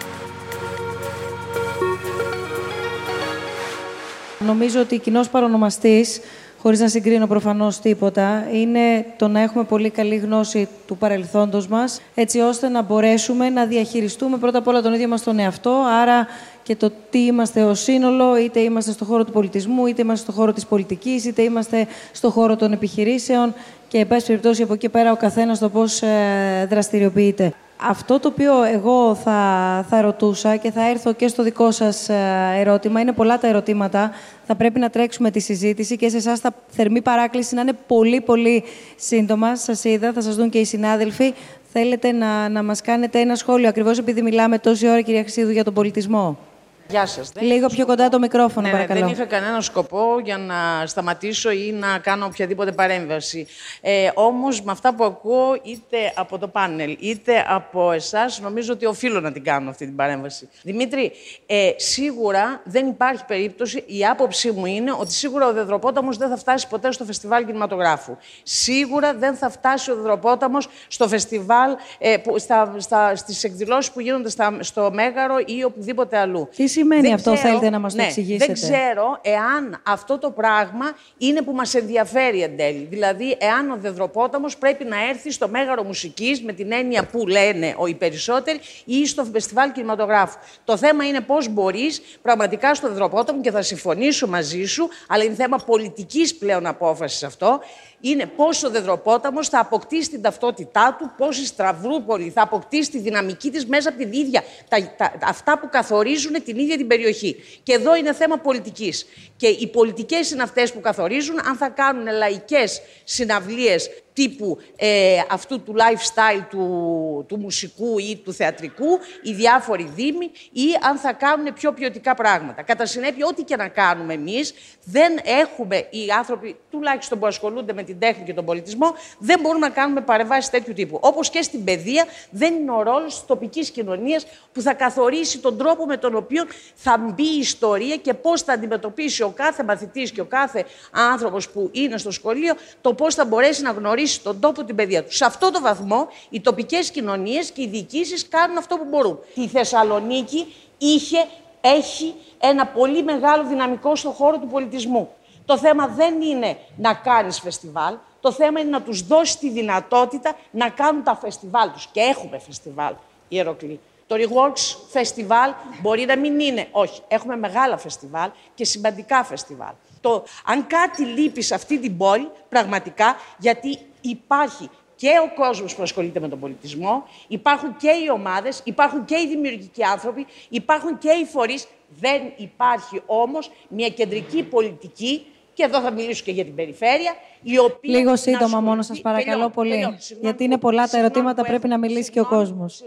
Νομίζω 4.47 4.81
ότι 4.81 4.99
κοινός 4.99 5.29
παρονομαστής, 5.29 6.21
χωρίς 6.59 6.81
να 6.81 6.89
συγκρίνω 6.89 7.27
προφανώς 7.27 7.81
τίποτα, 7.81 8.49
είναι 8.53 9.05
το 9.17 9.29
να 9.29 9.41
έχουμε 9.41 9.65
πολύ 9.65 9.91
καλή 9.91 10.17
γνώση 10.17 10.69
του 10.87 10.97
παρελθόντος 10.97 11.69
μας, 11.69 12.01
έτσι 12.15 12.41
ώστε 12.41 12.69
να 12.69 12.83
μπορέσουμε 12.83 13.51
να 13.51 13.67
διαχειριστούμε 13.67 14.37
πρώτα 14.37 14.59
απ' 14.59 14.67
όλα 14.67 14.83
τον 14.83 14.95
ίδιο 14.95 15.09
μας 15.09 15.23
τον 15.23 15.39
εαυτό, 15.39 15.85
άρα 16.03 16.27
και 16.63 16.77
το 16.77 16.93
τι 17.11 17.19
είμαστε 17.19 17.63
ως 17.65 17.81
σύνολο, 17.81 18.37
είτε 18.37 18.61
είμαστε 18.61 18.93
στον 18.93 19.07
χώρο 19.07 19.25
του 19.25 19.33
πολιτισμού, 19.33 19.87
είτε 19.87 20.03
είμαστε 20.03 20.23
στον 20.23 20.35
χώρο 20.35 20.53
της 20.53 20.67
πολιτικής, 20.67 21.25
είτε 21.25 21.43
είμαστε 21.43 21.87
στον 22.13 22.31
χώρο 22.31 22.57
των 22.57 22.73
επιχειρήσεων 22.73 23.55
και, 23.97 24.03
εν 24.03 24.09
πάση 24.09 24.27
περιπτώσει, 24.27 24.63
από 24.63 24.73
εκεί 24.73 24.89
πέρα 24.89 25.13
ο 25.13 25.17
καθένας 25.17 25.59
το 25.59 25.69
πώς 25.69 26.03
ε, 26.03 26.67
δραστηριοποιείται. 26.71 27.53
Αυτό 27.77 28.21
το 28.21 28.29
οποίο 28.29 28.63
εγώ 28.63 29.15
θα, 29.15 29.41
θα 29.89 30.01
ρωτούσα 30.01 30.57
και 30.57 30.71
θα 30.71 30.89
έρθω 30.89 31.13
και 31.13 31.29
στο 31.29 31.43
δικό 31.43 31.71
σας 31.71 32.09
ε, 32.09 32.15
ερώτημα, 32.57 33.01
είναι 33.01 33.13
πολλά 33.13 33.39
τα 33.39 33.47
ερωτήματα, 33.47 34.11
θα 34.47 34.55
πρέπει 34.55 34.79
να 34.79 34.91
τρέξουμε 34.91 35.31
τη 35.31 35.41
συζήτηση 35.41 35.97
και 35.97 36.09
σε 36.09 36.17
εσάς 36.17 36.41
θα 36.41 36.55
θερμή 36.69 37.03
παράκληση 37.03 37.55
να 37.55 37.61
είναι 37.61 37.73
πολύ 37.87 38.21
πολύ 38.21 38.65
σύντομα. 38.97 39.57
Σας 39.57 39.85
είδα, 39.85 40.13
θα 40.13 40.21
σας 40.21 40.37
δουν 40.37 40.51
και 40.51 40.59
οι 40.59 40.65
συνάδελφοι. 40.65 41.35
Θέλετε 41.73 42.13
να, 42.13 42.49
να 42.49 42.63
μας 42.63 42.81
κάνετε 42.81 43.21
ένα 43.21 43.35
σχόλιο, 43.35 43.69
ακριβώς 43.69 43.99
επειδή 43.99 44.23
μιλάμε 44.23 44.59
τόση 44.59 44.89
ώρα, 44.89 45.01
κυρία 45.01 45.21
Χρυσίδου, 45.21 45.51
για 45.51 45.65
τον 45.65 45.75
πολιτισμό; 45.75 46.39
Γεια 46.89 47.07
σας. 47.07 47.33
Λίγο 47.39 47.67
πιο 47.67 47.87
κοντά 47.87 48.09
το 48.09 48.19
μικρόφωνο, 48.19 48.67
ναι, 48.67 48.73
παρακαλώ. 48.73 49.01
δεν 49.01 49.09
είχα 49.09 49.25
κανένα 49.25 49.61
σκοπό 49.61 50.21
για 50.25 50.39
να 50.39 50.87
σταματήσω 50.87 51.51
ή 51.51 51.73
να 51.73 51.99
κάνω 51.99 52.27
οποιαδήποτε 52.27 52.73
παρέμβαση. 52.73 53.47
Ε, 53.81 54.11
όμως, 54.15 54.63
με 54.63 54.73
αυτά 54.73 54.95
που 54.95 55.05
ακούω, 55.05 55.59
είτε 55.63 56.13
από 56.15 56.39
το 56.39 56.49
πάνελ, 56.49 56.97
είτε 57.01 57.45
από 57.49 57.93
εσάς, 57.93 58.41
νομίζω 58.41 58.73
ότι 58.73 58.87
οφείλω 58.87 59.21
να 59.21 59.33
την 59.33 59.45
κάνω 59.45 59.71
αυτή 59.71 59.85
την 59.85 59.97
παρέμβαση. 59.97 60.49
Δημήτρη, 60.63 61.13
ε, 61.47 61.71
σίγουρα 61.77 62.61
δεν 62.65 62.87
υπάρχει 62.87 63.25
περίπτωση, 63.25 63.85
η 63.87 64.07
άποψή 64.07 64.51
μου 64.51 64.67
είναι 64.67 64.93
ότι 64.99 65.13
σίγουρα 65.13 65.47
ο 65.47 65.53
Δεδροπόταμος 65.53 66.17
δεν 66.17 66.29
θα 66.29 66.37
φτάσει 66.37 66.69
ποτέ 66.69 66.93
στο 66.93 67.05
φεστιβάλ 67.05 67.45
κινηματογράφου. 67.47 68.17
Σίγουρα 68.43 69.15
δεν 69.15 69.35
θα 69.35 69.51
φτάσει 69.51 69.91
ο 69.91 69.95
Δεδροπόταμος 69.95 70.69
στο 70.89 71.09
φεστιβάλ, 71.09 71.77
ε, 71.99 72.17
που, 72.17 72.39
στα, 72.39 72.75
στα, 72.79 73.17
στις 73.17 73.45
εκδηλώσεις 73.45 73.93
που 73.93 74.01
γίνονται 74.01 74.29
στα, 74.29 74.57
στο 74.61 74.91
Μέγαρο 74.93 75.37
ή 75.47 75.65
οπουδήποτε 75.65 76.19
αλλού 76.19 76.49
σημαίνει 76.81 77.01
δεν 77.01 77.13
αυτό, 77.13 77.33
ξέρω, 77.33 77.49
θέλετε 77.49 77.71
να 77.71 77.79
μας 77.79 77.95
το 77.95 78.01
ναι, 78.01 78.07
εξηγήσετε; 78.07 78.53
Δεν 78.53 78.55
ξέρω 78.55 79.19
εάν 79.23 79.83
αυτό 79.87 80.19
το 80.19 80.31
πράγμα 80.31 80.97
είναι 81.19 81.43
που 81.43 81.53
μας 81.53 81.75
ενδιαφέρει 81.75 82.43
εν 82.43 82.57
τέλει. 82.57 82.87
Δηλαδή, 82.91 83.37
εάν 83.41 83.71
ο 83.71 83.77
Δεδροπόταμος 83.81 84.57
πρέπει 84.57 84.85
να 84.85 85.09
έρθει 85.09 85.31
στο 85.33 85.49
Μέγαρο 85.49 85.83
Μουσικής, 85.83 86.43
με 86.43 86.53
την 86.53 86.73
έννοια 86.73 87.05
που 87.07 87.27
λένε 87.27 87.75
οι 87.89 87.95
περισσότεροι, 87.95 88.61
ή 88.85 89.07
στο 89.07 89.25
Φεστιβάλ 89.25 89.73
Κινηματογράφου. 89.73 90.39
Το 90.65 90.77
θέμα 90.77 91.07
είναι 91.07 91.21
πώς 91.21 91.49
μπορείς 91.49 92.03
πραγματικά 92.23 92.75
στο 92.75 92.89
Δεδροπόταμο, 92.89 93.41
και 93.41 93.51
θα 93.51 93.63
συμφωνήσω 93.63 94.27
μαζί 94.27 94.65
σου, 94.65 94.89
αλλά 95.09 95.25
είναι 95.25 95.35
θέμα 95.35 95.57
πολιτικής 95.57 96.35
πλέον 96.35 96.67
απόφασης 96.67 97.23
αυτό, 97.23 97.61
είναι 98.01 98.27
πόσο 98.27 98.67
ο 98.67 98.71
Δεδροπόταμος 98.71 99.49
θα 99.49 99.59
αποκτήσει 99.59 100.11
την 100.11 100.23
ταυτότητά 100.23 100.97
του, 100.99 101.13
πόσο 101.17 101.43
η 101.43 101.47
Στραβρούπολη 101.47 102.31
θα 102.31 102.43
αποκτήσει 102.43 102.91
τη 102.91 102.99
δυναμική 102.99 103.51
της 103.51 103.67
μέσα 103.67 103.89
από 103.89 103.99
την 103.99 104.13
ίδια, 104.13 104.45
τα, 104.69 105.13
αυτά 105.23 105.59
που 105.59 105.69
καθορίζουν 105.71 106.43
την 106.45 106.59
ίδια 106.59 106.77
την 106.77 106.87
περιοχή. 106.87 107.37
Και 107.63 107.73
εδώ 107.73 107.97
είναι 107.97 108.13
θέμα 108.13 108.39
πολιτικής. 108.39 109.07
Και 109.37 109.47
οι 109.47 109.67
πολιτικές 109.67 110.31
είναι 110.31 110.43
αυτές 110.43 110.73
που 110.73 110.81
καθορίζουν 110.81 111.39
αν 111.49 111.57
θα 111.57 111.69
κάνουν 111.69 112.07
λαϊκές 112.07 112.83
συναυλίες 113.05 113.91
τύπου 114.17 114.59
ε, 114.77 115.19
αυτού 115.31 115.63
του 115.63 115.75
lifestyle 115.77 116.45
του, 116.51 117.25
του 117.29 117.39
μουσικού 117.39 117.99
ή 117.99 118.21
του 118.25 118.33
θεατρικού, 118.33 118.99
οι 119.23 119.33
διάφοροι 119.33 119.91
δήμοι, 119.95 120.31
ή 120.53 120.67
αν 120.89 120.97
θα 120.97 121.13
κάνουν 121.13 121.53
πιο 121.53 121.73
ποιοτικά 121.73 122.15
πράγματα. 122.15 122.63
Κατά 122.63 122.87
συνέπεια, 122.87 123.27
ό,τι 123.27 123.43
και 123.43 123.57
να 123.57 123.69
κάνουμε 123.69 124.15
εμείς, 124.15 124.55
δεν 124.85 125.19
έχουμε 125.25 125.77
οι 125.77 126.11
άνθρωποι, 126.19 126.57
τουλάχιστον 126.71 127.19
που 127.19 127.27
ασχολούνται 127.27 127.73
με 127.73 127.83
την 127.83 127.99
τέχνη 127.99 128.25
και 128.25 128.35
τον 128.35 128.45
πολιτισμό, 128.45 128.95
δεν 129.19 129.41
μπορούμε 129.41 129.67
να 129.67 129.73
κάνουμε 129.73 130.01
παρεμβάσεις 130.01 130.51
τέτοιου 130.51 130.73
τύπου. 130.73 130.99
Όπως 131.03 131.31
και 131.31 131.43
στην 131.43 131.65
παιδεία, 131.65 132.05
δεν 132.31 132.55
είναι 132.55 132.73
ο 132.73 132.83
ρόλος 132.83 133.15
της 133.15 133.27
τοπικής 133.27 133.71
κοινωνίας 133.71 134.27
που 134.53 134.61
θα 134.61 134.75
καθορίσει 134.75 135.39
τον 135.39 135.59
τρόπο 135.59 135.87
με 135.87 135.97
τον 135.97 136.17
οποίο 136.17 136.45
θα 136.75 136.99
μπει 136.99 137.35
η 137.37 137.39
ιστορία 137.39 137.97
και 137.97 138.15
πώς 138.15 138.43
θα 138.43 138.53
αντιμετωπίσει 138.53 139.23
ο 139.23 139.33
κάθε 139.37 139.65
μαθητής 139.65 140.11
και 140.11 140.21
ο 140.21 140.25
κάθε 140.25 140.65
άνθρωπος 140.91 141.49
που 141.49 141.69
είναι 141.73 141.99
στο 141.99 142.11
σχολείο 142.11 142.55
το 142.81 142.95
πώς 142.95 143.15
θα 143.15 143.25
μπορέσει 143.25 143.63
να 143.63 143.71
γνωρίσει 143.71 144.06
τον 144.23 144.41
τόπο, 144.41 144.65
την 144.65 144.77
παιδεία 144.77 145.05
τους. 145.05 145.17
Σε 145.17 145.25
αυτό 145.25 145.51
το 145.51 145.61
βαθμό, 145.61 146.09
οι 146.31 146.41
τοπικές 146.41 146.91
κοινωνίες 146.91 147.51
και 147.51 147.63
οι 147.63 147.67
διοικήσεις 147.67 148.29
κάνουν 148.29 148.57
αυτό 148.57 148.77
που 148.77 148.85
μπορούν. 148.91 149.19
Η 149.35 149.47
Θεσσαλονίκη 149.47 150.55
είχε, 150.79 151.27
έχει 151.61 152.15
ένα 152.41 152.67
πολύ 152.67 153.03
μεγάλο 153.03 153.45
δυναμικό 153.45 153.97
στον 153.97 154.13
χώρο 154.13 154.39
του 154.39 154.47
πολιτισμού. 154.47 155.11
Το 155.45 155.59
θέμα 155.59 155.87
δεν 155.87 156.23
είναι 156.23 156.59
να 156.77 156.95
κάνεις 156.95 157.41
φεστιβάλ, 157.41 157.95
το 158.21 158.33
θέμα 158.33 158.61
είναι 158.61 158.71
να 158.71 158.83
τους 158.83 159.07
δώσεις 159.07 159.39
τη 159.39 159.51
δυνατότητα 159.51 160.37
να 160.51 160.69
κάνουν 160.69 161.03
τα 161.03 161.17
φεστιβάλ 161.17 161.73
τους. 161.73 161.89
Και 161.93 162.01
έχουμε 162.01 162.39
φεστιβάλ, 162.39 162.95
Ιεροκλή. 163.29 163.81
Το 164.07 164.17
Reworks 164.19 164.99
Festival 164.99 165.55
μπορεί 165.81 166.05
να 166.05 166.17
μην 166.17 166.41
είναι. 166.41 166.69
Όχι, 166.71 167.01
έχουμε 167.09 167.37
μεγάλα 167.37 167.77
φεστιβάλ 167.77 168.31
και 168.55 168.65
σημαντικά 168.65 169.25
φεστιβάλ. 169.25 169.73
Το, 170.01 170.25
αν 170.45 170.67
κάτι 170.67 171.03
λείπει 171.03 171.43
σε 171.43 171.55
αυτή 171.55 171.79
την 171.79 171.97
πόλη, 171.97 172.31
πραγματικά, 172.49 173.17
γιατί 173.39 173.79
υπάρχει 174.09 174.71
και 174.97 175.11
ο 175.25 175.35
κόσμος 175.35 175.75
που 175.75 175.83
ασχολείται 175.83 176.21
με 176.21 176.29
τον 176.29 176.41
πολιτισμό, 176.41 177.05
υπάρχουν 177.29 177.77
και 177.77 177.89
οι 177.89 178.11
ομάδες, 178.13 178.61
υπάρχουν 178.65 179.05
και 179.05 179.15
οι 179.15 179.27
δημιουργικοί 179.29 179.85
άνθρωποι, 179.85 180.27
υπάρχουν 180.49 180.99
και 180.99 181.11
οι 181.11 181.25
φορείς. 181.25 181.67
Δεν 182.01 182.23
υπάρχει 182.37 183.03
όμως 183.07 183.51
μια 183.69 183.89
κεντρική 183.89 184.43
πολιτική 184.43 185.27
και 185.53 185.63
εδώ 185.63 185.81
θα 185.81 185.91
μιλήσω 185.91 186.25
και 186.25 186.31
για 186.31 186.45
την 186.45 186.55
περιφέρεια, 186.55 187.15
η 187.43 187.59
οποία... 187.59 187.99
Λίγο 187.99 188.17
σύντομα 188.17 188.61
μόνο 188.61 188.83
σας 188.83 189.01
παρακαλώ 189.01 189.51
πολύ, 189.51 189.99
γιατί 190.21 190.45
είναι 190.45 190.59
πολλά 190.59 190.89
τα 190.89 190.99
ερωτήματα, 190.99 191.43
πρέπει 191.43 191.69
να 191.69 191.79
μιλήσει 191.79 192.11
και 192.11 192.21
ο 192.21 192.27
κόσμος 192.27 192.85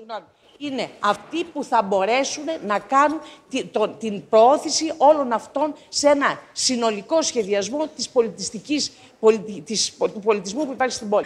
είναι 0.62 0.90
αυτοί 1.00 1.44
που 1.44 1.64
θα 1.64 1.82
μπορέσουν 1.82 2.44
να 2.66 2.80
κάνουν 2.80 3.20
την 4.00 4.30
προώθηση 4.30 4.94
όλων 4.98 5.32
αυτών 5.32 5.74
σε 5.90 6.08
ένα 6.08 6.40
συνολικό 6.52 7.22
σχεδιασμό 7.22 7.88
της 7.96 8.10
πολιτιστικής, 8.10 8.92
της, 9.64 9.98
του 9.98 10.20
πολιτισμού 10.24 10.66
που 10.66 10.72
υπάρχει 10.72 10.96
στην 10.96 11.10
πόλη. 11.10 11.26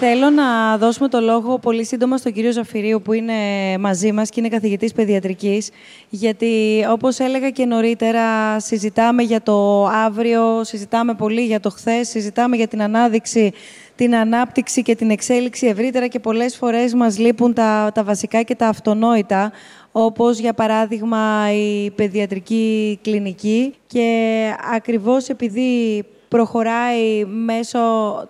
Θέλω 0.00 0.30
να 0.30 0.76
δώσουμε 0.76 1.08
το 1.08 1.20
λόγο 1.20 1.58
πολύ 1.58 1.84
σύντομα 1.84 2.16
στον 2.16 2.32
κύριο 2.32 2.52
Ζαφυρίου 2.52 3.02
που 3.02 3.12
είναι 3.12 3.34
μαζί 3.78 4.12
μας 4.12 4.30
και 4.30 4.40
είναι 4.40 4.48
καθηγητής 4.48 4.92
παιδιατρικής 4.92 5.70
γιατί 6.08 6.84
όπως 6.90 7.18
έλεγα 7.18 7.50
και 7.50 7.64
νωρίτερα 7.64 8.60
συζητάμε 8.60 9.22
για 9.22 9.42
το 9.42 9.86
αύριο, 9.86 10.64
συζητάμε 10.64 11.14
πολύ 11.14 11.40
για 11.44 11.60
το 11.60 11.70
χθες, 11.70 12.08
συζητάμε 12.08 12.56
για 12.56 12.68
την 12.68 12.82
ανάδειξη 12.82 13.52
την 13.94 14.14
ανάπτυξη 14.14 14.82
και 14.82 14.94
την 14.94 15.10
εξέλιξη 15.10 15.66
ευρύτερα 15.66 16.06
και 16.06 16.18
πολλές 16.18 16.56
φορές 16.56 16.94
μας 16.94 17.18
λείπουν 17.18 17.54
τα, 17.54 17.90
τα 17.94 18.04
βασικά 18.04 18.42
και 18.42 18.54
τα 18.54 18.66
αυτονόητα, 18.66 19.52
όπως 19.92 20.38
για 20.38 20.52
παράδειγμα 20.52 21.52
η 21.52 21.90
παιδιατρική 21.90 22.98
κλινική 23.02 23.74
και 23.86 24.50
ακριβώς 24.74 25.28
επειδή 25.28 26.04
προχωράει 26.28 27.24
μέσω 27.24 27.78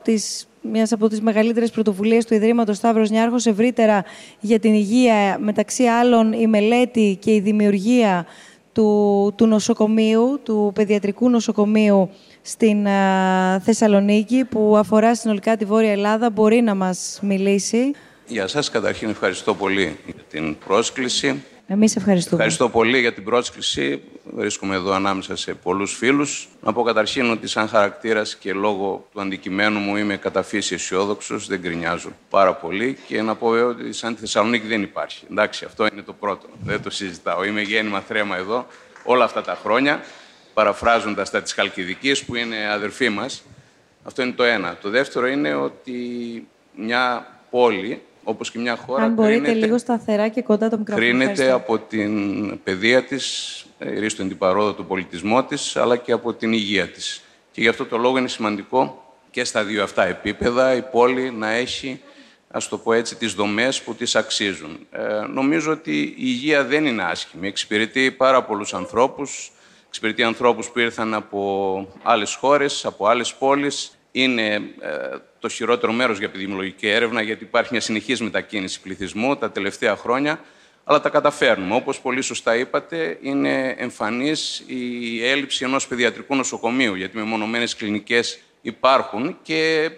της 0.03 0.49
μιας 0.63 0.93
από 0.93 1.09
τις 1.09 1.21
μεγαλύτερες 1.21 1.71
πρωτοβουλίες 1.71 2.25
του 2.25 2.35
Ιδρύματος 2.35 2.77
Σταύρος 2.77 3.11
Νιάρχος 3.11 3.47
ευρύτερα 3.47 4.05
για 4.41 4.59
την 4.59 4.75
υγεία, 4.75 5.39
μεταξύ 5.41 5.85
άλλων 5.85 6.33
η 6.33 6.47
μελέτη 6.47 7.19
και 7.21 7.35
η 7.35 7.41
δημιουργία 7.41 8.27
του, 8.73 9.33
του 9.37 9.47
νοσοκομείου, 9.47 10.41
του 10.43 10.73
παιδιατρικού 10.75 11.31
νοσοκομείου 11.31 12.11
στην 12.43 12.87
Θεσσαλονίκη 13.63 14.45
που 14.45 14.77
αφορά 14.77 15.15
συνολικά 15.15 15.57
τη 15.57 15.65
Βόρεια 15.65 15.91
Ελλάδα 15.91 16.31
μπορεί 16.31 16.61
να 16.61 16.75
μας 16.75 17.19
μιλήσει; 17.23 17.91
Για 18.27 18.47
σας 18.47 18.71
καταρχήν 18.71 19.09
ευχαριστώ 19.09 19.55
πολύ 19.55 19.97
για 20.07 20.23
την 20.31 20.57
πρόσκληση. 20.67 21.43
Εμείς 21.71 21.97
ευχαριστούμε. 21.97 22.35
Ευχαριστώ 22.43 22.69
πολύ 22.69 23.01
για 23.01 23.13
την 23.13 23.25
πρόσκληση. 23.25 24.03
Βρίσκομαι 24.35 24.75
εδώ 24.75 24.93
ανάμεσα 24.93 25.37
σε 25.37 25.55
πολλούς 25.55 25.95
φίλους. 25.97 26.49
Να 26.63 26.73
πω 26.73 26.83
καταρχήν 26.83 27.31
ότι 27.31 27.47
σαν 27.47 27.69
χαρακτήρας 27.69 28.37
και 28.37 28.53
λόγω 28.53 29.07
του 29.13 29.21
αντικειμένου 29.21 29.79
μου 29.79 29.97
είμαι 29.97 30.17
κατά 30.17 30.43
φύση 30.43 30.75
αισιόδοξο, 30.75 31.39
δεν 31.39 31.61
γκρινιάζω 31.61 32.11
πάρα 32.31 32.55
πολύ 32.55 32.99
και 33.07 33.23
να 33.23 33.35
πω 33.35 33.49
ότι 33.49 33.93
σαν 33.93 34.15
τη 34.15 34.21
Θεσσαλονίκη 34.21 34.67
δεν 34.67 34.83
υπάρχει. 34.83 35.25
Εντάξει, 35.31 35.65
αυτό 35.65 35.87
είναι 35.93 36.03
το 36.03 36.13
πρώτο. 36.13 36.47
Δεν 36.65 36.83
το 36.83 36.91
συζητάω. 36.91 37.45
Είμαι 37.45 37.63
γέννημα 37.63 38.01
θρέμα 38.01 38.37
εδώ 38.37 38.67
όλα 39.05 39.25
αυτά 39.25 39.43
τα 39.43 39.59
χρόνια 39.63 40.01
παραφράζοντας 40.55 41.31
τα 41.31 41.43
της 41.43 41.53
Χαλκιδικής, 41.53 42.25
που 42.25 42.35
είναι 42.35 42.57
αδερφή 42.73 43.09
μας. 43.09 43.43
Αυτό 44.05 44.23
είναι 44.23 44.33
το 44.33 44.43
ένα. 44.43 44.77
Το 44.83 44.91
δεύτερο 44.91 45.27
είναι 45.27 45.55
ότι 45.55 45.93
μια 46.75 47.27
πόλη, 47.51 48.03
όπως 48.29 48.51
και 48.51 48.59
μια 48.59 48.77
χώρα... 48.77 49.03
Αν 49.03 49.13
μπορείτε 49.13 49.41
κρίνεται, 49.41 49.67
λίγο 49.67 49.79
σταθερά 49.79 50.29
και 50.29 50.43
κοντά 50.43 50.69
το 50.69 50.79
μικρόφωνο. 50.79 51.07
Κρίνεται 51.07 51.51
από 51.51 51.79
την 51.79 52.63
παιδεία 52.63 53.05
της, 53.05 53.67
ρίστον 53.79 54.29
την 54.29 54.39
παρόδο 54.39 54.73
του 54.73 54.87
πολιτισμό 54.87 55.45
της, 55.45 55.77
αλλά 55.77 55.97
και 55.97 56.13
από 56.13 56.33
την 56.33 56.53
υγεία 56.53 56.89
της. 56.89 57.23
Και 57.51 57.61
γι' 57.61 57.69
αυτό 57.69 57.85
το 57.87 57.97
λόγο 57.97 58.19
είναι 58.19 58.29
σημαντικό 58.29 59.03
και 59.31 59.45
στα 59.45 59.65
δύο 59.65 59.83
αυτά 59.83 60.07
επίπεδα 60.07 60.75
η 60.75 60.83
πόλη 60.83 61.31
να 61.31 61.51
έχει 61.51 62.01
ας 62.51 62.69
το 62.69 62.79
πω 62.79 62.93
έτσι, 62.93 63.17
τις 63.17 63.33
δομές 63.33 63.83
που 63.83 63.95
τις 63.95 64.17
αξίζουν. 64.17 64.87
Ε, 64.91 65.27
νομίζω 65.33 65.73
ότι 65.73 66.01
η 66.01 66.15
υγεία 66.19 66.65
δεν 66.65 66.87
είναι 66.87 67.03
άσχημη. 67.03 67.49
Εξυπηρετεί 67.49 68.11
πάρα 68.11 68.45
πολλούς 68.45 68.75
ανθρώπους, 68.75 69.53
εξυπηρετεί 69.87 70.23
ανθρώπους 70.23 70.71
που 70.71 70.79
ήρθαν 70.79 71.15
από 71.15 71.99
άλλες 72.03 72.35
χώρες, 72.35 72.85
από 72.85 73.07
άλλες 73.07 73.35
πόλεις. 73.35 73.98
Είναι 74.21 74.55
ε, 74.55 74.61
το 75.39 75.49
χειρότερο 75.49 75.93
μέρος 75.93 76.19
για 76.19 76.27
επιδημιολογική 76.27 76.89
έρευνα, 76.89 77.23
γιατί 77.23 77.45
υπάρχει 77.45 77.69
μια 77.73 77.81
συνεχής 77.81 78.21
μετακίνηση 78.21 78.81
πληθυσμού 78.81 79.37
τα 79.37 79.51
τελευταία 79.51 79.97
χρόνια, 79.97 80.41
αλλά 80.85 81.01
τα 81.01 81.09
καταφέρνουμε. 81.09 81.75
Όπως 81.75 82.01
πολύ 82.01 82.23
σωστά 82.23 82.57
είπατε, 82.57 83.19
είναι 83.23 83.75
εμφανής 83.79 84.65
η 84.67 85.27
έλλειψη 85.27 85.65
ενός 85.65 85.87
παιδιατρικού 85.87 86.37
νοσοκομείου, 86.37 86.95
γιατί 86.95 87.17
με 87.17 87.23
μονομένες 87.23 87.77
κλινικές 87.77 88.39
υπάρχουν 88.61 89.39
και 89.43 89.91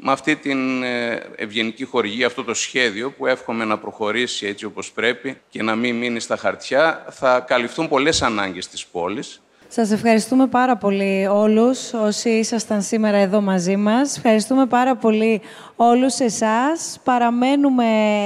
με 0.00 0.12
αυτή 0.12 0.36
την 0.36 0.82
ε, 0.82 1.22
ευγενική 1.36 1.84
χορηγία, 1.84 2.26
αυτό 2.26 2.44
το 2.44 2.54
σχέδιο 2.54 3.10
που 3.10 3.26
εύχομαι 3.26 3.64
να 3.64 3.78
προχωρήσει 3.78 4.46
έτσι 4.46 4.64
όπως 4.64 4.92
πρέπει 4.92 5.40
και 5.48 5.62
να 5.62 5.74
μην 5.74 5.96
μείνει 5.96 6.20
στα 6.20 6.36
χαρτιά, 6.36 7.06
θα 7.10 7.40
καλυφθούν 7.40 7.88
πολλές 7.88 8.22
ανάγκες 8.22 8.68
της 8.68 8.86
πόλης. 8.86 9.42
Σας 9.70 9.90
ευχαριστούμε 9.90 10.46
πάρα 10.46 10.76
πολύ 10.76 11.26
όλους 11.26 11.92
όσοι 11.92 12.28
ήσασταν 12.28 12.82
σήμερα 12.82 13.16
εδώ 13.16 13.40
μαζί 13.40 13.76
μας. 13.76 14.16
Ευχαριστούμε 14.16 14.66
πάρα 14.66 14.96
πολύ 14.96 15.40
όλους 15.76 16.18
εσάς. 16.18 16.98
Παραμένουμε 17.04 17.84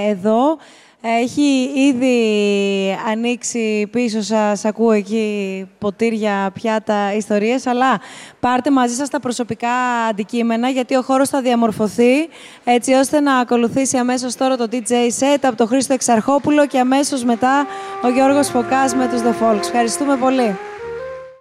εδώ. 0.08 0.58
Έχει 1.04 1.70
ήδη 1.74 2.16
ανοίξει 3.10 3.88
πίσω 3.92 4.22
σας, 4.22 4.64
ακούω 4.64 4.92
εκεί 4.92 5.68
ποτήρια, 5.78 6.50
πιάτα, 6.54 7.14
ιστορίες, 7.14 7.66
αλλά 7.66 8.00
πάρτε 8.40 8.70
μαζί 8.70 8.94
σας 8.94 9.08
τα 9.08 9.20
προσωπικά 9.20 9.72
αντικείμενα, 10.10 10.68
γιατί 10.68 10.94
ο 10.94 11.02
χώρος 11.02 11.28
θα 11.28 11.40
διαμορφωθεί, 11.40 12.28
έτσι 12.64 12.92
ώστε 12.92 13.20
να 13.20 13.36
ακολουθήσει 13.36 13.96
αμέσως 13.96 14.34
τώρα 14.34 14.56
το 14.56 14.68
DJ 14.70 14.90
set 14.92 15.38
από 15.42 15.56
τον 15.56 15.66
Χρήστο 15.66 15.94
Εξαρχόπουλο 15.94 16.66
και 16.66 16.78
αμέσως 16.78 17.24
μετά 17.24 17.66
ο 18.02 18.08
Γιώργος 18.08 18.48
Φωκάς 18.48 18.94
με 18.94 19.08
τους 19.08 19.20
The 19.20 19.44
Folks. 19.44 19.60
Ευχαριστούμε 19.60 20.16
πολύ. 20.16 20.56